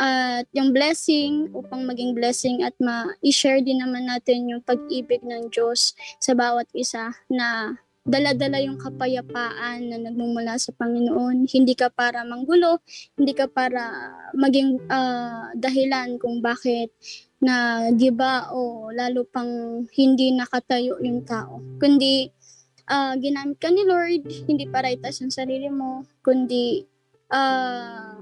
at 0.00 0.48
yung 0.56 0.72
blessing 0.72 1.52
upang 1.52 1.84
maging 1.84 2.16
blessing 2.16 2.64
at 2.64 2.72
ma-share 2.80 3.60
din 3.60 3.84
naman 3.84 4.08
natin 4.08 4.48
yung 4.48 4.64
pag-ibig 4.64 5.20
ng 5.20 5.52
Diyos 5.52 5.92
sa 6.16 6.32
bawat 6.32 6.64
isa 6.72 7.12
na 7.28 7.76
dala-dala 8.00 8.64
yung 8.64 8.80
kapayapaan 8.80 9.92
na 9.92 10.00
nagmumula 10.00 10.56
sa 10.56 10.72
Panginoon. 10.72 11.44
Hindi 11.44 11.76
ka 11.76 11.92
para 11.92 12.24
manggulo, 12.24 12.80
hindi 13.20 13.36
ka 13.36 13.44
para 13.52 14.16
maging 14.32 14.80
ah, 14.88 15.52
dahilan 15.52 16.16
kung 16.16 16.40
bakit 16.40 16.96
na 17.44 17.88
giba 17.92 18.52
o 18.56 18.88
lalo 18.92 19.28
pang 19.28 19.84
hindi 19.92 20.32
nakatayo 20.32 20.96
yung 21.04 21.28
tao. 21.28 21.60
Kundi 21.76 22.32
ah, 22.88 23.20
ginamit 23.20 23.60
ka 23.60 23.68
ni 23.68 23.84
Lord, 23.84 24.24
hindi 24.48 24.64
para 24.64 24.88
itaas 24.88 25.20
yung 25.20 25.32
sarili 25.32 25.68
mo, 25.68 26.08
kundi 26.24 26.88
ah, 27.28 28.16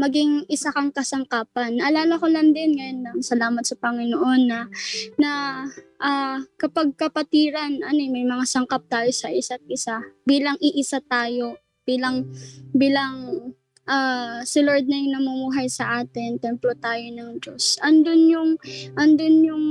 maging 0.00 0.48
isa 0.48 0.72
kang 0.72 0.88
kasangkapan. 0.88 1.76
Naalala 1.76 2.16
ko 2.16 2.24
lang 2.32 2.56
din 2.56 2.72
ngayon 2.72 2.98
na 3.04 3.10
salamat 3.20 3.60
sa 3.68 3.76
Panginoon 3.76 4.40
na 4.48 4.64
na 5.20 5.30
ah, 6.00 6.40
kapag 6.56 6.96
kapatiran, 6.96 7.84
ano 7.84 8.00
may 8.08 8.24
mga 8.24 8.48
sangkap 8.48 8.80
tayo 8.88 9.12
sa 9.12 9.28
isa't 9.28 9.60
isa. 9.68 10.00
Bilang 10.24 10.56
iisa 10.64 11.04
tayo, 11.04 11.60
bilang 11.84 12.32
bilang 12.72 13.52
ah, 13.84 14.40
si 14.48 14.64
Lord 14.64 14.88
na 14.88 14.96
yung 14.96 15.12
namumuhay 15.20 15.68
sa 15.68 16.00
atin, 16.00 16.40
templo 16.40 16.72
tayo 16.80 17.04
ng 17.04 17.36
Diyos. 17.36 17.76
Andun 17.84 18.22
yung 18.32 18.50
andun 18.96 19.36
yung 19.44 19.66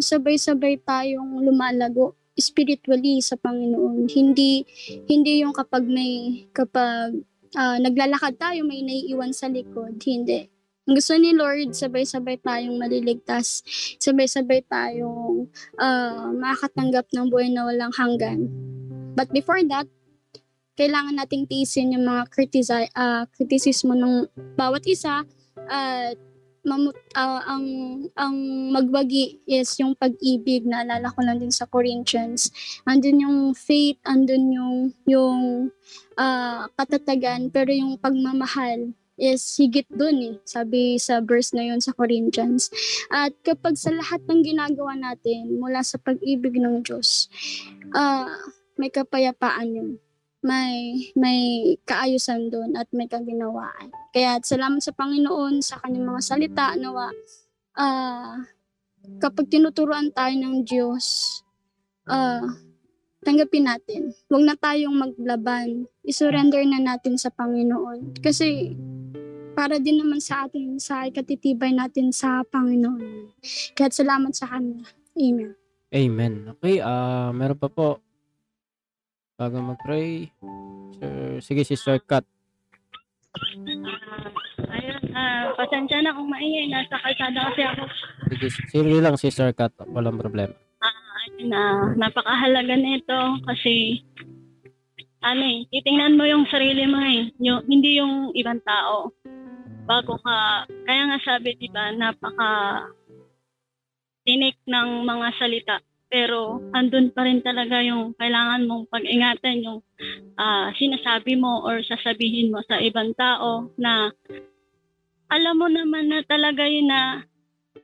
sabay-sabay 0.00 0.80
tayong 0.80 1.44
lumalago 1.44 2.16
spiritually 2.34 3.20
sa 3.20 3.36
Panginoon. 3.36 4.08
Hindi 4.08 4.64
hindi 5.06 5.44
yung 5.44 5.52
kapag 5.52 5.86
may 5.86 6.46
kapag 6.50 7.20
ah, 7.56 7.78
naglalakad 7.78 8.36
tayo 8.36 8.66
may 8.66 8.82
naiiwan 8.82 9.32
sa 9.34 9.50
likod, 9.50 9.98
hindi. 10.04 10.50
Ang 10.84 11.00
gusto 11.00 11.16
ni 11.16 11.32
Lord, 11.32 11.72
sabay-sabay 11.72 12.44
tayong 12.44 12.76
maliligtas, 12.76 13.64
sabay-sabay 13.96 14.68
tayong 14.68 15.48
ah, 15.80 16.28
makakatanggap 16.28 17.08
ng 17.08 17.26
buhay 17.32 17.48
na 17.48 17.64
walang 17.64 17.94
hanggan. 17.96 18.52
But 19.16 19.32
before 19.32 19.62
that, 19.72 19.88
kailangan 20.74 21.16
nating 21.16 21.46
tiisin 21.46 21.94
yung 21.94 22.04
mga 22.04 22.28
critisi- 22.28 22.92
ah, 22.92 23.24
kritisismo 23.30 23.96
ng 23.96 24.28
bawat 24.58 24.84
isa 24.84 25.24
at 25.70 26.18
mamut 26.64 26.96
ah, 27.14 27.44
ang 27.44 27.66
ang 28.16 28.36
magbagi 28.72 29.44
is 29.44 29.76
yung 29.78 29.94
pag-ibig. 29.94 30.64
Naalala 30.64 31.12
ko 31.12 31.20
lang 31.22 31.38
din 31.38 31.52
sa 31.52 31.68
Corinthians. 31.68 32.48
Andun 32.88 33.22
yung 33.22 33.38
faith 33.52 34.00
andun 34.08 34.50
yung 34.50 34.76
yung 35.04 35.70
ah, 36.16 36.66
katatagan. 36.74 37.52
Pero 37.52 37.70
yung 37.70 38.00
pagmamahal 38.00 38.96
is 39.14 39.46
higit 39.54 39.86
dun 39.94 40.18
eh 40.18 40.34
sabi 40.42 40.98
sa 40.98 41.22
verse 41.22 41.54
na 41.54 41.62
yun 41.62 41.78
sa 41.78 41.94
Corinthians. 41.94 42.72
At 43.12 43.36
kapag 43.46 43.78
sa 43.78 43.94
lahat 43.94 44.26
ng 44.26 44.42
ginagawa 44.42 44.98
natin 44.98 45.60
mula 45.60 45.86
sa 45.86 46.00
pag-ibig 46.02 46.58
ng 46.58 46.82
Diyos 46.82 47.30
ah, 47.94 48.26
may 48.74 48.90
kapayapaan 48.90 49.70
yun 49.70 49.90
may 50.44 51.00
may 51.16 51.72
kaayusan 51.88 52.52
doon 52.52 52.76
at 52.76 52.86
may 52.92 53.08
kaginawaan. 53.08 53.88
Kaya 54.12 54.36
salamat 54.44 54.84
sa 54.84 54.92
Panginoon 54.92 55.64
sa 55.64 55.80
kanyang 55.80 56.12
mga 56.12 56.22
salita 56.22 56.66
nawa 56.76 57.08
ah 57.74 58.44
kapag 59.18 59.48
tinuturuan 59.48 60.12
tayo 60.12 60.36
ng 60.36 60.62
Diyos 60.68 61.40
ah 62.04 62.44
tanggapin 63.24 63.64
natin. 63.64 64.12
Huwag 64.28 64.44
na 64.44 64.54
tayong 64.54 64.92
maglaban. 64.92 65.88
I-surrender 66.04 66.60
na 66.68 66.78
natin 66.92 67.16
sa 67.16 67.32
Panginoon. 67.32 68.20
Kasi 68.20 68.76
para 69.56 69.80
din 69.80 70.04
naman 70.04 70.20
sa 70.20 70.44
atin, 70.44 70.76
sa 70.76 71.08
ikatitibay 71.08 71.72
natin 71.72 72.12
sa 72.12 72.44
Panginoon. 72.44 73.32
Kaya 73.72 73.88
salamat 73.88 74.36
sa 74.36 74.44
Kanya. 74.52 74.84
Amen. 75.16 75.56
Amen. 75.94 76.34
Okay, 76.58 76.84
ah 76.84 77.32
meron 77.32 77.56
pa 77.56 77.72
po. 77.72 78.04
Bago 79.34 79.58
mag-pray. 79.58 80.30
Sir, 80.98 81.42
sige, 81.42 81.66
Sister 81.66 81.98
Kat. 81.98 82.22
Ah, 83.34 84.30
ayun, 84.78 85.02
ah, 85.10 85.50
pasensya 85.58 85.98
na 86.06 86.14
kung 86.14 86.30
maingay. 86.30 86.70
Nasa 86.70 87.02
kalsada 87.02 87.50
kasi 87.50 87.62
ako. 87.66 87.82
Sige, 88.30 88.46
sige 88.70 89.02
lang, 89.02 89.18
Sister 89.18 89.50
Kat. 89.50 89.74
Walang 89.90 90.22
problema. 90.22 90.54
Ayun, 90.54 91.50
na 91.50 91.90
napakahalaga 91.98 92.78
nito 92.78 93.42
kasi 93.42 94.06
ano 95.24 95.40
eh, 95.40 95.64
titingnan 95.72 96.20
mo 96.20 96.28
yung 96.28 96.44
sarili 96.52 96.84
mo 96.84 97.00
eh, 97.00 97.32
yung, 97.40 97.64
hindi 97.64 97.96
yung 97.96 98.36
ibang 98.36 98.60
tao. 98.60 99.08
Bago 99.88 100.20
ka, 100.20 100.68
kaya 100.84 101.02
nga 101.08 101.18
sabi, 101.24 101.56
di 101.56 101.72
ba, 101.72 101.90
napaka 101.96 102.84
tinik 104.28 104.60
ng 104.68 105.04
mga 105.08 105.26
salita. 105.40 105.76
Pero 106.14 106.62
andun 106.70 107.10
pa 107.10 107.26
rin 107.26 107.42
talaga 107.42 107.82
yung 107.82 108.14
kailangan 108.14 108.70
mong 108.70 108.86
pag-ingatan 108.86 109.66
yung 109.66 109.80
ah, 110.38 110.70
sinasabi 110.78 111.34
mo 111.34 111.66
or 111.66 111.82
sasabihin 111.82 112.54
mo 112.54 112.62
sa 112.70 112.78
ibang 112.78 113.10
tao 113.18 113.66
na 113.74 114.14
alam 115.26 115.58
mo 115.58 115.66
naman 115.66 116.14
na 116.14 116.22
talaga 116.22 116.70
yun 116.70 116.86
na 116.86 117.26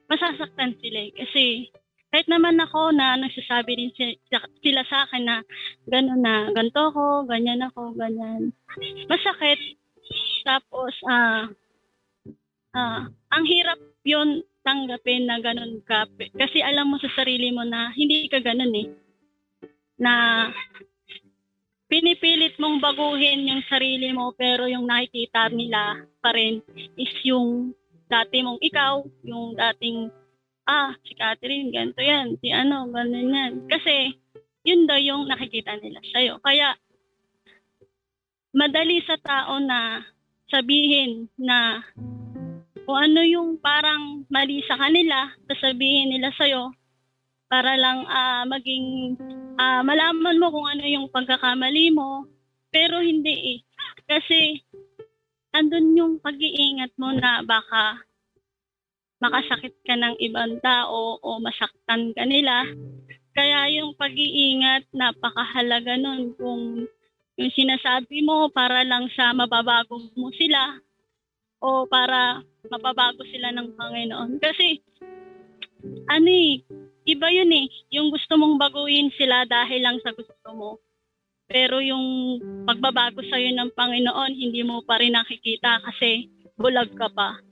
masasaktan 0.06 0.78
sila 0.78 1.10
eh. 1.10 1.12
Kasi 1.18 1.44
kahit 2.14 2.30
naman 2.30 2.54
ako 2.62 2.94
na 2.94 3.18
nagsasabi 3.18 3.74
din 3.74 3.90
si- 3.98 4.18
sila 4.62 4.86
sa 4.86 5.10
akin 5.10 5.26
na 5.26 5.42
gano'n 5.90 6.22
na 6.22 6.34
ganito 6.54 6.86
ako, 6.86 7.26
ganyan 7.26 7.66
ako, 7.66 7.98
ganyan. 7.98 8.54
Masakit. 9.10 9.58
tapos, 10.46 10.94
ah, 11.10 11.50
ah, 12.78 13.10
ang 13.34 13.44
hirap 13.46 13.78
yon 14.06 14.46
tanggapin 14.64 15.26
na 15.28 15.40
ganun 15.40 15.80
ka. 15.84 16.08
Kasi 16.36 16.60
alam 16.60 16.90
mo 16.90 16.96
sa 17.00 17.08
sarili 17.16 17.52
mo 17.52 17.64
na 17.64 17.92
hindi 17.96 18.28
ka 18.28 18.40
ganun 18.40 18.74
eh. 18.76 18.88
Na 20.00 20.12
pinipilit 21.90 22.56
mong 22.56 22.78
baguhin 22.78 23.50
yung 23.50 23.64
sarili 23.66 24.14
mo 24.14 24.30
pero 24.32 24.70
yung 24.70 24.86
nakikita 24.86 25.50
nila 25.50 26.06
pa 26.22 26.30
rin 26.30 26.62
is 26.94 27.14
yung 27.26 27.74
dati 28.06 28.42
mong 28.42 28.62
ikaw, 28.62 29.02
yung 29.26 29.54
dating 29.54 30.10
ah, 30.70 30.94
si 31.02 31.18
Catherine, 31.18 31.74
ganito 31.74 31.98
yan, 31.98 32.38
si 32.38 32.54
ano, 32.54 32.86
ganun 32.94 33.34
yan. 33.34 33.52
Kasi, 33.66 34.14
yun 34.62 34.86
daw 34.86 34.98
yung 35.02 35.26
nakikita 35.26 35.74
nila 35.82 35.98
sa'yo. 36.14 36.38
Kaya, 36.38 36.78
madali 38.54 39.02
sa 39.02 39.18
tao 39.18 39.58
na 39.58 40.06
sabihin 40.46 41.26
na 41.38 41.82
kung 42.90 43.06
ano 43.06 43.22
yung 43.22 43.62
parang 43.62 44.26
mali 44.26 44.66
sa 44.66 44.74
kanila, 44.74 45.30
sasabihin 45.46 46.10
nila 46.10 46.34
sa'yo 46.34 46.74
para 47.46 47.78
lang 47.78 48.02
ah, 48.10 48.42
maging 48.50 49.14
ah, 49.62 49.86
malaman 49.86 50.42
mo 50.42 50.50
kung 50.50 50.66
ano 50.66 50.82
yung 50.90 51.06
pagkakamali 51.06 51.94
mo. 51.94 52.26
Pero 52.74 52.98
hindi 52.98 53.30
eh. 53.30 53.58
Kasi 54.10 54.58
andun 55.54 55.94
yung 55.94 56.14
pag-iingat 56.18 56.90
mo 56.98 57.14
na 57.14 57.46
baka 57.46 58.02
makasakit 59.22 59.86
ka 59.86 59.94
ng 59.94 60.18
ibang 60.26 60.58
tao 60.58 61.22
o 61.22 61.38
masaktan 61.38 62.10
ka 62.10 62.26
nila. 62.26 62.66
Kaya 63.38 63.70
yung 63.70 63.94
pag-iingat, 63.94 64.90
napakahalaga 64.90 65.94
nun 65.94 66.34
kung 66.34 66.90
yung 67.38 67.52
sinasabi 67.54 68.26
mo 68.26 68.50
para 68.50 68.82
lang 68.82 69.06
sa 69.14 69.30
mababago 69.30 70.10
mo 70.18 70.34
sila 70.34 70.82
o 71.60 71.84
para 71.86 72.40
mapabago 72.68 73.20
sila 73.28 73.52
ng 73.52 73.76
Panginoon. 73.76 74.40
Kasi, 74.40 74.80
ano 76.08 76.28
eh, 76.28 76.64
iba 77.06 77.28
yun 77.28 77.52
eh. 77.52 77.66
Yung 77.94 78.08
gusto 78.08 78.36
mong 78.40 78.56
baguhin 78.56 79.12
sila 79.14 79.44
dahil 79.44 79.80
lang 79.84 79.98
sa 80.00 80.12
gusto 80.16 80.48
mo. 80.52 80.80
Pero 81.50 81.82
yung 81.82 82.38
pagbabago 82.64 83.20
sa'yo 83.26 83.50
ng 83.52 83.70
Panginoon, 83.74 84.32
hindi 84.38 84.62
mo 84.62 84.86
pa 84.86 85.02
rin 85.02 85.18
nakikita 85.18 85.82
kasi 85.82 86.30
bulag 86.54 86.94
ka 86.94 87.10
pa. 87.10 87.42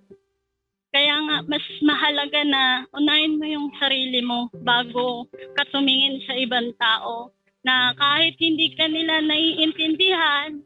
Kaya 0.89 1.15
nga, 1.21 1.37
mas 1.45 1.65
mahalaga 1.85 2.41
na 2.49 2.89
unahin 2.97 3.37
mo 3.37 3.45
yung 3.45 3.69
sarili 3.77 4.25
mo 4.25 4.49
bago 4.65 5.29
ka 5.53 5.69
tumingin 5.69 6.25
sa 6.25 6.33
ibang 6.33 6.73
tao 6.81 7.35
na 7.61 7.93
kahit 7.93 8.41
hindi 8.41 8.73
ka 8.73 8.89
nila 8.89 9.21
naiintindihan, 9.21 10.65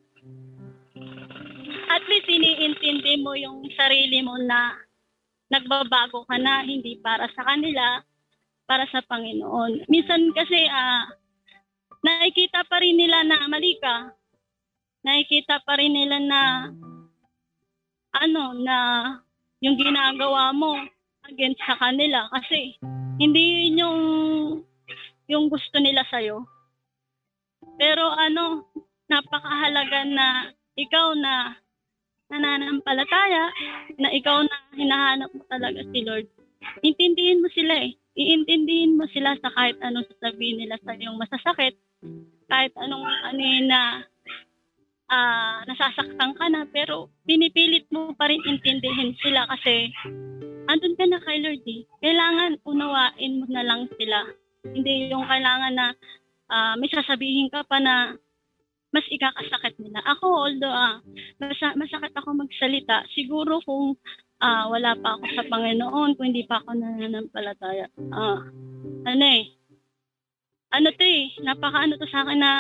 at 1.89 2.05
least 2.07 2.29
iniintindi 2.29 3.23
mo 3.23 3.35
yung 3.35 3.67
sarili 3.75 4.23
mo 4.23 4.39
na 4.39 4.77
nagbabago 5.53 6.25
ka 6.25 6.37
na, 6.41 6.65
hindi 6.65 6.97
para 7.03 7.29
sa 7.37 7.45
kanila, 7.45 8.01
para 8.65 8.89
sa 8.89 9.05
Panginoon. 9.05 9.85
Minsan 9.91 10.33
kasi, 10.33 10.65
ah, 10.71 11.05
nakikita 12.01 12.65
pa 12.65 12.81
rin 12.81 12.97
nila 12.97 13.21
na 13.27 13.45
mali 13.47 13.77
ka. 13.77 14.17
Nakikita 15.05 15.61
pa 15.67 15.77
rin 15.77 15.93
nila 15.93 16.17
na, 16.23 16.43
ano, 18.17 18.45
na 18.57 18.77
yung 19.61 19.77
ginagawa 19.77 20.57
mo 20.57 20.79
against 21.29 21.61
sa 21.69 21.77
kanila. 21.77 22.33
Kasi, 22.33 22.81
hindi 23.21 23.69
yun 23.69 23.83
yung, 23.83 24.01
yung 25.29 25.47
gusto 25.53 25.77
nila 25.79 26.03
sa'yo. 26.09 26.49
Pero 27.77 28.11
ano, 28.11 28.73
napakahalaga 29.07 30.01
na 30.09 30.27
ikaw 30.75 31.13
na 31.15 31.57
nananampalataya, 32.33 33.53
na 34.01 34.09
ikaw 34.09 34.41
na 34.41 34.57
hinahanap 34.73 35.29
mo 35.37 35.45
talaga 35.53 35.85
si 35.93 36.01
Lord. 36.01 36.27
Intindihin 36.81 37.45
mo 37.45 37.53
sila 37.53 37.85
eh. 37.85 37.93
Iintindihin 38.17 38.97
mo 38.97 39.05
sila 39.13 39.37
sa 39.41 39.53
kahit 39.53 39.77
anong 39.85 40.09
sasabihin 40.17 40.65
nila 40.65 40.81
sa 40.81 40.97
yung 40.97 41.21
masasakit, 41.21 41.77
kahit 42.49 42.73
anong 42.81 43.05
ano 43.05 43.41
yun 43.41 43.69
na 43.69 44.09
ah, 45.13 45.61
nasasaktan 45.69 46.33
ka 46.33 46.47
na, 46.49 46.65
pero 46.73 47.13
pinipilit 47.29 47.85
mo 47.93 48.17
pa 48.17 48.33
rin 48.33 48.41
intindihin 48.49 49.13
sila 49.21 49.45
kasi 49.53 49.93
andun 50.73 50.97
ka 50.97 51.05
na 51.05 51.21
kay 51.21 51.41
Lord 51.45 51.65
eh. 51.69 51.85
Kailangan 52.01 52.65
unawain 52.65 53.33
mo 53.43 53.47
na 53.53 53.65
lang 53.65 53.89
sila. 54.01 54.25
Hindi 54.65 55.13
yung 55.13 55.29
kailangan 55.29 55.75
na 55.77 55.87
ah, 56.49 56.75
may 56.81 56.89
sasabihin 56.89 57.53
ka 57.53 57.65
pa 57.69 57.77
na 57.81 58.17
mas 58.93 59.09
ikakasakit 59.09 59.81
nila. 59.81 60.05
Ako, 60.05 60.29
although 60.29 60.71
ah, 60.71 61.01
masa- 61.41 61.77
masakit 61.81 62.13
ako 62.13 62.37
magsalita, 62.37 63.09
siguro 63.17 63.59
kung 63.65 63.97
ah, 64.45 64.69
wala 64.69 64.93
pa 65.01 65.17
ako 65.17 65.25
sa 65.33 65.49
Panginoon, 65.49 66.15
kung 66.15 66.29
hindi 66.29 66.45
pa 66.45 66.61
ako 66.61 66.77
nananampalataya, 66.77 67.89
ah, 68.13 68.45
ano 69.09 69.25
eh, 69.25 69.43
ano 70.73 70.89
to 70.93 71.05
eh, 71.05 71.33
napaka 71.41 71.89
ano 71.89 71.97
to 71.97 72.07
sa 72.09 72.25
akin 72.25 72.39
na 72.41 72.53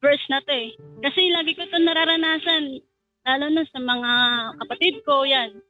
verse 0.00 0.24
na 0.32 0.40
to 0.44 0.52
eh. 0.52 0.72
Kasi 1.04 1.32
lagi 1.32 1.52
ko 1.52 1.68
to 1.68 1.78
nararanasan, 1.80 2.80
lalo 3.24 3.46
na 3.52 3.64
sa 3.68 3.80
mga 3.80 4.12
kapatid 4.64 4.94
ko, 5.04 5.24
yan. 5.28 5.60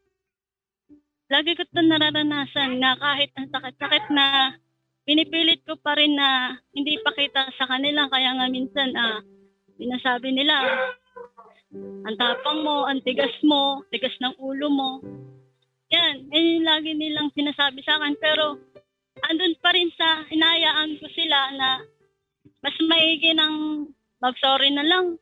Lagi 1.31 1.59
ko 1.59 1.63
to 1.67 1.83
nararanasan 1.83 2.79
na 2.79 2.95
kahit 2.99 3.31
ang 3.35 3.51
sakit-sakit 3.51 4.05
na 4.15 4.59
pinipilit 5.05 5.61
ko 5.69 5.77
pa 5.79 5.97
rin 5.97 6.17
na 6.17 6.57
hindi 6.73 6.97
pakita 7.01 7.53
sa 7.57 7.69
kanila. 7.69 8.09
Kaya 8.09 8.37
nga 8.37 8.47
minsan, 8.49 8.93
ah, 8.97 9.21
binasabi 9.77 10.33
nila, 10.33 10.57
ang 12.05 12.17
tapang 12.17 12.65
mo, 12.65 12.89
ang 12.89 13.05
tigas 13.05 13.35
mo, 13.45 13.85
tigas 13.93 14.15
ng 14.21 14.35
ulo 14.41 14.69
mo. 14.73 14.91
Yan, 15.93 16.27
yan 16.33 16.45
yung 16.59 16.67
lagi 16.67 16.91
nilang 16.97 17.31
sinasabi 17.37 17.85
sa 17.85 18.01
akin. 18.01 18.17
Pero, 18.19 18.59
andun 19.29 19.55
pa 19.61 19.71
rin 19.77 19.93
sa, 19.95 20.25
hinayaan 20.27 20.99
ko 20.99 21.07
sila 21.13 21.53
na 21.55 21.69
mas 22.65 22.77
maigi 22.81 23.37
ng 23.37 23.87
mag-sorry 24.25 24.73
na 24.73 24.85
lang. 24.89 25.21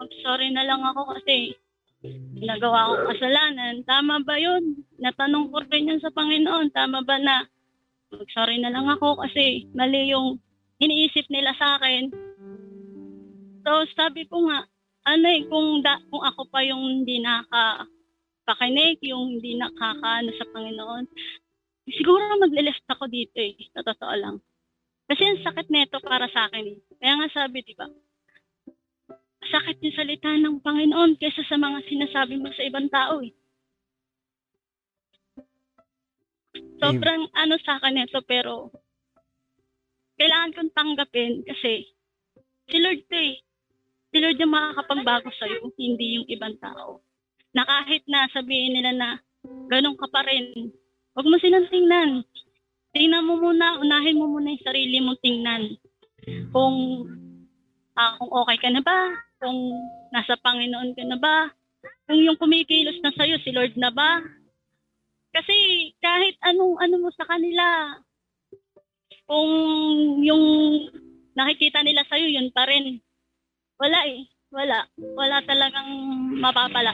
Mag-sorry 0.00 0.48
na 0.54 0.64
lang 0.64 0.80
ako 0.80 1.18
kasi 1.18 1.52
ginagawa 2.38 2.88
ko 2.88 3.12
kasalanan. 3.12 3.82
Tama 3.84 4.22
ba 4.22 4.38
yun? 4.38 4.86
Natanong 5.02 5.50
ko 5.50 5.60
rin 5.66 5.90
yun 5.90 6.00
sa 6.00 6.14
Panginoon. 6.14 6.70
Tama 6.70 7.02
ba 7.02 7.18
na 7.18 7.44
mag-sorry 8.12 8.56
na 8.60 8.72
lang 8.72 8.88
ako 8.88 9.20
kasi 9.20 9.68
mali 9.76 10.12
yung 10.12 10.40
iniisip 10.80 11.28
nila 11.28 11.52
sa 11.58 11.76
akin. 11.76 12.08
So, 13.66 13.84
sabi 13.92 14.24
ko 14.30 14.48
nga, 14.48 14.64
ano 15.08 15.26
eh, 15.28 15.44
kung, 15.48 15.82
da, 15.84 16.00
kung 16.08 16.22
ako 16.24 16.48
pa 16.48 16.64
yung 16.64 17.02
hindi 17.02 17.20
nakakakinig, 17.20 18.98
yung 19.04 19.36
hindi 19.36 19.56
nakakaano 19.56 20.30
sa 20.36 20.44
Panginoon, 20.52 21.04
siguro 21.88 22.22
magle-left 22.40 22.84
ako 22.88 23.08
dito 23.08 23.36
eh, 23.40 23.56
sa 23.72 23.84
totoo 23.84 24.14
lang. 24.16 24.36
Kasi 25.08 25.24
ang 25.24 25.40
sakit 25.40 25.72
nito 25.72 25.96
para 26.04 26.28
sa 26.28 26.48
akin 26.48 26.64
eh. 26.68 26.78
Kaya 27.00 27.14
nga 27.16 27.28
sabi, 27.32 27.64
di 27.64 27.72
ba, 27.72 27.88
sakit 29.48 29.80
yung 29.80 29.96
salita 29.96 30.28
ng 30.36 30.60
Panginoon 30.60 31.16
kaysa 31.16 31.40
sa 31.48 31.56
mga 31.56 31.80
sinasabi 31.88 32.36
mo 32.36 32.52
sa 32.52 32.62
ibang 32.64 32.88
tao 32.92 33.24
eh. 33.24 33.32
Sobrang 36.78 37.26
ano 37.34 37.54
sa 37.62 37.78
akin 37.78 37.94
nito 37.98 38.22
pero 38.26 38.70
kailangan 40.18 40.54
kong 40.54 40.72
tanggapin 40.74 41.46
kasi 41.46 41.86
si 42.68 42.76
Lord 42.82 43.00
to 43.06 43.16
eh. 43.16 43.38
Si 44.08 44.16
Lord 44.18 44.40
yung 44.40 44.56
makakapagbago 44.56 45.28
sa'yo, 45.36 45.68
hindi 45.76 46.16
yung 46.16 46.26
ibang 46.32 46.56
tao. 46.58 47.04
Na 47.52 47.62
kahit 47.68 48.08
na 48.08 48.24
sabihin 48.32 48.74
nila 48.76 48.92
na 48.96 49.08
ganun 49.68 50.00
ka 50.00 50.08
pa 50.08 50.24
rin, 50.24 50.72
huwag 51.12 51.28
mo 51.28 51.36
silang 51.36 51.68
tingnan. 51.68 52.24
Tingnan 52.96 53.28
mo 53.28 53.36
muna, 53.36 53.76
unahin 53.78 54.16
mo 54.16 54.32
muna 54.32 54.56
yung 54.56 54.64
sarili 54.64 54.96
mong 55.04 55.20
tingnan. 55.20 55.76
Kung, 56.50 57.04
ah, 58.00 58.16
kung 58.16 58.32
okay 58.32 58.56
ka 58.64 58.72
na 58.72 58.80
ba, 58.80 59.12
kung 59.38 59.76
nasa 60.08 60.40
Panginoon 60.40 60.96
ka 60.96 61.04
na 61.04 61.20
ba, 61.20 61.52
kung 62.08 62.18
yung 62.18 62.40
kumikilos 62.40 62.96
na 63.04 63.12
sa'yo, 63.12 63.36
si 63.44 63.52
Lord 63.52 63.76
na 63.76 63.92
ba? 63.92 64.24
Kasi 65.38 65.54
kahit 66.02 66.34
anong 66.42 66.82
ano 66.82 66.98
mo 66.98 67.14
sa 67.14 67.22
kanila, 67.30 67.94
kung 69.22 69.50
yung 70.26 70.44
nakikita 71.38 71.78
nila 71.86 72.02
sa'yo, 72.10 72.26
yun 72.26 72.50
pa 72.50 72.66
rin. 72.66 72.98
Wala 73.78 74.02
eh. 74.10 74.26
Wala. 74.50 74.82
Wala 74.98 75.38
talagang 75.46 75.94
mapapala. 76.42 76.90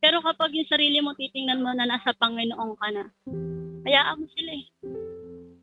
Pero 0.00 0.24
kapag 0.24 0.56
yung 0.56 0.64
sarili 0.64 1.04
mo 1.04 1.12
titingnan 1.12 1.60
mo 1.60 1.76
na 1.76 1.84
nasa 1.84 2.16
Panginoon 2.16 2.72
ka 2.80 2.88
na, 2.88 3.04
hayaan 3.84 4.16
mo 4.16 4.26
sila 4.32 4.52
eh. 4.56 4.64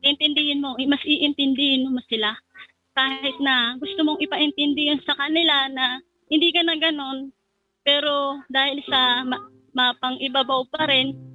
Intindihin 0.06 0.62
mo. 0.62 0.78
Mas 0.78 1.02
iintindihin 1.02 1.90
mo 1.90 1.98
sila. 2.06 2.38
Kahit 2.94 3.34
na 3.42 3.74
gusto 3.82 3.98
mong 4.06 4.22
ipaintindihan 4.22 5.02
sa 5.02 5.18
kanila 5.18 5.66
na 5.74 5.98
hindi 6.30 6.54
ka 6.54 6.62
na 6.62 6.78
ganon, 6.78 7.34
pero 7.82 8.38
dahil 8.46 8.78
sa 8.86 9.26
ma- 9.26 9.50
mapang 9.74 10.22
ibabaw 10.22 10.70
pa 10.70 10.86
rin, 10.86 11.31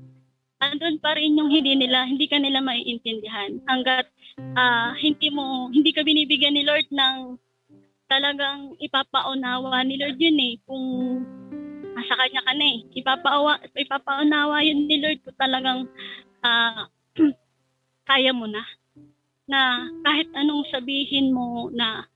andun 0.57 0.97
pa 0.97 1.13
rin 1.13 1.37
yung 1.37 1.53
hindi 1.53 1.77
nila, 1.77 2.05
hindi 2.09 2.25
ka 2.25 2.41
nila 2.41 2.61
maiintindihan. 2.61 3.61
Hanggat 3.69 4.09
ah, 4.57 4.93
hindi 4.97 5.29
mo, 5.29 5.69
hindi 5.69 5.93
ka 5.93 6.01
binibigyan 6.01 6.57
ni 6.57 6.65
Lord 6.65 6.89
ng 6.89 7.37
talagang 8.09 8.73
ipapaunawa 8.81 9.83
ni 9.85 10.01
Lord 10.01 10.17
yun 10.17 10.39
eh. 10.41 10.53
Kung 10.65 10.85
nasa 11.93 12.13
kanya 12.17 12.41
ka 12.45 12.53
na 12.57 12.65
eh. 12.65 12.77
Ipapaawa, 12.97 13.51
ipapaunawa 13.77 14.57
yun 14.65 14.89
ni 14.89 14.97
Lord 15.01 15.19
kung 15.21 15.37
talagang 15.37 15.85
ah, 16.41 16.89
kaya 18.09 18.33
mo 18.33 18.49
na. 18.49 18.63
Na 19.47 19.87
kahit 20.03 20.27
anong 20.35 20.67
sabihin 20.73 21.31
mo 21.31 21.69
na 21.71 22.09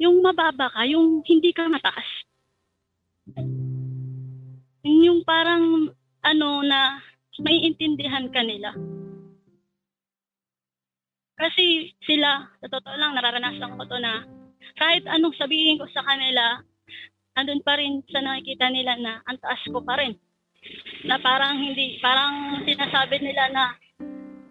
yung 0.00 0.20
mababa 0.24 0.72
ka, 0.72 0.84
yung 0.88 1.20
hindi 1.24 1.52
ka 1.52 1.68
mataas. 1.68 2.08
Yung 4.80 5.20
parang 5.28 5.92
ano 6.24 6.48
na 6.64 7.09
may 7.38 7.62
intindihan 7.62 8.26
ka 8.34 8.42
nila. 8.42 8.74
Kasi 11.40 11.94
sila, 12.04 12.50
sa 12.60 12.66
totoo 12.68 12.96
lang, 12.98 13.16
nararanasan 13.16 13.78
ko 13.78 13.82
to 13.88 13.96
na 14.02 14.26
kahit 14.76 15.08
anong 15.08 15.32
sabihin 15.40 15.80
ko 15.80 15.88
sa 15.88 16.04
kanila, 16.04 16.60
andun 17.38 17.64
pa 17.64 17.80
rin 17.80 18.04
sa 18.12 18.20
nakikita 18.20 18.68
nila 18.68 18.98
na 19.00 19.12
ang 19.24 19.38
taas 19.40 19.62
ko 19.64 19.80
pa 19.80 19.96
rin. 19.96 20.18
Na 21.08 21.16
parang 21.16 21.56
hindi, 21.56 21.96
parang 22.04 22.60
sinasabi 22.66 23.24
nila 23.24 23.48
na 23.48 23.64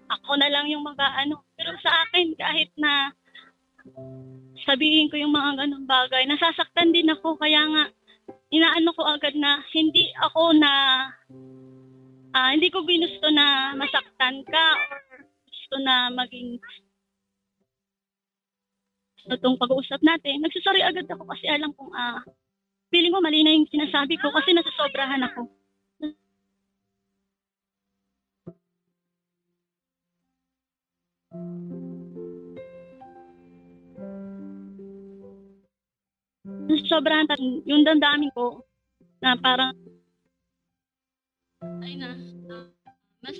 ako 0.10 0.42
na 0.42 0.50
lang 0.50 0.66
yung 0.66 0.82
mga 0.82 1.06
ano. 1.26 1.46
Pero 1.54 1.78
sa 1.86 1.94
akin, 2.08 2.34
kahit 2.34 2.74
na 2.82 3.14
sabihin 4.66 5.14
ko 5.14 5.22
yung 5.22 5.34
mga 5.34 5.66
ganong 5.66 5.86
bagay, 5.86 6.26
nasasaktan 6.26 6.90
din 6.90 7.14
ako. 7.14 7.38
Kaya 7.38 7.62
nga, 7.70 7.84
inaano 8.50 8.90
ko 8.98 9.06
agad 9.06 9.38
na 9.38 9.62
hindi 9.74 10.10
ako 10.18 10.58
na, 10.58 10.72
ah, 12.40 12.50
hindi 12.56 12.72
ko 12.72 12.88
ginusto 12.88 13.28
na 13.36 13.76
masaktan 13.76 14.40
ka 14.48 14.66
or 14.88 15.00
gusto 15.44 15.76
na 15.84 16.08
maging 16.16 16.56
sa 19.28 19.36
itong 19.36 19.60
pag-uusap 19.60 20.00
natin, 20.00 20.42
nagsasorry 20.42 20.80
agad 20.82 21.06
ako 21.12 21.28
kasi 21.28 21.46
alam 21.52 21.76
kong 21.76 21.92
ah, 21.92 22.24
feeling 22.90 23.12
ko 23.12 23.20
mali 23.20 23.44
na 23.44 23.52
yung 23.54 23.68
sinasabi 23.68 24.16
ko 24.16 24.32
kasi 24.32 24.56
nasasobrahan 24.56 25.28
ako. 25.28 25.52
Ta- 37.30 37.38
yung 37.70 37.86
damdamin 37.86 38.34
ko 38.34 38.66
na 39.22 39.38
parang 39.38 39.76
ay 41.60 41.94
na, 42.00 42.16
ah, 42.52 42.68
mas 43.20 43.38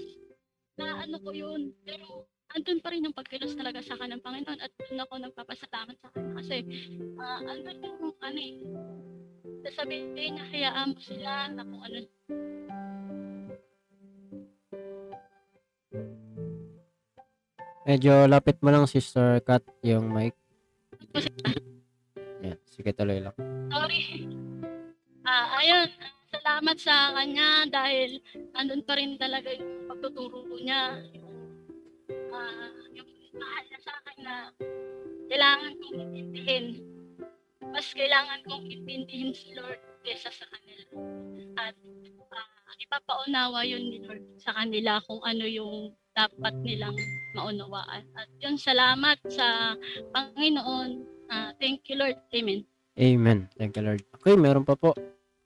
na 0.76 1.04
ano 1.04 1.16
ko 1.24 1.32
yun, 1.32 1.72
pero 1.88 2.28
andun 2.56 2.84
pa 2.84 2.92
rin 2.92 3.08
yung 3.08 3.16
pagkilos 3.16 3.56
talaga 3.56 3.80
sa 3.80 3.96
akin 3.96 4.16
ng 4.16 4.24
Panginoon 4.24 4.60
at 4.60 4.72
doon 4.76 5.04
ako 5.04 5.14
nagpapasalamat 5.20 5.96
sa 6.00 6.12
kanya 6.12 6.32
kasi 6.44 6.58
ah, 7.20 7.40
andun 7.48 7.80
yung 7.84 8.16
ano 8.20 8.40
eh, 8.40 8.56
sasabihin 9.68 10.16
niya, 10.16 10.46
hayaan 10.52 10.92
mo 10.96 11.00
sila 11.00 11.32
na 11.52 11.64
kung 11.64 11.82
ano. 11.84 11.98
Medyo 17.90 18.30
lapit 18.30 18.62
mo 18.62 18.70
lang, 18.70 18.86
Sister 18.86 19.42
Kat, 19.42 19.66
yung 19.82 20.12
mic. 20.14 20.36
Yan, 22.46 22.60
sige 22.68 22.92
tuloy 22.94 23.20
lang. 23.20 23.36
Sorry. 23.72 24.30
Ah, 25.26 25.60
ayun, 25.60 25.90
salamat 26.50 26.78
sa 26.82 27.14
kanya 27.14 27.70
dahil 27.70 28.18
andun 28.58 28.82
pa 28.82 28.98
rin 28.98 29.22
talaga 29.22 29.54
yung 29.54 29.86
pagtuturo 29.86 30.50
niya. 30.58 30.98
Yung, 31.14 31.30
ah, 32.34 32.74
yung 32.90 33.06
mahal 33.38 33.64
niya 33.70 33.80
sa 33.86 33.94
akin 34.02 34.18
na 34.26 34.36
kailangan 35.30 35.78
kong 35.78 35.94
intindihin. 36.02 36.66
Mas 37.70 37.86
kailangan 37.94 38.42
kong 38.50 38.66
intindihin 38.66 39.30
si 39.30 39.54
Lord 39.54 39.78
kesa 40.02 40.34
sa 40.34 40.50
kanila. 40.50 40.86
At 41.62 41.78
ah, 42.34 42.74
ipapaunawa 42.82 43.62
yun 43.70 43.86
ni 43.86 44.02
Lord 44.02 44.26
sa 44.42 44.58
kanila 44.58 45.06
kung 45.06 45.22
ano 45.22 45.46
yung 45.46 45.94
dapat 46.18 46.58
nilang 46.66 46.98
maunawaan. 47.38 48.10
At 48.18 48.26
yun, 48.42 48.58
salamat 48.58 49.22
sa 49.30 49.78
Panginoon. 50.18 51.06
Ah, 51.30 51.54
thank 51.62 51.86
you, 51.94 52.02
Lord. 52.02 52.18
Amen. 52.34 52.66
Amen. 52.98 53.46
Thank 53.54 53.78
you, 53.78 53.86
Lord. 53.86 54.02
Okay, 54.18 54.34
meron 54.34 54.66
pa 54.66 54.74
po. 54.74 54.98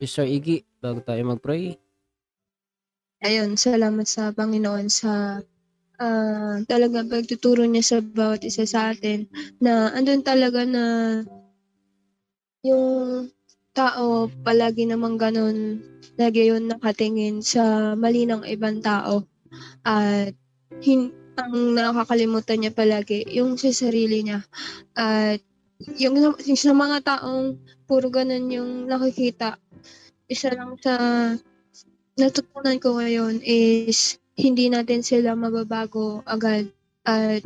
Sister 0.01 0.25
Iggy, 0.27 0.65
bago 0.81 0.99
tayo 1.01 1.21
mag-pray. 1.25 1.77
ayun, 3.23 3.55
salamat 3.55 4.05
sa 4.05 4.35
Panginoon 4.35 4.87
sa 4.91 5.39
ah 6.01 6.57
talagang 6.65 7.07
pagtuturo 7.07 7.63
niya 7.69 7.83
sa 7.85 7.97
bawat 8.01 8.41
isa 8.43 8.65
sa 8.65 8.91
atin 8.91 9.29
na 9.61 9.93
andun 9.93 10.25
talaga 10.25 10.65
na 10.65 10.83
yung 12.65 13.29
tao 13.77 14.27
palagi 14.45 14.89
namang 14.89 15.15
ganun 15.21 15.79
lagi 16.17 16.49
yun 16.49 16.69
nakatingin 16.69 17.41
sa 17.41 17.93
mali 17.97 18.25
ng 18.29 18.45
ibang 18.45 18.81
tao. 18.83 19.25
At 19.85 20.33
hin- 20.81 21.13
ang 21.33 21.73
nakakalimutan 21.73 22.61
niya 22.61 22.71
palagi 22.77 23.25
yung 23.33 23.57
sa 23.57 23.73
sarili 23.73 24.21
niya. 24.21 24.45
At 24.93 25.41
yung 25.97 26.15
yung 26.21 26.59
sa 26.59 26.73
mga 26.77 26.97
taong 27.01 27.57
puro 27.89 28.13
ganun 28.13 28.45
yung 28.53 28.71
nakikita 28.85 29.57
isa 30.33 30.49
lang 30.49 30.73
sa 30.81 30.93
natutunan 32.17 32.77
ko 32.81 32.97
ngayon 32.97 33.41
is 33.45 34.17
hindi 34.33 34.67
natin 34.73 35.05
sila 35.05 35.37
mababago 35.37 36.25
agad 36.25 36.73
at 37.05 37.45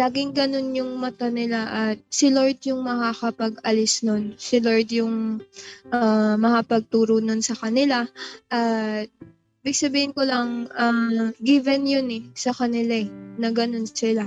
laging 0.00 0.32
ganun 0.32 0.72
yung 0.72 0.96
mata 0.96 1.28
nila 1.28 1.68
at 1.68 1.98
si 2.08 2.32
Lord 2.32 2.62
yung 2.64 2.86
makakapag-alis 2.88 4.06
nun. 4.06 4.32
Si 4.40 4.56
Lord 4.56 4.88
yung 4.88 5.44
ah, 5.92 6.40
makapagturo 6.40 7.20
nun 7.20 7.44
sa 7.44 7.52
kanila 7.52 8.08
at 8.48 9.12
Ibig 9.60 9.76
sabihin 9.76 10.16
ko 10.16 10.24
lang, 10.24 10.72
ah, 10.72 11.36
given 11.36 11.84
yun 11.84 12.08
eh, 12.08 12.24
sa 12.32 12.48
kanila 12.56 12.96
eh, 12.96 13.12
na 13.36 13.52
ganun 13.52 13.84
sila. 13.84 14.24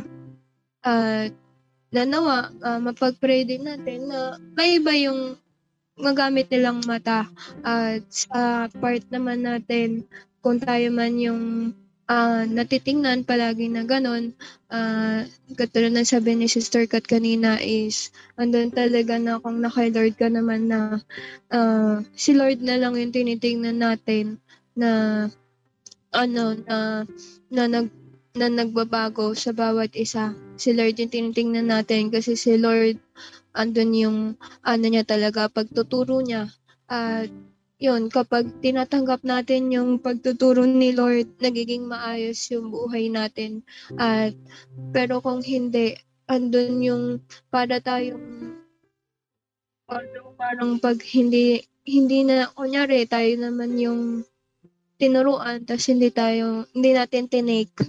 At 0.85 1.33
nanawa, 1.93 2.53
uh, 2.61 2.81
mapag-pray 2.81 3.45
din 3.45 3.69
natin 3.69 4.09
na 4.09 4.37
may 4.57 4.81
iba 4.81 4.93
yung 4.97 5.37
magamit 5.97 6.49
nilang 6.49 6.81
mata. 6.85 7.29
At 7.61 8.05
sa 8.09 8.67
part 8.81 9.03
naman 9.13 9.45
natin, 9.45 10.05
kung 10.43 10.59
tayo 10.59 10.89
man 10.91 11.15
yung 11.21 11.43
ah, 12.09 12.43
natitingnan 12.43 13.23
palagi 13.23 13.71
na 13.71 13.87
ganun, 13.87 14.35
ah, 14.73 15.23
katulad 15.55 15.93
ng 15.95 16.07
sabi 16.07 16.35
ni 16.35 16.47
Sister 16.51 16.83
Kat 16.89 17.05
kanina 17.07 17.61
is, 17.61 18.11
andun 18.35 18.73
talaga 18.73 19.15
na 19.21 19.39
kung 19.39 19.63
naka 19.63 19.87
Lord 19.87 20.15
ka 20.19 20.27
naman 20.27 20.67
na 20.67 20.99
ah, 21.53 22.03
si 22.17 22.35
Lord 22.35 22.59
na 22.65 22.75
lang 22.79 22.97
yung 22.99 23.13
tinitingnan 23.13 23.79
natin 23.79 24.41
na 24.73 24.89
ano 26.13 26.57
na 26.65 27.05
na 27.49 27.63
nag 27.69 27.87
na 28.33 28.49
nagbabago 28.49 29.37
sa 29.37 29.53
bawat 29.53 29.93
isa. 29.93 30.33
Si 30.57 30.73
Lord 30.73 30.97
yung 30.97 31.13
tinitingnan 31.13 31.69
natin 31.69 32.09
kasi 32.09 32.33
si 32.33 32.57
Lord 32.57 32.97
andun 33.53 33.93
yung 33.93 34.17
ano 34.65 34.85
niya 34.85 35.05
talaga 35.05 35.49
pagtuturo 35.49 36.21
niya 36.21 36.49
at 36.89 37.29
yun, 37.83 38.07
kapag 38.07 38.47
tinatanggap 38.63 39.27
natin 39.27 39.67
yung 39.67 39.99
pagtuturo 39.99 40.63
ni 40.63 40.95
Lord, 40.95 41.27
nagiging 41.43 41.83
maayos 41.83 42.39
yung 42.47 42.71
buhay 42.71 43.11
natin. 43.11 43.59
At, 43.99 44.31
pero 44.95 45.19
kung 45.19 45.43
hindi, 45.43 45.99
andun 46.31 46.79
yung 46.79 47.03
para 47.51 47.83
tayong 47.83 48.55
parang, 49.83 50.31
parang 50.39 50.71
pag 50.79 50.95
hindi, 51.11 51.67
hindi 51.83 52.23
na, 52.23 52.47
kunyari, 52.55 53.03
tayo 53.03 53.35
naman 53.35 53.75
yung 53.75 54.23
tinuruan, 54.95 55.67
tapos 55.67 55.91
hindi 55.91 56.07
tayo, 56.07 56.63
hindi 56.71 56.95
natin 56.95 57.27
tinake 57.27 57.83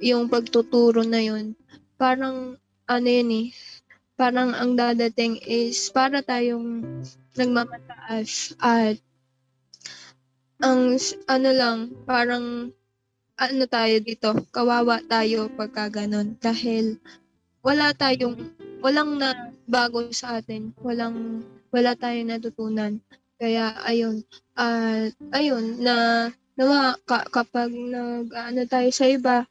yung 0.00 0.32
pagtuturo 0.32 1.04
na 1.04 1.20
yun. 1.20 1.52
Parang, 2.00 2.56
ano 2.88 3.08
yun 3.08 3.30
eh, 3.44 3.46
parang 4.14 4.54
ang 4.54 4.78
dadating 4.78 5.42
is 5.42 5.90
para 5.90 6.22
tayong 6.22 6.82
nagmamataas 7.34 8.54
at 8.62 8.98
ang 10.62 10.96
ano 11.26 11.50
lang, 11.50 11.78
parang 12.06 12.70
ano 13.34 13.62
tayo 13.66 13.98
dito, 13.98 14.30
kawawa 14.54 15.02
tayo 15.04 15.50
pagka 15.52 15.90
ganun. 15.90 16.38
Dahil 16.38 17.02
wala 17.60 17.90
tayong, 17.90 18.38
walang 18.78 19.18
na 19.18 19.34
bago 19.66 20.06
sa 20.14 20.38
atin. 20.38 20.70
Walang, 20.78 21.42
wala 21.74 21.98
tayong 21.98 22.30
natutunan. 22.30 23.02
Kaya 23.34 23.74
ayun, 23.82 24.22
at 24.54 25.10
ayun, 25.34 25.82
na 25.82 26.30
nawa 26.54 26.94
ka, 27.02 27.26
kapag 27.34 27.74
nag 27.74 28.30
ano 28.30 28.60
tayo 28.70 28.88
sa 28.94 29.10
iba, 29.10 29.46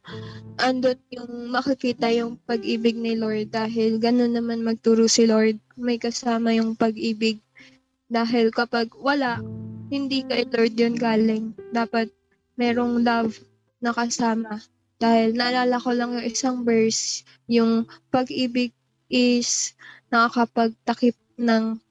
andun 0.59 0.99
yung 1.11 1.51
makikita 1.51 2.07
yung 2.15 2.39
pag-ibig 2.47 2.95
ni 2.95 3.19
Lord 3.19 3.51
dahil 3.51 3.99
ganun 3.99 4.31
naman 4.31 4.63
magturo 4.63 5.11
si 5.11 5.27
Lord. 5.27 5.59
May 5.75 5.99
kasama 5.99 6.55
yung 6.55 6.79
pag-ibig. 6.79 7.43
Dahil 8.07 8.55
kapag 8.55 8.93
wala, 8.95 9.43
hindi 9.91 10.23
kay 10.23 10.47
Lord 10.47 10.73
yun 10.79 10.95
galing. 10.95 11.51
Dapat 11.75 12.07
merong 12.55 13.03
love 13.03 13.35
na 13.83 13.91
kasama. 13.91 14.63
Dahil 15.03 15.35
naalala 15.35 15.83
ko 15.83 15.91
lang 15.91 16.15
yung 16.15 16.27
isang 16.31 16.57
verse, 16.63 17.27
yung 17.51 17.83
pag-ibig 18.07 18.71
is 19.11 19.75
nakakapagtakip 20.07 21.19
ng 21.35 21.82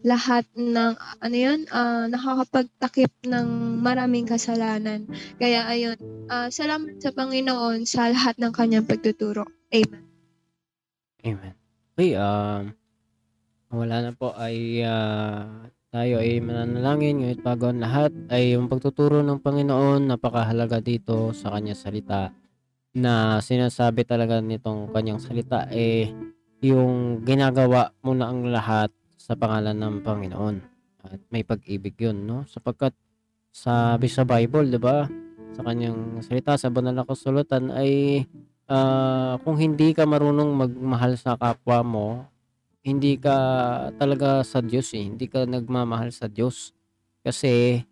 lahat 0.00 0.48
ng 0.56 0.96
ano 0.96 1.36
yun, 1.36 1.68
ah, 1.72 2.08
nakakapagtakip 2.08 3.12
ng 3.28 3.80
maraming 3.84 4.24
kasalanan. 4.24 5.04
Kaya 5.36 5.68
ayun, 5.68 5.96
ah, 6.32 6.48
salamat 6.48 7.00
sa 7.00 7.12
Panginoon 7.12 7.84
sa 7.84 8.08
lahat 8.08 8.40
ng 8.40 8.52
kanyang 8.52 8.88
pagtuturo. 8.88 9.44
Amen. 9.72 10.04
Amen. 11.20 11.54
Okay, 12.00 12.16
um, 12.16 12.72
wala 13.70 13.96
na 14.08 14.12
po 14.16 14.32
ay 14.34 14.80
ah, 14.82 15.68
tayo 15.90 16.22
ay 16.22 16.38
mananalangin 16.38 17.20
ngunit 17.20 17.42
bago 17.42 17.68
ang 17.68 17.82
lahat 17.82 18.14
ay 18.30 18.54
yung 18.54 18.70
pagtuturo 18.70 19.20
ng 19.26 19.42
Panginoon 19.42 20.06
napakahalaga 20.06 20.78
dito 20.78 21.34
sa 21.34 21.50
kanyang 21.50 21.76
salita 21.76 22.30
na 22.94 23.42
sinasabi 23.42 24.06
talaga 24.06 24.38
nitong 24.38 24.94
kanyang 24.94 25.18
salita 25.18 25.66
eh 25.70 26.10
yung 26.62 27.26
ginagawa 27.26 27.90
mo 28.06 28.14
na 28.14 28.30
ang 28.30 28.46
lahat 28.46 28.94
sa 29.20 29.36
pangalan 29.36 29.76
ng 29.76 29.94
Panginoon 30.00 30.56
at 31.04 31.20
may 31.28 31.44
pag-ibig 31.44 31.92
yun 32.00 32.24
no 32.24 32.48
sapagkat 32.48 32.96
sabi 33.52 34.08
sa 34.08 34.24
Bible 34.24 34.72
'di 34.72 34.80
ba 34.80 35.04
sa 35.52 35.60
kanyang 35.60 36.24
salita 36.24 36.56
sa 36.56 36.72
banal 36.72 36.96
na 36.96 37.04
kasulatan 37.04 37.68
ay 37.76 38.24
ah, 38.70 39.36
kung 39.42 39.58
hindi 39.58 39.90
ka 39.90 40.06
marunong 40.06 40.54
magmahal 40.54 41.18
sa 41.18 41.34
kapwa 41.34 41.82
mo, 41.82 42.08
hindi 42.80 43.18
ka 43.18 43.36
talaga 43.98 44.40
sa 44.46 44.62
Diyos 44.64 44.94
eh. 44.96 45.04
Hindi 45.10 45.26
ka 45.28 45.44
nagmamahal 45.44 46.14
sa 46.14 46.30
Diyos. 46.30 46.72
Kasi 47.20 47.82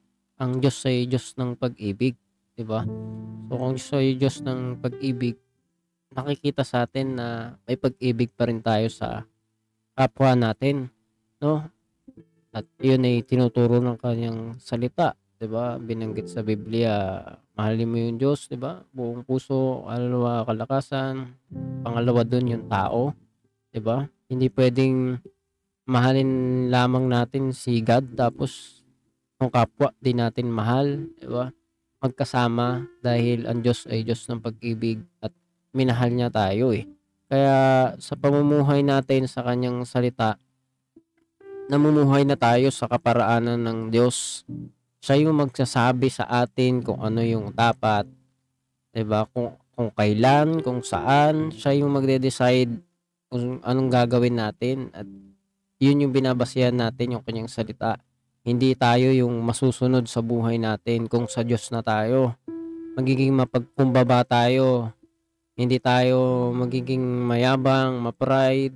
ang 0.40 0.62
Diyos 0.62 0.78
ay 0.88 1.04
Diyos 1.10 1.34
ng 1.36 1.58
pag-ibig. 1.58 2.16
'di 2.56 2.64
ba? 2.64 2.86
So 3.50 3.52
kung 3.58 3.74
Diyos 3.76 3.90
ay 3.92 4.16
Diyos 4.16 4.40
ng 4.40 4.80
pag-ibig, 4.80 5.36
nakikita 6.14 6.64
sa 6.64 6.88
atin 6.88 7.20
na 7.20 7.26
may 7.68 7.76
pag-ibig 7.76 8.32
pa 8.32 8.48
rin 8.48 8.64
tayo 8.64 8.88
sa 8.88 9.28
kapwa 9.92 10.32
natin. 10.32 10.88
No? 11.38 11.62
At 12.50 12.66
yun 12.82 13.06
ay 13.06 13.22
tinuturo 13.22 13.78
ng 13.78 13.98
kanyang 14.00 14.58
salita. 14.58 15.14
'di 15.38 15.46
ba? 15.46 15.78
Binanggit 15.78 16.26
sa 16.26 16.42
Biblia, 16.42 17.22
mahalin 17.54 17.88
mo 17.88 17.96
yung 17.96 18.18
Diyos, 18.18 18.50
'di 18.50 18.58
ba? 18.58 18.82
Buong 18.90 19.22
puso, 19.22 19.86
kaluluwa, 19.86 20.42
kalakasan. 20.42 21.30
Pangalawa 21.86 22.26
doon 22.26 22.58
yung 22.58 22.66
tao, 22.66 23.14
'di 23.70 23.80
ba? 23.80 24.02
Hindi 24.26 24.50
pwedeng 24.50 25.22
mahalin 25.88 26.30
lamang 26.68 27.06
natin 27.06 27.54
si 27.54 27.80
God 27.80 28.18
tapos 28.18 28.82
yung 29.38 29.48
kapwa 29.54 29.94
di 30.02 30.12
natin 30.12 30.50
mahal, 30.50 31.06
'di 31.22 31.28
ba? 31.30 31.54
Magkasama 32.02 32.86
dahil 33.02 33.46
ang 33.46 33.62
Diyos 33.62 33.86
ay 33.86 34.02
Diyos 34.02 34.26
ng 34.26 34.42
pag-ibig 34.42 35.02
at 35.22 35.30
minahal 35.70 36.10
niya 36.10 36.30
tayo 36.30 36.74
eh. 36.74 36.86
Kaya 37.28 37.56
sa 38.00 38.14
pamumuhay 38.18 38.82
natin 38.82 39.28
sa 39.30 39.44
kanyang 39.44 39.84
salita, 39.84 40.40
namumuhay 41.68 42.24
na 42.24 42.34
tayo 42.34 42.72
sa 42.72 42.88
kaparaanan 42.88 43.60
ng 43.60 43.78
Diyos 43.92 44.42
siya 44.98 45.20
yung 45.22 45.38
magsasabi 45.38 46.10
sa 46.10 46.26
atin 46.26 46.82
kung 46.82 46.98
ano 46.98 47.22
yung 47.22 47.54
dapat, 47.54 48.08
'di 48.90 49.04
ba? 49.06 49.24
Kung 49.30 49.54
kung 49.78 49.94
kailan, 49.94 50.58
kung 50.66 50.82
saan, 50.82 51.54
siya 51.54 51.70
yung 51.78 51.94
magde-decide 51.94 52.82
kung 53.30 53.62
anong 53.62 53.94
gagawin 53.94 54.34
natin 54.34 54.90
at 54.90 55.06
yun 55.78 56.02
yung 56.02 56.10
binabasihan 56.10 56.74
natin 56.74 57.14
yung 57.14 57.22
kanyang 57.22 57.46
salita. 57.46 57.94
Hindi 58.42 58.74
tayo 58.74 59.14
yung 59.14 59.38
masusunod 59.46 60.10
sa 60.10 60.18
buhay 60.18 60.58
natin 60.58 61.06
kung 61.06 61.30
sa 61.30 61.46
Diyos 61.46 61.70
na 61.70 61.86
tayo. 61.86 62.34
Magiging 62.98 63.30
mapagkumbaba 63.38 64.26
tayo. 64.26 64.90
Hindi 65.54 65.78
tayo 65.78 66.50
magiging 66.50 67.02
mayabang, 67.22 68.02
ma-pride 68.02 68.74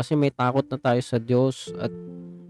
kasi 0.00 0.16
may 0.16 0.32
takot 0.32 0.64
na 0.64 0.80
tayo 0.80 1.02
sa 1.04 1.20
Diyos 1.20 1.68
at 1.76 1.92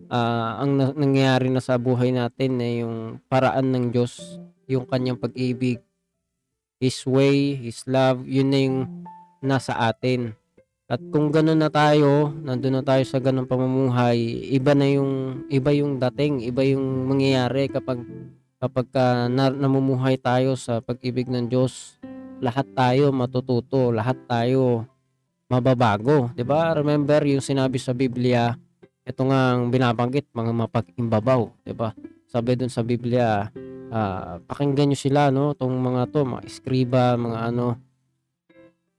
ah, 0.06 0.62
ang 0.62 0.78
na- 0.78 0.94
nangyayari 0.94 1.50
na 1.50 1.58
sa 1.58 1.74
buhay 1.82 2.14
natin 2.14 2.62
ay 2.62 2.86
yung 2.86 3.18
paraan 3.26 3.74
ng 3.74 3.90
Diyos, 3.90 4.38
yung 4.70 4.86
kanyang 4.86 5.18
pag-ibig, 5.18 5.82
His 6.78 7.02
way, 7.10 7.58
His 7.58 7.82
love, 7.90 8.22
yun 8.22 8.54
na 8.54 8.58
yung 8.62 8.78
nasa 9.42 9.74
atin. 9.82 10.38
At 10.86 11.02
kung 11.10 11.34
gano'n 11.34 11.58
na 11.58 11.70
tayo, 11.74 12.30
nandun 12.38 12.78
na 12.78 12.84
tayo 12.86 13.02
sa 13.02 13.18
ganong 13.18 13.50
pamumuhay, 13.50 14.18
iba 14.54 14.70
na 14.78 14.86
yung, 14.86 15.42
iba 15.50 15.74
yung 15.74 15.98
dating, 15.98 16.46
iba 16.46 16.62
yung 16.62 17.10
mangyayari 17.10 17.66
kapag, 17.66 17.98
kapag 18.62 18.86
ka 18.94 19.26
na, 19.26 19.50
namumuhay 19.50 20.14
tayo 20.22 20.54
sa 20.54 20.78
pag-ibig 20.78 21.26
ng 21.26 21.50
Diyos, 21.50 21.98
lahat 22.38 22.70
tayo 22.78 23.10
matututo, 23.10 23.90
lahat 23.90 24.18
tayo 24.30 24.86
mababago. 25.50 26.30
'di 26.32 26.46
ba 26.46 26.72
Remember 26.78 27.20
yung 27.26 27.42
sinabi 27.42 27.76
sa 27.82 27.90
Biblia, 27.90 28.54
ito 29.02 29.22
nga 29.26 29.58
ang 29.58 29.68
binabanggit, 29.68 30.30
mga 30.30 30.52
mapag-imbabaw, 30.54 31.66
'di 31.66 31.74
ba? 31.74 31.90
Sabi 32.30 32.54
dun 32.54 32.70
sa 32.70 32.86
Biblia, 32.86 33.50
ah, 33.90 34.38
pakinggan 34.46 34.94
nyo 34.94 34.98
sila, 34.98 35.34
no? 35.34 35.52
Tong 35.58 35.74
mga 35.74 36.14
to, 36.14 36.22
mga 36.22 36.46
eskriba, 36.46 37.18
mga 37.18 37.50
ano, 37.50 37.74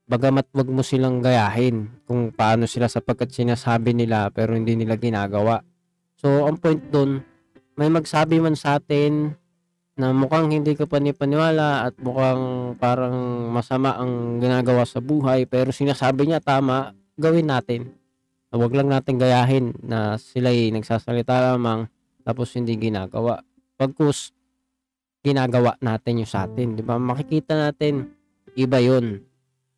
bagamat 0.04 0.52
wag 0.52 0.68
mo 0.68 0.84
silang 0.84 1.24
gayahin 1.24 1.88
kung 2.04 2.28
paano 2.28 2.68
sila 2.68 2.92
sapagkat 2.92 3.32
sinasabi 3.32 3.96
nila 3.96 4.28
pero 4.28 4.52
hindi 4.52 4.76
nila 4.76 5.00
ginagawa. 5.00 5.64
So, 6.20 6.44
ang 6.44 6.60
point 6.60 6.84
dun, 6.92 7.24
may 7.80 7.88
magsabi 7.88 8.36
man 8.36 8.52
sa 8.52 8.76
atin 8.76 9.32
na 9.92 10.08
mukhang 10.16 10.48
hindi 10.48 10.72
ka 10.72 10.88
panipaniwala 10.88 11.90
at 11.90 11.94
mukhang 12.00 12.74
parang 12.80 13.48
masama 13.52 14.00
ang 14.00 14.40
ginagawa 14.40 14.88
sa 14.88 15.04
buhay 15.04 15.44
pero 15.44 15.68
sinasabi 15.68 16.32
niya 16.32 16.40
tama, 16.40 16.96
gawin 17.20 17.52
natin. 17.52 17.92
Huwag 18.52 18.72
lang 18.72 18.92
natin 18.92 19.16
gayahin 19.16 19.72
na 19.80 20.16
sila'y 20.20 20.72
nagsasalita 20.72 21.56
lamang 21.56 21.88
tapos 22.24 22.52
hindi 22.56 22.76
ginagawa. 22.76 23.40
Pagkus 23.76 24.32
ginagawa 25.24 25.76
natin 25.80 26.24
yung 26.24 26.30
sa 26.30 26.44
atin, 26.44 26.76
di 26.76 26.82
ba? 26.84 26.96
Makikita 26.96 27.56
natin 27.56 28.12
iba 28.56 28.80
yun. 28.80 29.24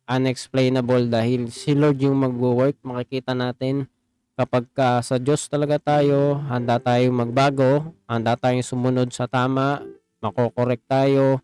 Unexplainable 0.05 1.09
dahil 1.09 1.49
si 1.49 1.73
Lord 1.73 1.97
yung 2.03 2.19
magwo-work, 2.19 2.77
makikita 2.85 3.33
natin 3.33 3.89
kapag 4.35 4.67
ka 4.75 4.99
sa 4.99 5.15
Diyos 5.15 5.47
talaga 5.47 5.79
tayo, 5.79 6.35
handa 6.51 6.75
tayong 6.77 7.25
magbago, 7.25 7.95
handa 8.05 8.35
tayong 8.35 8.67
sumunod 8.67 9.09
sa 9.15 9.25
tama, 9.31 9.79
makokorek 10.25 10.81
tayo, 10.89 11.37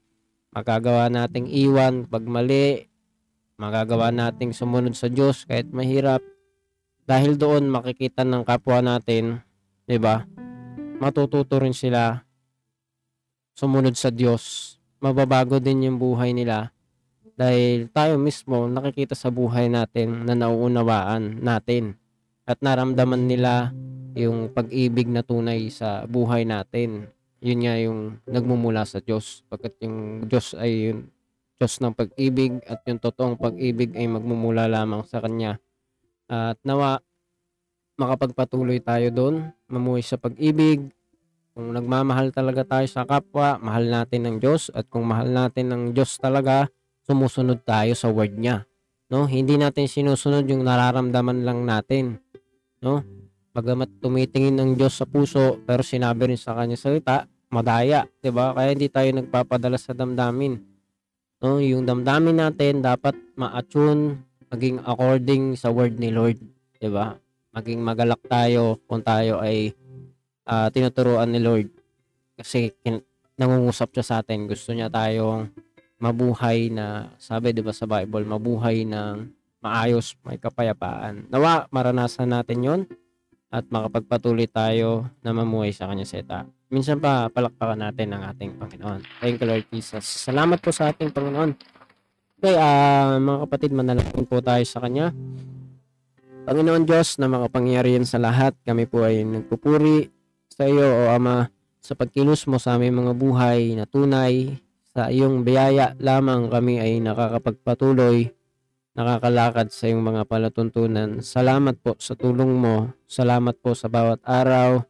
magagawa 0.50 1.06
nating 1.14 1.46
iwan 1.46 2.10
pag 2.10 2.26
mali, 2.26 2.90
magagawa 3.62 4.10
nating 4.10 4.58
sumunod 4.58 4.98
sa 4.98 5.06
Diyos 5.06 5.46
kahit 5.46 5.70
mahirap. 5.70 6.26
Dahil 7.06 7.38
doon 7.38 7.70
makikita 7.70 8.26
ng 8.26 8.42
kapwa 8.42 8.82
natin, 8.82 9.46
'di 9.86 9.98
ba? 10.02 10.26
Matututo 10.98 11.62
rin 11.62 11.78
sila 11.78 12.26
sumunod 13.54 13.94
sa 13.94 14.10
Diyos. 14.10 14.78
Mababago 15.02 15.58
din 15.58 15.90
yung 15.90 15.98
buhay 15.98 16.34
nila 16.34 16.70
dahil 17.34 17.90
tayo 17.90 18.22
mismo 18.22 18.70
nakikita 18.70 19.18
sa 19.18 19.34
buhay 19.34 19.66
natin 19.66 20.30
na 20.30 20.38
nauunawaan 20.38 21.42
natin 21.42 21.98
at 22.46 22.62
naramdaman 22.62 23.26
nila 23.26 23.74
yung 24.14 24.52
pag-ibig 24.52 25.10
na 25.10 25.26
tunay 25.26 25.72
sa 25.74 26.06
buhay 26.06 26.46
natin. 26.46 27.10
Yun 27.42 27.60
nga 27.66 27.76
yung 27.82 28.00
nagmumula 28.30 28.86
sa 28.86 29.02
Diyos. 29.02 29.42
Pagkat 29.50 29.82
yung 29.82 30.30
Diyos 30.30 30.54
ay 30.54 30.94
yung 30.94 31.10
Diyos 31.58 31.78
ng 31.82 31.94
pag-ibig 31.94 32.62
at 32.66 32.82
yung 32.86 33.02
totoong 33.02 33.38
pag-ibig 33.38 33.94
ay 33.98 34.06
magmumula 34.10 34.70
lamang 34.70 35.02
sa 35.06 35.22
Kanya. 35.22 35.58
At 36.30 36.58
nawa 36.62 37.02
makapagpatuloy 38.02 38.82
tayo 38.82 39.14
doon, 39.14 39.54
mamuhay 39.70 40.02
sa 40.02 40.18
pag-ibig. 40.18 40.90
Kung 41.54 41.70
nagmamahal 41.76 42.34
talaga 42.34 42.66
tayo 42.66 42.88
sa 42.90 43.06
kapwa, 43.06 43.62
mahal 43.62 43.90
natin 43.90 44.26
ng 44.26 44.36
Diyos. 44.42 44.74
At 44.74 44.90
kung 44.90 45.06
mahal 45.06 45.30
natin 45.30 45.70
ng 45.70 45.84
Diyos 45.94 46.18
talaga, 46.18 46.66
sumusunod 47.06 47.62
tayo 47.62 47.94
sa 47.94 48.10
word 48.10 48.42
niya. 48.42 48.66
No? 49.12 49.30
Hindi 49.30 49.60
natin 49.60 49.86
sinusunod 49.86 50.50
yung 50.50 50.66
nararamdaman 50.66 51.46
lang 51.46 51.62
natin. 51.68 52.18
No? 52.82 53.06
Bagamat 53.52 54.00
tumitingin 54.00 54.56
ng 54.56 54.72
Diyos 54.80 54.96
sa 54.96 55.04
puso, 55.04 55.60
pero 55.68 55.84
sinabi 55.84 56.32
rin 56.32 56.40
sa 56.40 56.56
kanya 56.56 56.80
salita, 56.80 57.28
madaya, 57.52 58.08
'di 58.24 58.32
ba? 58.32 58.56
Kaya 58.56 58.72
hindi 58.72 58.88
tayo 58.88 59.12
nagpapadala 59.12 59.76
sa 59.76 59.92
damdamin. 59.92 60.56
No, 61.44 61.60
yung 61.60 61.84
damdamin 61.84 62.40
natin 62.40 62.80
dapat 62.80 63.12
ma-attune 63.36 64.24
maging 64.48 64.80
according 64.88 65.60
sa 65.60 65.68
word 65.68 66.00
ni 66.00 66.16
Lord, 66.16 66.40
'di 66.80 66.88
ba? 66.88 67.20
Maging 67.52 67.84
magalak 67.84 68.24
tayo 68.32 68.80
kung 68.88 69.04
tayo 69.04 69.44
ay 69.44 69.76
ah, 70.48 70.72
tinuturuan 70.72 71.28
ni 71.28 71.44
Lord. 71.44 71.68
Kasi 72.40 72.72
kin- 72.80 73.04
nangungusap 73.36 73.92
siya 73.92 74.06
sa 74.08 74.16
atin, 74.24 74.48
gusto 74.48 74.72
niya 74.72 74.88
tayong 74.88 75.52
mabuhay 76.00 76.72
na 76.72 77.12
sabi 77.20 77.52
'di 77.52 77.68
ba 77.68 77.76
sa 77.76 77.84
Bible, 77.84 78.24
mabuhay 78.24 78.88
ng 78.88 79.28
maayos, 79.60 80.16
may 80.24 80.40
kapayapaan. 80.40 81.28
Nawa 81.28 81.68
maranasan 81.68 82.32
natin 82.32 82.64
'yon 82.64 82.82
at 83.52 83.68
makapagpatuloy 83.68 84.48
tayo 84.48 85.12
na 85.20 85.36
mamuhay 85.36 85.76
sa 85.76 85.92
kanya 85.92 86.08
seta. 86.08 86.48
Minsan 86.72 87.04
pa 87.04 87.28
palakpakan 87.28 87.84
natin 87.84 88.16
ang 88.16 88.24
ating 88.32 88.56
Panginoon. 88.56 89.04
Thank 89.20 89.44
you 89.44 89.48
Lord 89.52 89.68
Jesus. 89.68 90.08
Salamat 90.08 90.64
po 90.64 90.72
sa 90.72 90.96
ating 90.96 91.12
Panginoon. 91.12 91.52
Okay, 92.42 92.56
ah 92.58 93.20
mga 93.20 93.46
kapatid, 93.46 93.70
manalangin 93.76 94.26
po 94.26 94.40
tayo 94.40 94.64
sa 94.64 94.80
kanya. 94.82 95.12
Panginoon 96.48 96.90
Diyos 96.90 97.22
na 97.22 97.30
makapangyarihan 97.30 98.08
sa 98.08 98.18
lahat, 98.18 98.58
kami 98.66 98.90
po 98.90 99.06
ay 99.06 99.22
nagpupuri 99.22 100.10
sa 100.50 100.66
iyo 100.66 100.88
o 100.90 101.12
Ama 101.14 101.52
sa 101.78 101.94
pagkilos 101.94 102.50
mo 102.50 102.58
sa 102.58 102.80
aming 102.80 103.04
mga 103.04 103.14
buhay 103.14 103.78
na 103.78 103.86
tunay. 103.86 104.58
Sa 104.92 105.08
iyong 105.08 105.46
biyaya 105.46 105.94
lamang 106.02 106.52
kami 106.52 106.82
ay 106.82 107.00
nakakapagpatuloy, 107.00 108.32
nakakalakad 108.92 109.72
sa 109.72 109.88
iyong 109.88 110.04
mga 110.04 110.28
palatuntunan. 110.28 111.24
Salamat 111.24 111.80
po 111.80 111.96
sa 112.00 112.16
tulong 112.16 112.52
mo. 112.52 112.92
Salamat 113.08 113.56
po 113.64 113.72
sa 113.72 113.88
bawat 113.88 114.20
araw 114.28 114.84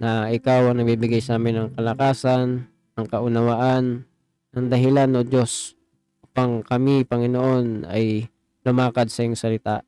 na 0.00 0.32
ikaw 0.32 0.72
ang 0.72 0.80
nabibigay 0.80 1.20
sa 1.20 1.36
amin 1.36 1.68
ng 1.68 1.68
kalakasan, 1.76 2.66
ng 2.96 3.06
kaunawaan, 3.06 4.08
ng 4.56 4.66
dahilan 4.68 5.16
o 5.16 5.20
Diyos 5.22 5.76
upang 6.24 6.64
kami, 6.64 7.04
Panginoon, 7.04 7.84
ay 7.92 8.26
lumakad 8.64 9.12
sa 9.12 9.22
iyong 9.24 9.36
salita. 9.36 9.84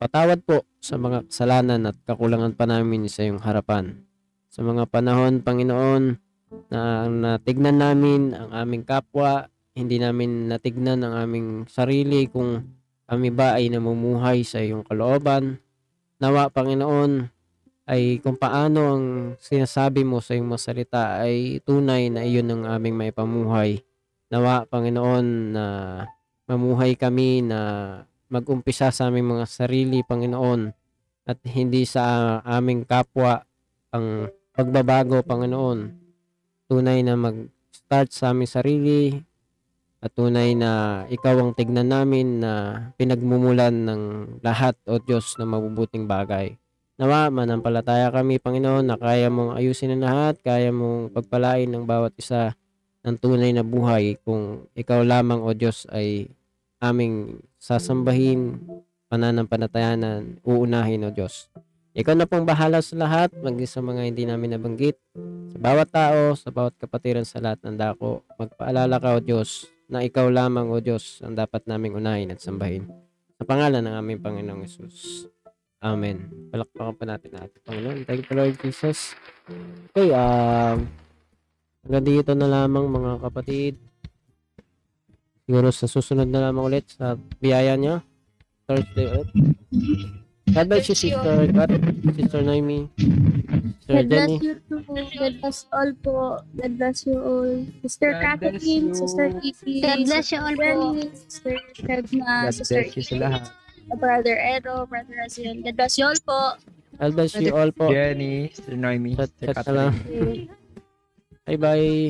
Patawad 0.00 0.40
po 0.46 0.64
sa 0.80 0.96
mga 0.96 1.28
kasalanan 1.28 1.90
at 1.90 1.96
kakulangan 2.06 2.54
pa 2.54 2.64
namin 2.64 3.10
sa 3.10 3.26
iyong 3.26 3.42
harapan. 3.42 4.06
Sa 4.48 4.62
mga 4.62 4.86
panahon, 4.86 5.42
Panginoon, 5.42 6.16
na 6.70 7.06
natignan 7.06 7.78
namin 7.78 8.34
ang 8.34 8.50
aming 8.54 8.82
kapwa, 8.86 9.50
hindi 9.74 9.98
namin 9.98 10.50
natignan 10.50 11.02
ang 11.06 11.14
aming 11.14 11.48
sarili 11.70 12.26
kung 12.26 12.79
kami 13.10 13.34
ba 13.34 13.58
ay 13.58 13.66
namumuhay 13.74 14.46
sa 14.46 14.62
iyong 14.62 14.86
kalooban. 14.86 15.58
Nawa, 16.22 16.46
Panginoon, 16.46 17.26
ay 17.90 18.22
kung 18.22 18.38
paano 18.38 18.80
ang 18.94 19.06
sinasabi 19.42 20.06
mo 20.06 20.22
sa 20.22 20.38
iyong 20.38 20.46
mga 20.46 20.62
salita 20.62 21.02
ay 21.18 21.58
tunay 21.66 22.06
na 22.06 22.22
iyon 22.22 22.46
ang 22.54 22.62
aming 22.70 22.94
may 22.94 23.10
pamuhay. 23.10 23.82
Nawa, 24.30 24.62
Panginoon, 24.70 25.26
na 25.50 25.64
mamuhay 26.46 26.94
kami 26.94 27.42
na 27.42 27.58
mag-umpisa 28.30 28.94
sa 28.94 29.10
aming 29.10 29.34
mga 29.34 29.46
sarili, 29.50 30.06
Panginoon, 30.06 30.70
at 31.26 31.42
hindi 31.50 31.82
sa 31.90 32.38
aming 32.46 32.86
kapwa 32.86 33.42
ang 33.90 34.30
pagbabago, 34.54 35.26
Panginoon. 35.26 35.98
Tunay 36.70 37.02
na 37.02 37.18
mag-start 37.18 38.14
sa 38.14 38.30
aming 38.30 38.46
sarili 38.46 39.18
at 40.00 40.10
tunay 40.16 40.56
na 40.56 41.04
ikaw 41.12 41.36
ang 41.36 41.52
tignan 41.52 41.92
namin 41.92 42.40
na 42.40 42.52
pinagmumulan 42.96 43.84
ng 43.84 44.02
lahat, 44.40 44.72
O 44.88 44.96
Diyos, 44.96 45.36
na 45.36 45.44
mabubuting 45.44 46.08
bagay. 46.08 46.56
Nawa, 46.96 47.28
manampalataya 47.28 48.08
kami, 48.08 48.40
Panginoon, 48.40 48.88
na 48.88 48.96
kaya 48.96 49.28
mong 49.28 49.60
ayusin 49.60 49.96
ang 49.96 50.04
lahat, 50.04 50.40
kaya 50.40 50.72
mong 50.72 51.12
pagpalain 51.12 51.68
ng 51.68 51.84
bawat 51.84 52.16
isa 52.16 52.56
ng 53.04 53.16
tunay 53.16 53.52
na 53.52 53.64
buhay 53.64 54.16
kung 54.24 54.64
ikaw 54.72 55.04
lamang, 55.04 55.44
O 55.44 55.52
Diyos, 55.52 55.84
ay 55.92 56.32
aming 56.80 57.44
sasambahin, 57.60 58.56
pananampalatayanan, 59.12 60.40
uunahin, 60.44 61.04
O 61.04 61.12
Diyos. 61.12 61.52
Ikaw 61.92 62.16
na 62.16 62.24
pong 62.24 62.48
bahala 62.48 62.80
sa 62.80 62.96
lahat, 62.96 63.36
maging 63.36 63.68
sa 63.68 63.84
mga 63.84 64.00
hindi 64.08 64.24
namin 64.24 64.56
nabanggit. 64.56 64.96
Sa 65.52 65.58
bawat 65.60 65.88
tao, 65.92 66.32
sa 66.36 66.48
bawat 66.48 66.72
kapatiran 66.80 67.28
sa 67.28 67.40
lahat 67.40 67.60
ng 67.64 67.76
dako, 67.76 68.24
magpaalala 68.40 68.96
ka, 68.96 69.16
O 69.16 69.20
Diyos, 69.20 69.68
na 69.90 70.06
ikaw 70.06 70.30
lamang, 70.30 70.70
O 70.70 70.78
Diyos, 70.78 71.18
ang 71.20 71.34
dapat 71.34 71.66
naming 71.66 71.98
unahin 71.98 72.30
at 72.30 72.38
sambahin. 72.38 72.86
Sa 73.36 73.44
pangalan 73.44 73.82
ng 73.82 73.94
aming 73.98 74.22
Panginoong 74.22 74.62
Yesus. 74.62 75.26
Amen. 75.82 76.30
Palakpakan 76.54 76.94
pa 76.94 77.04
natin 77.08 77.34
ang 77.34 77.42
ating 77.50 77.64
Panginoon. 77.66 77.98
Thank 78.06 78.30
you, 78.30 78.34
Lord 78.38 78.54
Jesus. 78.62 79.18
Okay, 79.90 80.14
um, 80.14 80.86
hanggang 81.82 82.06
dito 82.06 82.30
na 82.38 82.46
lamang 82.46 82.86
mga 82.86 83.12
kapatid. 83.18 83.74
Siguro 85.42 85.74
sa 85.74 85.90
susunod 85.90 86.30
na 86.30 86.46
lamang 86.46 86.70
ulit 86.70 86.86
sa 86.94 87.18
biyaya 87.42 87.74
niya. 87.74 88.06
Thursday 88.70 89.10
ulit. 89.10 89.28
God 90.48 90.68
bless 90.68 90.88
you, 90.88 90.94
Sister 90.96 91.48
Kat, 91.52 91.70
Sister 92.16 92.40
Noemi, 92.42 92.88
Sister 93.86 94.02
God 94.02 94.08
bless 94.08 94.30
Jenny. 94.30 94.38
you 94.40 94.54
too. 94.68 94.82
God 94.86 95.34
bless 95.40 95.66
all 95.72 95.92
po. 96.02 96.40
God 96.58 96.72
bless 96.78 97.06
you 97.06 97.16
all. 97.20 97.66
Sister 97.82 98.10
God 98.12 98.40
bless 98.40 98.62
Catherine, 98.64 98.88
you. 98.88 98.94
Sister 98.94 99.26
Kitty, 99.40 99.80
God 99.82 100.00
bless 100.06 100.32
you 100.32 100.40
all 100.40 100.56
po. 100.56 100.76
Sister 101.28 101.54
Edna, 101.88 102.50
God 102.50 102.54
Sister 102.54 102.82
bless 102.82 102.96
you 102.96 103.02
sa 103.04 103.16
lahat. 103.20 103.44
Brother 104.00 104.36
Edo, 104.38 104.86
Brother 104.86 105.16
Aziel. 105.26 105.60
God 105.64 105.76
bless 105.76 105.98
you 105.98 106.06
all 106.06 106.20
po. 106.26 106.40
God 106.98 107.10
bless 107.16 107.34
you 107.40 107.52
all 107.54 107.70
po. 107.74 107.90
Jenny, 107.92 108.50
Sir 108.54 108.76
Noemi, 108.78 109.16
Sir. 109.52 109.90
Catherine. 109.94 110.48
Bye-bye. 111.46 112.08